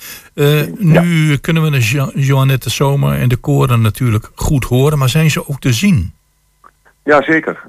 Nu 0.77 1.37
kunnen 1.37 1.63
we 1.63 1.69
de 1.69 1.79
Jo- 1.79 2.11
Joannette 2.13 2.69
Zomer 2.69 3.19
en 3.19 3.29
de 3.29 3.37
koren 3.37 3.81
natuurlijk 3.81 4.31
goed 4.35 4.63
horen. 4.63 4.97
Maar 4.97 5.09
zijn 5.09 5.29
ze 5.29 5.47
ook 5.47 5.59
te 5.59 5.73
zien? 5.73 6.13
Ja, 7.03 7.21
zeker. 7.21 7.63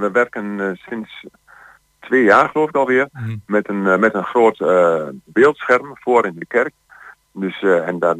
We 0.00 0.10
werken 0.12 0.78
sinds 0.88 1.24
twee 2.00 2.24
jaar 2.24 2.48
geloof 2.48 2.68
ik 2.68 2.76
alweer 2.76 3.08
met 3.46 3.68
een, 3.68 4.00
met 4.00 4.14
een 4.14 4.24
groot 4.24 4.58
beeldscherm 5.24 5.90
voor 5.94 6.26
in 6.26 6.36
de 6.38 6.46
kerk. 6.46 6.72
Dus 7.32 7.62
en 7.62 7.98
dan 7.98 8.18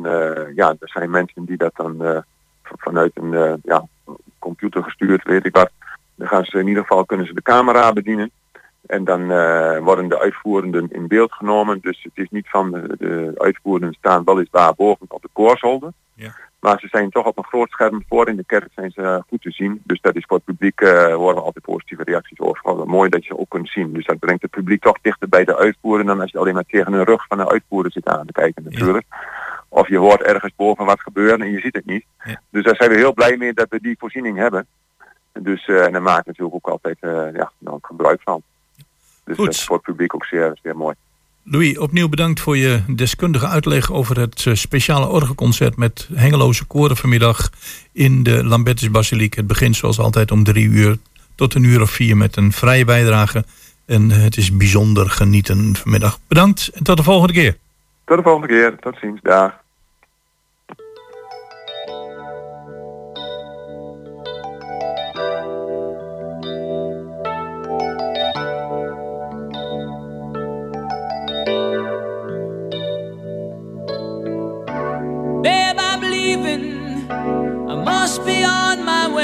ja, 0.54 0.68
er 0.80 0.88
zijn 0.88 1.10
mensen 1.10 1.44
die 1.44 1.56
dat 1.56 1.72
dan 1.76 2.24
vanuit 2.62 3.12
een 3.14 3.60
ja, 3.64 3.86
computer 4.38 4.82
gestuurd, 4.82 5.24
weet 5.24 5.46
ik 5.46 5.56
wat. 5.56 5.70
Dan 6.16 6.28
gaan 6.28 6.44
ze 6.44 6.58
in 6.58 6.66
ieder 6.66 6.82
geval 6.82 7.04
kunnen 7.04 7.26
ze 7.26 7.34
de 7.34 7.42
camera 7.42 7.92
bedienen. 7.92 8.30
En 8.86 9.04
dan 9.04 9.30
eh, 9.30 9.78
worden 9.78 10.08
de 10.08 10.18
uitvoerenden 10.18 10.92
in 10.92 11.06
beeld 11.06 11.32
genomen. 11.32 11.78
Dus 11.80 12.02
het 12.02 12.24
is 12.24 12.28
niet 12.30 12.48
van 12.48 12.70
de, 12.70 12.96
de 12.98 13.32
uitvoerenden 13.36 13.94
staan 13.98 14.24
weliswaar 14.24 14.74
boven 14.74 15.06
op 15.08 15.22
de 15.22 15.28
koorzolder. 15.32 15.92
Maar 16.60 16.80
ze 16.80 16.88
zijn 16.88 17.10
toch 17.10 17.26
op 17.26 17.38
een 17.38 17.44
groot 17.44 17.70
scherm 17.70 18.04
voor 18.08 18.28
in 18.28 18.36
de 18.36 18.44
kerk 18.44 18.68
zijn 18.74 18.90
ze 18.90 19.02
eh, 19.02 19.18
goed 19.28 19.42
te 19.42 19.50
zien. 19.50 19.80
Dus 19.84 20.00
dat 20.00 20.16
is 20.16 20.24
voor 20.26 20.36
het 20.36 20.46
publiek 20.46 20.80
eh 20.80 21.14
horen 21.14 21.34
we 21.34 21.40
altijd 21.40 21.64
positieve 21.64 22.04
reacties 22.04 22.40
over. 22.40 22.86
Mooi 22.86 23.10
dat 23.10 23.24
je 23.24 23.38
ook 23.38 23.48
kunt 23.48 23.68
zien. 23.68 23.92
Dus 23.92 24.06
dat 24.06 24.18
brengt 24.18 24.42
het 24.42 24.50
publiek 24.50 24.82
toch 24.82 24.98
dichter 25.02 25.28
bij 25.28 25.44
de 25.44 25.56
uitvoerder 25.56 26.06
dan 26.06 26.20
als 26.20 26.30
je 26.30 26.38
alleen 26.38 26.54
maar 26.54 26.64
tegen 26.66 26.92
de 26.92 27.04
rug 27.04 27.26
van 27.26 27.38
de 27.38 27.48
uitvoerder 27.48 27.92
zit 27.92 28.08
aan 28.08 28.26
te 28.26 28.32
kijken 28.32 28.62
natuurlijk. 28.64 29.06
Of 29.68 29.88
je 29.88 29.98
hoort 29.98 30.22
ergens 30.22 30.52
boven 30.56 30.84
wat 30.84 31.00
gebeuren 31.00 31.42
en 31.42 31.50
je 31.50 31.60
ziet 31.60 31.74
het 31.74 31.86
niet. 31.86 32.04
Dus 32.50 32.64
daar 32.64 32.76
zijn 32.76 32.90
we 32.90 32.96
heel 32.96 33.14
blij 33.14 33.36
mee 33.36 33.52
dat 33.52 33.68
we 33.68 33.80
die 33.80 33.96
voorziening 33.98 34.36
hebben. 34.36 34.66
Dus 35.38 35.66
eh, 35.66 35.84
en 35.84 35.92
daar 35.92 36.02
we 36.02 36.22
natuurlijk 36.24 36.54
ook 36.54 36.68
altijd 36.68 36.96
eh, 37.00 37.26
ja, 37.34 37.52
dan 37.58 37.78
gebruik 37.82 38.20
van. 38.22 38.42
Dus 39.24 39.36
dat 39.36 39.48
is 39.48 39.64
voor 39.64 39.76
het 39.76 39.84
publiek 39.84 40.14
ook 40.14 40.24
zeer, 40.24 40.58
zeer 40.62 40.76
mooi. 40.76 40.94
Louis, 41.48 41.78
opnieuw 41.78 42.08
bedankt 42.08 42.40
voor 42.40 42.56
je 42.56 42.82
deskundige 42.86 43.46
uitleg 43.46 43.92
over 43.92 44.20
het 44.20 44.46
eh, 44.46 44.54
speciale 44.54 45.06
orgelconcert 45.06 45.76
met 45.76 46.08
Hengeloze 46.14 46.64
koren 46.64 46.96
vanmiddag 46.96 47.50
in 47.92 48.22
de 48.22 48.44
Lambertus 48.44 48.90
Basiliek. 48.90 49.34
Het 49.34 49.46
begint 49.46 49.76
zoals 49.76 49.98
altijd 49.98 50.30
om 50.30 50.44
drie 50.44 50.68
uur 50.68 50.96
tot 51.34 51.54
een 51.54 51.64
uur 51.64 51.80
of 51.80 51.90
vier 51.90 52.16
met 52.16 52.36
een 52.36 52.52
vrije 52.52 52.84
bijdrage. 52.84 53.44
En 53.86 54.10
eh, 54.10 54.22
het 54.22 54.36
is 54.36 54.56
bijzonder 54.56 55.10
genieten 55.10 55.76
vanmiddag. 55.76 56.18
Bedankt 56.28 56.70
en 56.74 56.84
tot 56.84 56.96
de 56.96 57.02
volgende 57.02 57.32
keer. 57.32 57.56
Tot 58.04 58.16
de 58.16 58.22
volgende 58.22 58.48
keer. 58.48 58.78
Tot 58.78 58.96
ziens. 59.00 59.20
Dag. 59.22 59.64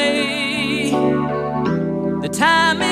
On 0.03 0.12
my 0.14 0.18
way. 0.18 0.90
The 2.22 2.28
time 2.28 2.91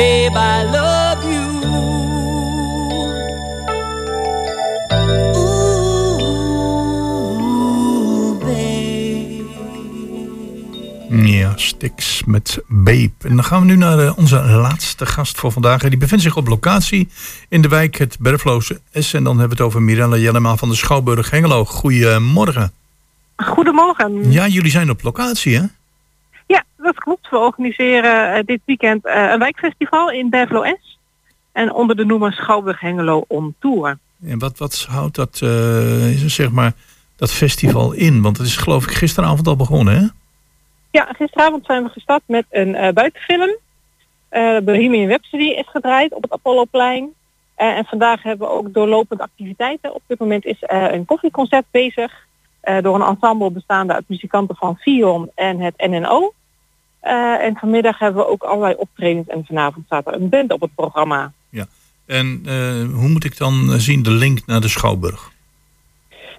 I 0.00 0.64
love 0.70 1.32
you. 1.32 1.64
Ooh, 7.10 8.38
babe. 8.38 9.44
Ja, 11.26 11.52
Stix 11.56 12.22
met 12.24 12.62
Babe. 12.66 13.10
En 13.20 13.34
dan 13.36 13.44
gaan 13.44 13.60
we 13.60 13.66
nu 13.66 13.76
naar 13.76 13.98
eh, 13.98 14.18
onze 14.18 14.42
laatste 14.42 15.06
gast 15.06 15.38
voor 15.38 15.52
vandaag. 15.52 15.82
Die 15.82 15.98
bevindt 15.98 16.24
zich 16.24 16.36
op 16.36 16.48
locatie 16.48 17.08
in 17.48 17.62
de 17.62 17.68
wijk 17.68 17.96
het 17.96 18.16
Berfloze 18.20 18.80
S. 18.92 19.14
En 19.14 19.24
dan 19.24 19.38
hebben 19.38 19.56
we 19.56 19.62
het 19.62 19.72
over 19.72 19.82
Mirella 19.82 20.16
Jellema 20.16 20.56
van 20.56 20.68
de 20.68 20.74
Schouwburg 20.74 21.30
Hengelo. 21.30 21.64
Goedemorgen. 21.64 22.72
Goedemorgen. 23.36 24.32
Ja, 24.32 24.46
jullie 24.46 24.70
zijn 24.70 24.90
op 24.90 25.02
locatie 25.02 25.56
hè? 25.56 25.62
Dat 26.88 26.98
klopt. 26.98 27.30
We 27.30 27.38
organiseren 27.38 28.34
eh, 28.34 28.44
dit 28.44 28.60
weekend 28.64 29.04
eh, 29.04 29.30
een 29.30 29.38
wijkfestival 29.38 30.10
in 30.10 30.30
Bervlo 30.30 30.64
S. 30.64 30.98
En 31.52 31.72
onder 31.72 31.96
de 31.96 32.04
noemer 32.04 32.32
Schouwburg 32.32 32.80
Hengelo 32.80 33.24
on 33.26 33.54
Tour. 33.58 33.98
En 34.26 34.38
wat, 34.38 34.58
wat 34.58 34.86
houdt 34.90 35.14
dat, 35.14 35.40
eh, 35.42 36.08
zeg 36.26 36.50
maar, 36.50 36.72
dat 37.16 37.32
festival 37.32 37.92
in? 37.92 38.22
Want 38.22 38.36
het 38.36 38.46
is 38.46 38.56
geloof 38.56 38.84
ik 38.84 38.90
gisteravond 38.90 39.46
al 39.46 39.56
begonnen 39.56 39.98
hè? 39.98 40.06
Ja, 40.90 41.08
gisteravond 41.16 41.66
zijn 41.66 41.84
we 41.84 41.90
gestart 41.90 42.22
met 42.26 42.44
een 42.50 42.74
eh, 42.74 42.92
buitenfilm. 42.92 43.56
Eh 44.28 44.58
Bohemian 44.58 45.08
Rhapsody 45.08 45.44
is 45.48 45.68
gedraaid 45.68 46.14
op 46.14 46.22
het 46.22 46.32
Apolloplein. 46.32 47.14
Eh, 47.54 47.76
en 47.76 47.84
vandaag 47.84 48.22
hebben 48.22 48.48
we 48.48 48.52
ook 48.52 48.72
doorlopende 48.72 49.22
activiteiten. 49.22 49.94
Op 49.94 50.02
dit 50.06 50.18
moment 50.18 50.44
is 50.44 50.56
er 50.60 50.92
een 50.92 51.04
koffieconcert 51.04 51.66
bezig. 51.70 52.26
door 52.82 52.94
een 52.94 53.16
ensemble 53.16 53.50
bestaande 53.50 53.92
uit 53.92 54.08
muzikanten 54.08 54.56
van 54.56 54.76
Fion 54.76 55.30
en 55.34 55.60
het 55.60 55.74
NNO. 55.76 56.32
Eh, 57.08 57.44
en 57.44 57.56
vanmiddag 57.56 57.98
hebben 57.98 58.22
we 58.22 58.28
ook 58.28 58.42
allerlei 58.42 58.74
optredens 58.74 59.28
en 59.28 59.44
vanavond 59.46 59.86
staat 59.86 60.06
er 60.06 60.14
een 60.14 60.28
band 60.28 60.52
op 60.52 60.60
het 60.60 60.74
programma. 60.74 61.32
En 62.06 62.42
eh, 62.46 62.94
hoe 62.94 63.08
moet 63.08 63.24
ik 63.24 63.38
dan 63.38 63.72
eh, 63.72 63.78
zien 63.78 64.02
de 64.02 64.10
link 64.10 64.46
naar 64.46 64.60
de 64.60 64.68
Schouwburg? 64.68 65.30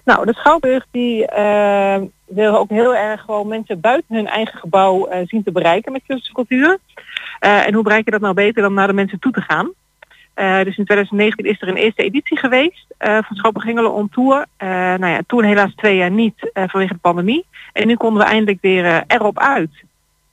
Nou, 0.04 0.26
de 0.26 0.34
Schouwburg 0.34 0.86
die 0.90 1.26
wil 2.26 2.58
ook 2.58 2.70
heel 2.70 2.96
erg 2.96 3.20
gewoon 3.20 3.48
mensen 3.48 3.80
buiten 3.80 4.16
hun 4.16 4.26
eigen 4.26 4.58
gebouw 4.58 5.08
zien 5.26 5.42
te 5.42 5.52
bereiken 5.52 5.92
met 5.92 6.02
kunst 6.06 6.26
en 6.26 6.34
cultuur. 6.34 6.78
En 7.38 7.74
hoe 7.74 7.82
bereik 7.82 8.04
je 8.04 8.10
dat 8.10 8.20
nou 8.20 8.34
beter 8.34 8.62
dan 8.62 8.74
naar 8.74 8.86
de 8.86 8.92
mensen 8.92 9.18
toe 9.18 9.32
te 9.32 9.40
gaan? 9.40 9.72
Dus 10.64 10.76
in 10.76 10.84
2019 10.84 11.44
is 11.44 11.60
er 11.60 11.68
een 11.68 11.76
eerste 11.76 12.02
editie 12.02 12.38
geweest 12.38 12.86
van 12.98 13.36
Schouwburg 13.36 13.66
Hengelo 13.66 13.90
on 13.90 14.08
Tour. 14.08 14.46
Nou 14.98 15.06
ja, 15.06 15.20
toen 15.26 15.44
helaas 15.44 15.74
twee 15.74 15.96
jaar 15.96 16.10
niet 16.10 16.50
vanwege 16.52 16.92
de 16.92 16.98
pandemie. 16.98 17.46
En 17.72 17.86
nu 17.86 17.96
konden 17.96 18.22
we 18.22 18.28
eindelijk 18.28 18.58
weer 18.60 19.04
erop 19.06 19.38
uit. 19.38 19.70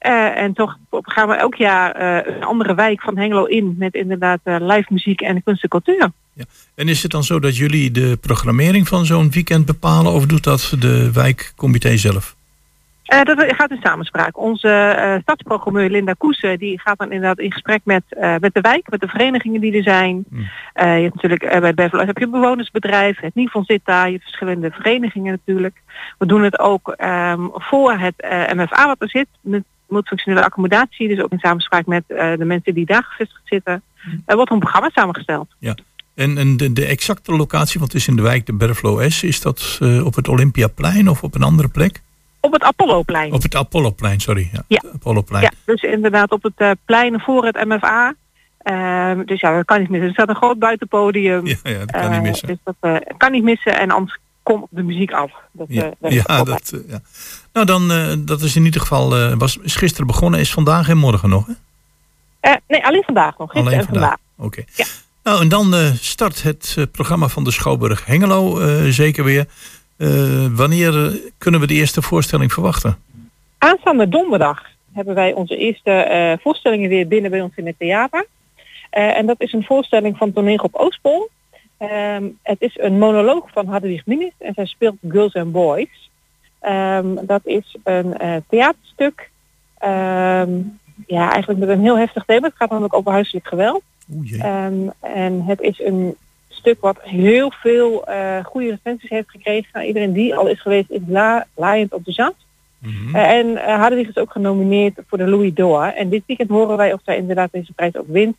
Eh, 0.08 0.38
en 0.38 0.54
toch 0.54 0.78
gaan 0.92 1.28
we 1.28 1.34
elk 1.34 1.56
jaar 1.56 1.92
eh, 1.92 2.36
een 2.36 2.44
andere 2.44 2.76
wijk 2.76 3.02
van 3.02 3.18
Hengelo 3.18 3.44
in 3.44 3.76
met 3.78 3.94
inderdaad 3.94 4.40
eh, 4.44 4.56
live 4.60 4.86
muziek 4.90 5.22
en 5.22 5.44
kunst 5.44 5.64
en 5.64 5.70
cultuur. 5.70 6.12
En 6.76 6.88
is 6.88 7.04
het 7.04 7.12
dan 7.12 7.24
zo 7.24 7.40
dat 7.40 7.58
jullie 7.58 7.92
de 7.92 8.18
programmering 8.22 8.88
van 8.88 9.06
zo'n 9.06 9.32
weekend 9.32 9.66
bepalen 9.66 10.12
of 10.12 10.26
doet 10.26 10.44
dat 10.44 10.76
de 10.80 11.12
wijkcomité 11.12 11.98
zelf? 11.98 12.36
Dat 13.04 13.44
gaat 13.48 13.72
in 13.72 13.80
samenspraak. 13.82 14.38
Onze 14.38 15.20
stadsprogrammeur 15.22 15.90
Linda 15.90 16.14
Koesen 16.18 16.60
die 16.60 16.80
gaat 16.80 16.98
dan 16.98 17.12
inderdaad 17.12 17.40
in 17.40 17.52
gesprek 17.52 17.82
met, 17.84 18.04
met 18.40 18.54
de 18.54 18.62
wijk, 18.62 18.90
met 18.90 19.00
de 19.00 19.08
verenigingen 19.08 19.62
die 19.62 19.78
er 19.78 19.84
zijn. 19.84 20.26
Eh, 20.74 20.96
je 20.96 21.02
hebt 21.02 21.16
natuurlijk 21.16 21.60
bij 21.60 21.74
Beverly 21.74 22.06
heb 22.06 22.18
je 22.18 22.26
een 22.26 22.32
bewonersbedrijf, 22.32 23.20
het 23.20 23.36
Nivon 23.36 23.64
zit 23.64 23.82
daar, 23.84 24.06
je 24.06 24.12
hebt 24.12 24.24
verschillende 24.24 24.72
verenigingen 24.72 25.32
natuurlijk. 25.32 25.82
We 26.18 26.26
doen 26.26 26.44
het 26.44 26.60
ook 26.60 26.90
ehm, 26.90 27.48
voor 27.52 27.98
het 27.98 28.16
MFA 28.56 28.88
wat 28.88 29.02
er 29.02 29.10
zit, 29.10 29.28
met 29.42 29.64
multifunctionele 29.88 30.46
accommodatie, 30.46 31.08
dus 31.08 31.22
ook 31.22 31.32
in 31.32 31.40
samenspraak 31.40 31.86
met 31.86 32.04
eh, 32.08 32.38
de 32.38 32.46
mensen 32.46 32.74
die 32.74 32.86
daar 32.86 33.04
gevestigd 33.04 33.42
zitten. 33.46 33.82
Er 34.26 34.36
wordt 34.36 34.52
een 34.52 34.60
programma 34.60 34.90
samengesteld. 34.90 35.48
En, 36.16 36.38
en 36.38 36.58
de, 36.58 36.74
de 36.74 36.86
exacte 36.86 37.32
locatie, 37.32 37.80
want 37.80 37.92
het 37.92 38.02
is 38.02 38.08
in 38.08 38.16
de 38.16 38.22
wijk 38.22 38.46
de 38.46 38.54
Berflo 38.54 39.10
S, 39.10 39.24
is 39.24 39.42
dat 39.42 39.78
eh, 39.82 40.06
op 40.06 40.16
het 40.16 40.28
Olympiaplein 40.28 41.10
of 41.10 41.24
op 41.24 41.36
een 41.36 41.44
andere 41.44 41.68
plek? 41.68 42.02
Op 42.40 42.52
het 42.52 42.64
Apolloplein. 42.64 43.34
Op 43.34 43.42
het 43.42 43.56
Apolloplein, 43.56 44.20
sorry. 44.20 44.50
Ja, 44.52 44.64
Ja. 44.68 44.82
Apolloplein. 44.94 45.44
Ja, 45.44 45.52
dus 45.66 45.82
inderdaad 45.82 46.32
op 46.32 46.44
het 46.44 46.54
eh, 46.56 46.72
plein 46.86 47.20
voor 47.20 47.46
het 47.46 47.66
MFA. 47.66 48.14
Ehm, 48.58 49.26
dus 49.26 49.40
ja, 49.40 49.56
dat 49.56 49.66
kan 49.66 49.80
niet 49.80 49.90
missen. 49.90 50.08
Er 50.08 50.14
staat 50.14 50.30
een 50.30 50.36
groot 50.36 50.60
buitenpodium. 50.60 51.46
Ja, 51.46 51.56
ja, 51.64 51.78
dat 51.78 51.92
kan 51.92 52.12
niet 52.12 52.22
missen. 52.22 52.48
Dus 52.48 52.58
dat 52.64 53.04
kan 53.18 53.32
niet 53.32 53.44
missen 53.44 53.80
en 53.80 53.92
anders 53.92 54.18
komt 54.48 54.66
de 54.70 54.84
muziek 54.84 55.12
af. 55.12 55.32
Dat, 55.52 55.68
Ja, 55.70 55.84
eh, 56.00 56.12
is 56.12 56.24
ja, 56.28 56.44
dat, 56.44 56.72
eh, 56.74 56.90
ja. 56.90 57.02
Nou, 57.54 57.66
dan, 57.66 57.92
eh, 57.92 58.14
dat 58.20 58.42
is 58.42 58.56
in 58.56 58.66
ieder 58.66 58.82
geval, 58.82 59.36
was, 59.38 59.58
is 59.58 59.76
gisteren 59.76 60.08
begonnen, 60.08 60.40
is 60.40 60.52
vandaag 60.52 60.90
en 60.90 60.98
morgen 60.98 61.30
nog, 61.30 61.48
hè? 61.48 61.54
nee, 62.68 62.86
alleen 62.86 63.04
vandaag 63.04 63.38
nog. 63.38 63.52
Gisteren 63.52 63.74
Alleen 63.74 63.88
en 63.88 63.94
vandaag. 63.94 64.18
Oké. 64.38 64.64
Nou, 65.24 65.42
en 65.42 65.50
dan 65.50 65.74
start 66.00 66.44
het 66.44 66.78
programma 66.92 67.28
van 67.28 67.44
de 67.44 67.52
Schouwburg 67.52 68.06
Hengelo 68.06 68.60
zeker 68.90 69.24
weer. 69.24 69.46
Wanneer 70.56 71.20
kunnen 71.38 71.60
we 71.60 71.68
de 71.68 71.74
eerste 71.74 72.02
voorstelling 72.02 72.54
verwachten? 72.54 72.98
Aanstaande 73.58 74.10
donderdag 74.10 74.62
hebben 74.94 75.16
wij 75.16 75.34
onze 75.34 75.58
eerste 75.58 76.38
voorstellingen 76.42 76.90
weer 76.90 77.08
binnen 77.08 77.32
bij 77.32 77.42
ons 77.42 77.54
in 77.56 77.66
het 77.66 77.80
theater. 77.80 78.26
En 78.90 79.26
dat 79.26 79.42
is 79.42 79.54
een 79.54 79.64
voorstelling 79.64 80.18
van 80.18 80.34
toneelgroep 80.34 80.76
Oostpol. 80.76 81.30
Ehm, 81.78 82.24
het 82.42 82.62
is 82.62 82.78
een 82.80 82.98
monoloog 82.98 83.52
van 83.52 83.68
Hadewig 83.68 84.06
Minis 84.06 84.34
en 84.38 84.54
zij 84.54 84.66
speelt 84.66 84.96
Girls 85.10 85.36
and 85.36 85.52
Boys. 85.52 86.10
Ehm, 86.60 87.16
dat 87.22 87.42
is 87.46 87.76
een 87.84 88.18
eh, 88.18 88.36
theaterstuk. 88.50 89.30
Ehm, 89.78 90.52
ja, 91.08 91.32
eigenlijk 91.32 91.60
met 91.60 91.70
een 91.70 91.82
heel 91.82 91.98
heftig 91.98 92.26
thema. 92.26 92.48
Het 92.48 92.56
gaat 92.56 92.70
namelijk 92.70 92.96
over 92.96 93.12
huiselijk 93.12 93.48
geweld. 93.48 93.82
En 95.02 95.44
het 95.46 95.62
is 95.62 95.80
een 95.80 96.16
stuk 96.48 96.82
wat 96.82 96.98
heel 97.02 97.52
veel 97.52 98.06
eh, 98.06 98.46
goede 98.46 98.70
recensies 98.70 99.10
heeft 99.10 99.30
gekregen. 99.30 99.70
Nou, 99.74 99.86
iedereen 99.86 100.14
die 100.14 100.36
al 100.36 100.48
is 100.48 100.62
geweest 100.62 100.90
is 100.90 101.02
la 101.08 101.46
laaiend 101.56 101.94
enthousiast. 101.94 102.46
Eh, 103.14 103.32
en 103.32 103.48
uh, 103.48 103.60
Hadewig 103.60 104.08
is 104.08 104.18
ook 104.18 104.32
genomineerd 104.32 105.00
voor 105.08 105.18
de 105.18 105.28
Louis 105.28 105.54
d'Or. 105.54 105.84
En 105.84 106.10
dit 106.10 106.24
weekend 106.26 106.50
horen 106.50 106.78
wij 106.78 106.94
of 106.94 107.00
zij 107.06 107.18
inderdaad 107.18 107.52
deze 107.52 107.74
prijs 107.74 107.96
ook 107.96 108.08
wint. 108.08 108.36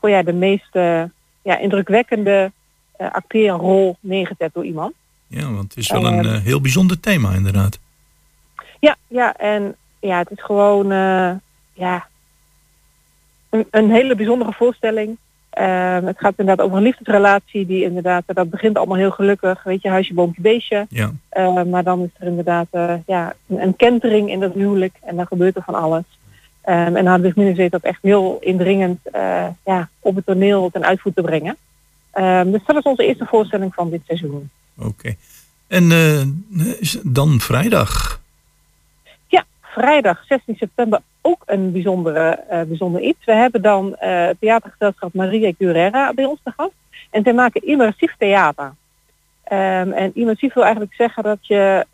Voor 0.00 0.10
ja, 0.10 0.22
de 0.22 0.32
meest 0.32 0.76
eh, 0.76 1.02
ja, 1.44 1.58
indrukwekkende 1.58 2.52
uh, 3.00 3.10
acteerrol 3.12 3.96
neergezet 4.00 4.54
door 4.54 4.64
iemand. 4.64 4.92
Ja, 5.26 5.42
want 5.52 5.74
het 5.74 5.76
is 5.76 5.90
wel 5.90 6.06
een 6.06 6.24
Ehm. 6.24 6.34
eh, 6.34 6.40
heel 6.42 6.60
bijzonder 6.60 7.00
thema 7.00 7.34
inderdaad. 7.34 7.78
Ja, 8.80 8.96
ja, 9.08 9.36
en 9.36 9.76
ja, 10.00 10.18
het 10.18 10.30
is 10.30 10.42
gewoon 10.42 10.92
eh, 10.92 11.30
ja, 11.72 12.06
een, 13.50 13.66
een 13.70 13.90
hele 13.90 14.14
bijzondere 14.14 14.52
voorstelling. 14.52 15.16
Ehm, 15.50 16.04
het 16.06 16.18
gaat 16.18 16.34
inderdaad 16.36 16.64
over 16.64 16.76
een 16.76 16.82
liefdesrelatie 16.82 17.66
die 17.66 17.82
inderdaad, 17.84 18.22
dat 18.26 18.50
begint 18.50 18.76
allemaal 18.76 18.96
heel 18.96 19.10
gelukkig, 19.10 19.62
weet 19.62 19.82
je, 19.82 19.88
huisje, 19.88 20.14
boompje, 20.14 20.42
beestje. 20.42 20.86
Ja. 20.88 21.12
Eh, 21.28 21.62
maar 21.62 21.84
dan 21.84 22.00
is 22.02 22.10
er 22.18 22.26
inderdaad 22.26 22.66
ja, 23.06 23.34
een, 23.46 23.62
een 23.62 23.76
kentering 23.76 24.30
in 24.30 24.40
dat 24.40 24.54
huwelijk 24.54 24.94
en 25.02 25.16
dan 25.16 25.26
gebeurt 25.26 25.56
er 25.56 25.62
van 25.62 25.74
alles. 25.74 26.04
Ehm, 26.64 26.96
en 26.96 27.06
Hadwig 27.06 27.36
Minus 27.36 27.56
weet 27.56 27.70
dat 27.70 27.82
echt 27.82 28.02
heel 28.02 28.38
indringend 28.40 29.00
eh, 29.12 29.46
ja, 29.64 29.88
op 30.00 30.14
het 30.14 30.26
toneel 30.26 30.70
ten 30.70 30.84
uitvoer 30.84 31.12
te 31.12 31.22
brengen. 31.22 31.56
Ehm, 32.10 32.50
dus 32.50 32.60
dat 32.66 32.76
is 32.76 32.82
onze 32.82 33.06
eerste 33.06 33.26
voorstelling 33.26 33.74
van 33.74 33.90
dit 33.90 34.00
seizoen. 34.06 34.50
Oké. 34.78 35.14
En 35.66 35.90
eh, 35.90 36.22
dan 37.02 37.40
vrijdag. 37.40 38.20
Ja, 39.26 39.44
vrijdag 39.60 40.24
16 40.28 40.56
september 40.56 41.00
ook 41.20 41.42
een 41.46 41.72
bijzondere, 41.72 42.28
eh, 42.48 42.62
bijzonder 42.62 43.00
iets. 43.00 43.24
We 43.24 43.32
hebben 43.32 43.62
dan 43.62 43.96
het 43.98 44.36
theatergezelschap 44.40 45.14
Maria 45.14 45.52
Guerrera 45.58 46.12
bij 46.14 46.24
ons 46.24 46.40
te 46.42 46.52
gast. 46.56 46.74
En 47.10 47.22
zij 47.22 47.32
maken 47.32 47.66
immersief 47.66 48.14
theater. 48.18 48.74
Ehm, 49.44 49.90
en 49.90 50.10
immersief 50.14 50.54
wil 50.54 50.62
eigenlijk 50.62 50.94
zeggen 50.94 51.22
dat 51.22 51.38
je 51.40 51.86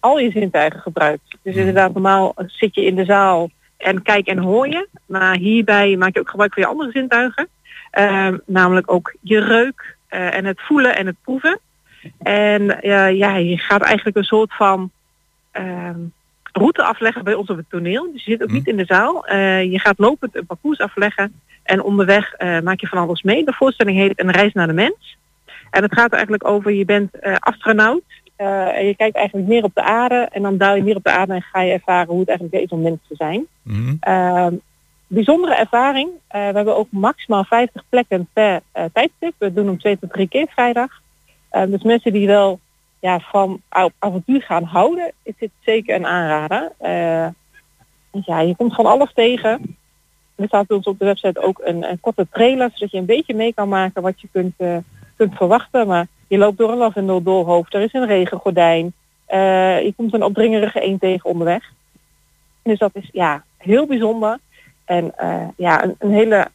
al 0.00 0.18
je 0.18 0.30
zintuigen 0.30 0.80
gebruikt. 0.80 1.36
Dus 1.42 1.54
inderdaad, 1.54 1.92
normaal 1.92 2.34
zit 2.46 2.74
je 2.74 2.84
in 2.84 2.94
de 2.94 3.04
zaal 3.04 3.50
en 3.76 4.02
kijk 4.02 4.26
en 4.26 4.38
hoor 4.38 4.68
je. 4.68 4.88
Maar 5.06 5.36
hierbij 5.36 5.96
maak 5.96 6.14
je 6.14 6.20
ook 6.20 6.30
gebruik 6.30 6.52
van 6.52 6.62
je 6.62 6.68
andere 6.68 6.90
zintuigen. 6.90 7.48
Ehm, 7.90 8.36
namelijk 8.46 8.92
ook 8.92 9.14
je 9.20 9.40
reuk 9.40 9.96
eh, 10.08 10.34
en 10.34 10.44
het 10.44 10.60
voelen 10.60 10.96
en 10.96 11.06
het 11.06 11.16
proeven. 11.22 11.58
En 12.18 12.78
ja, 13.16 13.36
je 13.36 13.58
gaat 13.58 13.82
eigenlijk 13.82 14.16
een 14.16 14.24
soort 14.24 14.54
van 14.54 14.90
ehm, 15.50 15.98
route 16.52 16.82
afleggen 16.82 17.24
bij 17.24 17.34
ons 17.34 17.48
op 17.48 17.56
het 17.56 17.70
toneel. 17.70 18.12
Dus 18.12 18.24
je 18.24 18.30
zit 18.30 18.42
ook 18.42 18.50
niet 18.50 18.66
in 18.66 18.76
de 18.76 18.84
zaal. 18.84 19.26
Eh, 19.26 19.62
je 19.72 19.78
gaat 19.78 19.98
lopend 19.98 20.36
een 20.36 20.46
parcours 20.46 20.78
afleggen. 20.78 21.40
En 21.62 21.82
onderweg 21.82 22.32
eh, 22.32 22.60
maak 22.60 22.80
je 22.80 22.86
van 22.86 22.98
alles 22.98 23.22
mee. 23.22 23.44
De 23.44 23.52
voorstelling 23.52 23.98
heet 23.98 24.20
Een 24.20 24.30
reis 24.30 24.52
naar 24.52 24.66
de 24.66 24.72
mens. 24.72 25.16
En 25.70 25.82
het 25.82 25.94
gaat 25.94 26.12
eigenlijk 26.12 26.46
over, 26.46 26.72
je 26.72 26.84
bent 26.84 27.10
astronaut. 27.38 28.02
Eh, 28.36 28.76
en 28.76 28.86
je 28.86 28.96
kijkt 28.96 29.16
eigenlijk 29.16 29.48
meer 29.48 29.64
op 29.64 29.74
de 29.74 29.82
aarde. 29.82 30.28
En 30.32 30.42
dan 30.42 30.56
daal 30.56 30.76
je 30.76 30.82
meer 30.82 30.96
op 30.96 31.04
de 31.04 31.10
aarde 31.10 31.34
en 31.34 31.42
ga 31.42 31.60
je 31.60 31.72
ervaren 31.72 32.08
hoe 32.08 32.20
het 32.20 32.28
eigenlijk 32.28 32.62
is 32.64 32.70
om 32.70 32.82
mens 32.82 32.98
te 33.08 33.14
zijn. 33.14 33.46
Ehm, 34.00 34.54
bijzondere 35.06 35.54
ervaring. 35.54 36.10
Eh, 36.28 36.48
we 36.48 36.54
hebben 36.54 36.76
ook 36.76 36.88
maximaal 36.90 37.44
50 37.44 37.82
plekken 37.88 38.28
per 38.32 38.60
eh, 38.72 38.84
tijdstip. 38.92 39.34
We 39.38 39.52
doen 39.52 39.66
hem 39.66 39.78
twee 39.78 39.98
tot 39.98 40.12
drie 40.12 40.28
keer 40.28 40.46
vrijdag. 40.48 40.90
Eh, 41.48 41.62
dus 41.66 41.82
mensen 41.82 42.12
die 42.12 42.26
wel 42.26 42.60
ja, 43.00 43.20
van 43.20 43.60
op 43.70 43.92
avontuur 43.98 44.42
gaan 44.42 44.64
houden, 44.64 45.12
is 45.22 45.34
dit 45.38 45.50
zeker 45.60 45.94
een 45.94 46.06
aanrader. 46.06 46.72
Ja, 48.26 48.40
je 48.40 48.56
komt 48.56 48.74
van 48.74 48.86
alles 48.86 49.12
tegen. 49.12 49.76
er 50.34 50.46
staat 50.46 50.66
bij 50.66 50.76
ons 50.76 50.86
op 50.86 50.98
de 50.98 51.04
website 51.04 51.40
ook 51.40 51.60
een, 51.64 51.90
een 51.90 52.00
korte 52.00 52.26
trailer, 52.30 52.70
zodat 52.74 52.90
je 52.90 52.98
een 52.98 53.04
beetje 53.04 53.34
mee 53.34 53.54
kan 53.54 53.68
maken 53.68 54.02
wat 54.02 54.20
je 54.20 54.28
kunt, 54.32 54.54
kunt 55.16 55.34
verwachten. 55.34 55.86
Maar 55.86 56.06
je 56.26 56.38
loopt 56.38 56.58
door 56.58 56.70
een 56.70 56.78
lavendeldoolhoofd, 56.78 57.74
er 57.74 57.82
is 57.82 57.92
een 57.92 58.06
regengordijn, 58.06 58.92
eh, 59.26 59.82
je 59.82 59.92
komt 59.96 60.14
een 60.14 60.22
opdringerige 60.22 60.80
eend 60.80 61.00
tegen 61.00 61.30
onderweg. 61.30 61.62
Dus 62.62 62.78
dat 62.78 62.90
is 62.92 63.08
ja, 63.12 63.44
heel 63.56 63.86
bijzonder. 63.86 64.38
En 64.84 65.18
eh, 65.18 65.48
ja, 65.56 65.84
een, 65.84 65.94
een 65.98 66.12
hele, 66.12 66.48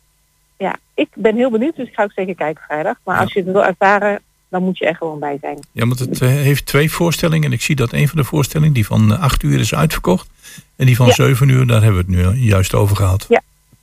ja, 0.58 0.76
ik 0.94 1.08
ben 1.14 1.36
heel 1.36 1.50
benieuwd, 1.50 1.76
dus 1.76 1.88
ik 1.88 1.94
ga 1.94 2.04
ook 2.04 2.12
zeker 2.12 2.36
kijken 2.36 2.64
vrijdag. 2.64 2.96
Maar 3.04 3.20
als 3.20 3.34
je 3.34 3.40
het 3.40 3.52
wil 3.52 3.66
ervaren, 3.66 4.22
dan 4.50 4.64
moet 4.64 4.78
je 4.78 4.86
er 4.86 4.96
gewoon 4.96 5.20
bij 5.20 5.38
zijn. 5.42 5.60
Ja, 5.72 5.88
want 5.88 6.00
het 6.00 6.22
eh, 6.22 6.30
heeft 6.30 6.66
twee 6.66 6.92
voorstellingen. 6.92 7.46
En 7.46 7.54
ik 7.54 7.62
zie 7.62 7.76
dat 7.76 7.94
een 7.94 8.08
van 8.08 8.18
de 8.18 8.24
voorstellingen, 8.24 8.74
die 8.74 8.86
van 8.86 9.20
8 9.20 9.44
uur 9.44 9.60
is 9.60 9.76
uitverkocht. 9.76 10.30
En 10.76 10.86
die 10.86 10.96
van 10.96 11.06
Ja. 11.06 11.14
7 11.14 11.50
uur, 11.50 11.68
daar 11.68 11.82
hebben 11.82 12.06
we 12.06 12.14
het 12.14 12.36
nu 12.36 12.40
juist 12.40 12.74
over 12.74 12.96
gehad. 12.96 13.26
Ja, 13.30 13.42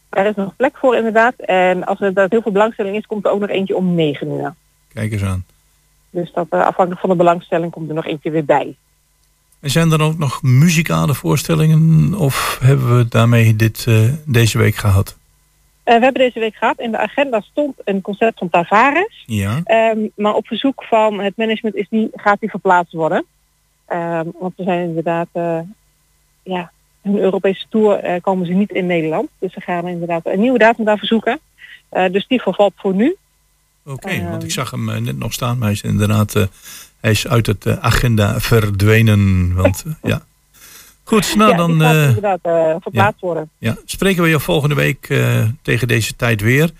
daar 0.09 0.26
is 0.26 0.34
nog 0.34 0.57
plek 0.57 0.76
voor 0.76 0.97
inderdaad. 0.97 1.34
En 1.36 1.84
als 1.84 2.01
er 2.01 2.14
daar 2.14 2.26
heel 2.28 2.43
veel 2.43 2.53
belangstelling 2.53 2.97
is, 2.97 3.07
komt 3.07 3.24
er 3.24 3.30
ook 3.30 3.41
nog 3.41 3.51
eentje 3.51 3.76
om 3.76 3.95
9 3.95 4.30
uur. 4.30 4.55
Kijk 4.93 5.12
eens 5.12 5.22
aan. 5.22 5.45
Dus 6.21 6.33
dat 6.33 6.47
eh, 6.51 6.61
afhankelijk 6.61 7.01
van 7.01 7.11
de 7.11 7.16
belangstelling 7.16 7.73
komt 7.73 7.89
er 7.89 7.95
nog 7.95 8.07
eentje 8.07 8.31
weer 8.31 8.45
bij. 8.45 8.77
En 9.61 9.71
zijn 9.71 9.93
er 9.93 10.03
ook 10.03 10.19
nog 10.19 10.43
muzikale 10.43 11.14
voorstellingen? 11.14 12.14
Of 12.14 12.59
hebben 12.62 12.97
we 12.97 13.09
daarmee 13.09 13.57
dit 13.57 13.85
eh, 13.89 14.12
deze 14.25 14.59
week 14.59 14.75
gehad? 14.75 15.16
Eh, 15.83 15.97
we 15.97 16.03
hebben 16.03 16.23
deze 16.23 16.41
week 16.41 16.55
gehad, 16.55 16.81
in 16.81 16.91
de 16.91 16.99
agenda 16.99 17.41
stond 17.41 17.77
een 17.85 18.01
concert 18.01 18.39
van 18.39 18.49
Tavares. 18.49 19.23
Ja. 19.27 19.61
Ehm, 19.64 19.99
maar 20.16 20.35
op 20.35 20.47
verzoek 20.47 20.85
van 20.85 21.21
het 21.21 21.37
management 21.37 21.75
is 21.77 21.87
die, 21.91 22.09
gaat 22.12 22.41
die 22.41 22.51
verplaatst 22.51 22.93
worden. 22.93 23.25
Ehm, 23.87 24.27
want 24.39 24.57
we 24.57 24.62
zijn 24.62 24.89
inderdaad, 24.89 25.29
eh, 25.33 25.61
ja, 26.43 26.71
hun 27.03 27.19
Europese 27.19 27.66
tour 27.69 28.21
komen 28.21 28.47
ze 28.47 28.53
niet 28.53 28.71
in 28.71 28.87
Nederland. 28.87 29.29
Dus 29.39 29.53
ze 29.53 29.61
gaan 29.61 29.89
inderdaad 29.89 30.27
een 30.27 30.41
nieuwe 30.41 30.59
datum 30.59 30.85
daar 30.85 30.99
verzoeken. 30.99 31.41
Dus 32.11 32.27
die 32.27 32.43
vervalt 32.43 32.73
voor 32.77 32.95
nu. 32.95 33.16
Oké, 33.89 34.28
want 34.30 34.45
ik 34.45 34.51
zag 34.51 34.70
hem 34.70 34.89
eh, 34.89 35.01
net 35.01 35.18
nog 35.18 35.32
staan. 35.32 35.59
Maar 35.59 35.66
hij 35.66 35.76
is 35.76 35.82
inderdaad 35.82 36.34
eh, 36.34 36.43
hij 37.01 37.11
is 37.11 37.28
uit 37.28 37.47
het 37.47 37.66
eh, 37.66 37.78
agenda 37.78 38.41
verdwenen. 38.41 39.55
Want 39.55 39.84
ja. 40.03 40.22
Goed, 41.03 41.34
nou 41.36 41.51
ja, 41.51 41.57
dan 41.57 41.70
inderdaad 41.70 42.41
verplaatst 42.82 43.20
worden. 43.20 43.51
ja, 43.59 43.76
spreken 43.84 44.22
we 44.22 44.28
je 44.28 44.41
volgende 44.41 44.74
week 44.74 45.14
tegen 45.62 45.89
deze 45.89 46.16
tijd 46.16 46.41
weer. 46.41 46.70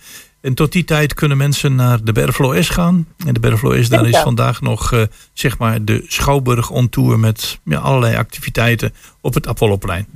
En 0.41 0.55
tot 0.55 0.73
die 0.73 0.85
tijd 0.85 1.15
kunnen 1.15 1.37
mensen 1.37 1.75
naar 1.75 2.05
de 2.05 2.13
Berflo 2.13 2.63
S 2.63 2.69
gaan. 2.69 3.07
En 3.27 3.35
de 3.35 3.41
Berflo 3.41 3.83
S, 3.83 3.89
daar 3.89 4.09
is 4.09 4.19
vandaag 4.19 4.61
nog 4.61 5.07
zeg 5.33 5.59
maar 5.59 5.85
de 5.85 6.05
Schouwburg 6.07 6.71
on 6.71 6.89
tour 6.89 7.19
met 7.19 7.59
ja, 7.65 7.79
allerlei 7.79 8.17
activiteiten 8.17 8.93
op 9.21 9.35
het 9.35 9.47
Apolloplein. 9.47 10.07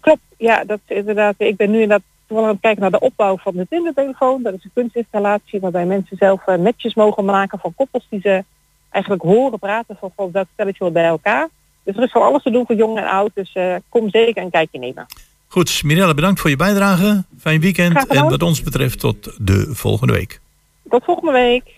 Klopt, 0.00 0.20
ja, 0.36 0.64
dat 0.64 0.80
is 0.86 0.96
inderdaad. 0.96 1.34
Ik 1.38 1.56
ben 1.56 1.70
nu 1.70 1.80
inderdaad 1.80 2.06
aan 2.36 2.48
het 2.48 2.60
kijken 2.60 2.80
naar 2.80 2.90
de 2.90 3.00
opbouw 3.00 3.36
van 3.36 3.56
de 3.56 3.66
Tindertelefoon. 3.68 4.42
Dat 4.42 4.54
is 4.54 4.64
een 4.64 4.70
kunstinstallatie 4.74 5.60
waarbij 5.60 5.86
mensen 5.86 6.16
zelf 6.16 6.46
eh, 6.46 6.54
netjes 6.54 6.94
mogen 6.94 7.24
maken 7.24 7.58
van 7.58 7.74
koppels 7.74 8.06
die 8.10 8.20
ze 8.20 8.44
eigenlijk 8.90 9.22
horen 9.22 9.58
praten 9.58 9.96
van, 10.00 10.12
van 10.16 10.30
welk 10.32 10.46
stelletje 10.52 10.84
hoort 10.84 10.92
bij 10.94 11.04
elkaar. 11.04 11.48
Dus 11.82 11.96
er 11.96 12.02
is 12.02 12.10
van 12.10 12.22
alles 12.22 12.42
te 12.42 12.50
doen 12.50 12.66
voor 12.66 12.76
jong 12.76 12.98
en 12.98 13.06
oud. 13.06 13.30
Dus 13.34 13.52
eh, 13.52 13.74
kom 13.88 14.10
zeker 14.10 14.42
een 14.42 14.50
kijkje 14.50 14.78
nemen. 14.78 15.06
Goed, 15.48 15.82
Mirella, 15.84 16.14
bedankt 16.14 16.40
voor 16.40 16.50
je 16.50 16.56
bijdrage. 16.56 17.24
Fijn 17.38 17.60
weekend. 17.60 18.06
En 18.06 18.28
wat 18.28 18.42
ons 18.42 18.62
betreft 18.62 19.00
tot 19.00 19.46
de 19.46 19.74
volgende 19.74 20.12
week. 20.12 20.40
Tot 20.88 21.04
volgende 21.04 21.32
week. 21.32 21.77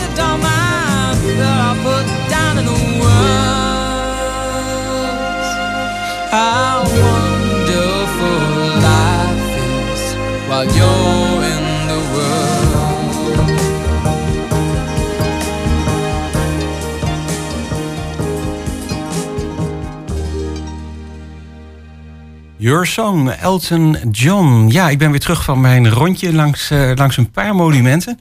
Your 22.61 22.85
Song, 22.85 23.29
Elton 23.29 23.97
John. 24.11 24.67
Ja, 24.67 24.89
ik 24.89 24.97
ben 24.97 25.11
weer 25.11 25.19
terug 25.19 25.43
van 25.43 25.61
mijn 25.61 25.89
rondje 25.89 26.33
langs, 26.33 26.69
eh, 26.69 26.91
langs 26.95 27.17
een 27.17 27.31
paar 27.31 27.55
monumenten. 27.55 28.19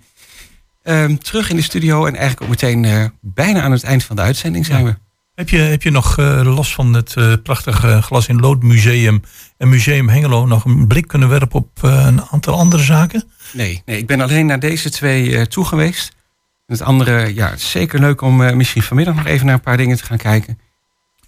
Ehm, 0.82 1.16
terug 1.16 1.50
in 1.50 1.56
de 1.56 1.62
studio 1.62 2.06
en 2.06 2.12
eigenlijk 2.12 2.42
ook 2.42 2.48
meteen 2.48 2.84
eh, 2.84 3.04
bijna 3.20 3.62
aan 3.62 3.72
het 3.72 3.82
eind 3.82 4.04
van 4.04 4.16
de 4.16 4.22
uitzending 4.22 4.66
zijn 4.66 4.84
we. 4.84 4.94
Heb 5.34 5.48
je, 5.48 5.58
heb 5.58 5.82
je 5.82 5.90
nog 5.90 6.18
eh, 6.18 6.40
los 6.54 6.74
van 6.74 6.94
het 6.94 7.16
eh, 7.16 7.32
prachtige 7.42 8.02
Glas 8.02 8.28
in 8.28 8.40
Lood 8.40 8.62
Museum 8.62 9.22
en 9.56 9.68
Museum 9.68 10.08
Hengelo 10.08 10.46
nog 10.46 10.64
een 10.64 10.86
blik 10.86 11.08
kunnen 11.08 11.28
werpen 11.28 11.58
op 11.58 11.82
een 11.82 12.22
aantal 12.22 12.54
andere 12.54 12.82
zaken? 12.82 13.24
Nee, 13.52 13.82
nee, 13.84 13.98
ik 13.98 14.06
ben 14.06 14.20
alleen 14.20 14.46
naar 14.46 14.60
deze 14.60 14.90
twee 14.90 15.46
toe 15.46 15.64
geweest. 15.64 16.12
En 16.66 16.74
het 16.74 16.82
andere, 16.82 17.34
ja, 17.34 17.50
het 17.50 17.58
is 17.58 17.70
zeker 17.70 18.00
leuk 18.00 18.20
om 18.20 18.56
misschien 18.56 18.82
vanmiddag 18.82 19.14
nog 19.14 19.26
even 19.26 19.46
naar 19.46 19.54
een 19.54 19.60
paar 19.60 19.76
dingen 19.76 19.96
te 19.96 20.04
gaan 20.04 20.18
kijken. 20.18 20.58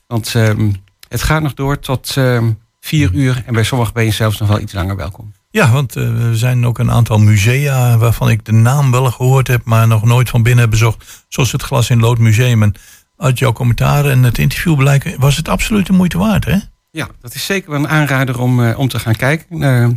Want 0.06 0.34
ehm, 0.34 0.72
het 1.08 1.22
gaat 1.22 1.42
nog 1.42 1.54
door 1.54 1.78
tot 1.78 2.16
ehm, 2.16 2.50
vier 2.80 3.10
uur. 3.14 3.42
En 3.46 3.54
bij 3.54 3.64
sommigen 3.64 3.94
ben 3.94 4.04
je 4.04 4.10
zelfs 4.10 4.38
nog 4.38 4.48
wel 4.48 4.60
iets 4.60 4.72
langer 4.72 4.96
welkom. 4.96 5.32
Ja, 5.52 5.70
want 5.70 5.96
eh, 5.96 6.24
er 6.24 6.36
zijn 6.36 6.66
ook 6.66 6.78
een 6.78 6.90
aantal 6.90 7.18
musea 7.18 7.96
waarvan 7.98 8.30
ik 8.30 8.44
de 8.44 8.52
naam 8.52 8.90
wel 8.90 9.10
gehoord 9.10 9.48
heb, 9.48 9.64
maar 9.64 9.86
nog 9.86 10.04
nooit 10.04 10.30
van 10.30 10.42
binnen 10.42 10.60
heb 10.60 10.70
bezocht. 10.70 11.24
Zoals 11.28 11.52
het 11.52 11.62
Glas 11.62 11.90
in 11.90 12.00
Lood 12.00 12.18
Museum. 12.18 12.62
En 12.62 12.74
uit 13.16 13.38
jouw 13.38 13.52
commentaar 13.52 14.04
en 14.04 14.22
het 14.22 14.38
interview 14.38 14.76
blijken, 14.76 15.20
was 15.20 15.36
het 15.36 15.48
absoluut 15.48 15.86
de 15.86 15.92
moeite 15.92 16.18
waard, 16.18 16.44
hè? 16.44 16.56
Ja, 16.90 17.08
dat 17.20 17.34
is 17.34 17.44
zeker 17.44 17.70
wel 17.70 17.78
een 17.80 17.88
aanrader 17.88 18.40
om, 18.40 18.64
eh, 18.64 18.78
om 18.78 18.88
te 18.88 18.98
gaan 18.98 19.16
kijken. 19.16 19.62
Eh, 19.62 19.88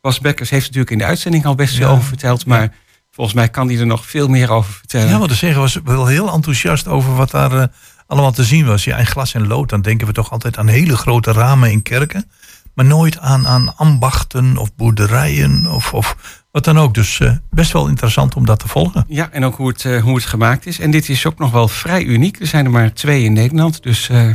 Bas 0.00 0.20
Bekkers 0.20 0.50
heeft 0.50 0.64
natuurlijk 0.64 0.90
in 0.90 0.98
de 0.98 1.04
uitzending 1.04 1.44
al 1.44 1.54
best 1.54 1.74
veel 1.74 1.86
Ja, 1.86 1.92
over 1.92 2.04
verteld. 2.04 2.46
Maar 2.46 2.74
volgens 3.10 3.36
mij 3.36 3.48
kan 3.48 3.68
hij 3.68 3.78
er 3.78 3.86
nog 3.86 4.06
veel 4.06 4.28
meer 4.28 4.50
over 4.50 4.72
vertellen. 4.72 5.08
Ja, 5.08 5.18
wat 5.18 5.28
te 5.28 5.34
zeggen 5.34 5.60
was 5.60 5.80
wel 5.84 6.06
heel 6.06 6.32
enthousiast 6.32 6.88
over 6.88 7.14
wat 7.14 7.30
daar 7.30 7.70
allemaal 8.06 8.32
te 8.32 8.44
zien 8.44 8.66
was. 8.66 8.84
Ja, 8.84 8.96
en 8.96 9.06
glas 9.06 9.34
en 9.34 9.46
lood, 9.46 9.68
dan 9.68 9.82
denken 9.82 10.06
we 10.06 10.12
toch 10.12 10.30
altijd 10.30 10.58
aan 10.58 10.68
hele 10.68 10.96
grote 10.96 11.32
ramen 11.32 11.70
in 11.70 11.82
kerken. 11.82 12.30
Maar 12.78 12.86
nooit 12.86 13.18
aan, 13.18 13.46
aan 13.46 13.76
ambachten 13.76 14.56
of 14.56 14.74
boerderijen 14.74 15.66
of, 15.66 15.92
of 15.94 16.16
wat 16.50 16.64
dan 16.64 16.78
ook. 16.78 16.94
Dus 16.94 17.20
eh, 17.20 17.32
best 17.50 17.72
wel 17.72 17.88
interessant 17.88 18.36
om 18.36 18.46
dat 18.46 18.58
te 18.58 18.68
volgen. 18.68 19.04
Ja, 19.08 19.28
en 19.30 19.44
ook 19.44 19.56
hoe 19.56 19.68
het, 19.68 19.84
eh, 19.84 20.02
hoe 20.02 20.14
het 20.14 20.24
gemaakt 20.24 20.66
is. 20.66 20.80
En 20.80 20.90
dit 20.90 21.08
is 21.08 21.26
ook 21.26 21.38
nog 21.38 21.50
wel 21.50 21.68
vrij 21.68 22.02
uniek. 22.02 22.40
Er 22.40 22.46
zijn 22.46 22.64
er 22.64 22.70
maar 22.70 22.92
twee 22.92 23.24
in 23.24 23.32
Nederland. 23.32 23.82
Dus 23.82 24.08
eh, 24.08 24.26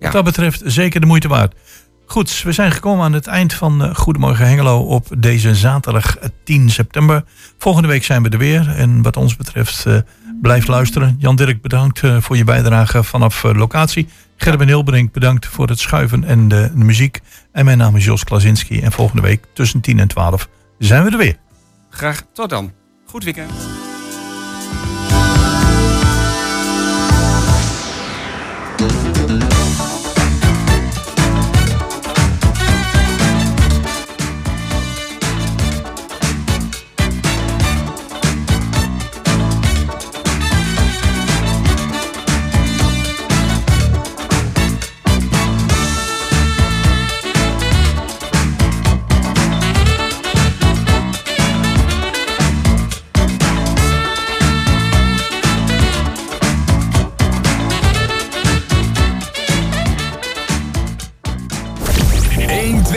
Wat 0.00 0.12
dat 0.12 0.24
betreft 0.24 0.62
zeker 0.64 1.00
de 1.00 1.06
moeite 1.06 1.28
waard. 1.28 1.54
Goed, 2.06 2.42
we 2.42 2.52
zijn 2.52 2.72
gekomen 2.72 3.04
aan 3.04 3.12
het 3.12 3.26
eind 3.26 3.54
van 3.54 3.96
Goedemorgen 3.96 4.46
Hengelo 4.46 4.78
op 4.80 5.06
deze 5.18 5.54
zaterdag 5.54 6.18
eh, 6.18 6.28
10 6.44 6.70
september. 6.70 7.24
Volgende 7.58 7.88
week 7.88 8.04
zijn 8.04 8.22
we 8.22 8.28
er 8.28 8.38
weer. 8.38 8.68
En 8.68 9.02
wat 9.02 9.16
ons 9.16 9.36
betreft 9.36 9.86
blijf 10.42 10.66
luisteren. 10.66 11.16
Jan 11.18 11.36
Dirk, 11.36 11.62
bedankt 11.62 12.02
voor 12.18 12.36
je 12.36 12.44
bijdrage 12.44 13.02
vanaf 13.04 13.42
locatie. 13.42 14.08
Gerben 14.36 14.66
Hilbrink, 14.66 15.12
bedankt 15.12 15.46
voor 15.46 15.68
het 15.68 15.78
schuiven 15.78 16.24
en 16.24 16.48
de, 16.48 16.70
de 16.74 16.84
muziek. 16.84 17.20
En 17.52 17.64
mijn 17.64 17.78
naam 17.78 17.96
is 17.96 18.04
Jos 18.04 18.24
Klasinski. 18.24 18.80
En 18.80 18.92
volgende 18.92 19.22
week 19.22 19.44
tussen 19.52 19.80
10 19.80 19.98
en 19.98 20.08
12 20.08 20.48
zijn 20.78 21.04
we 21.04 21.10
er 21.10 21.18
weer. 21.18 21.36
graag 21.90 22.22
tot 22.32 22.50
dan. 22.50 22.72
Goed 23.06 23.24
weekend. 23.24 23.50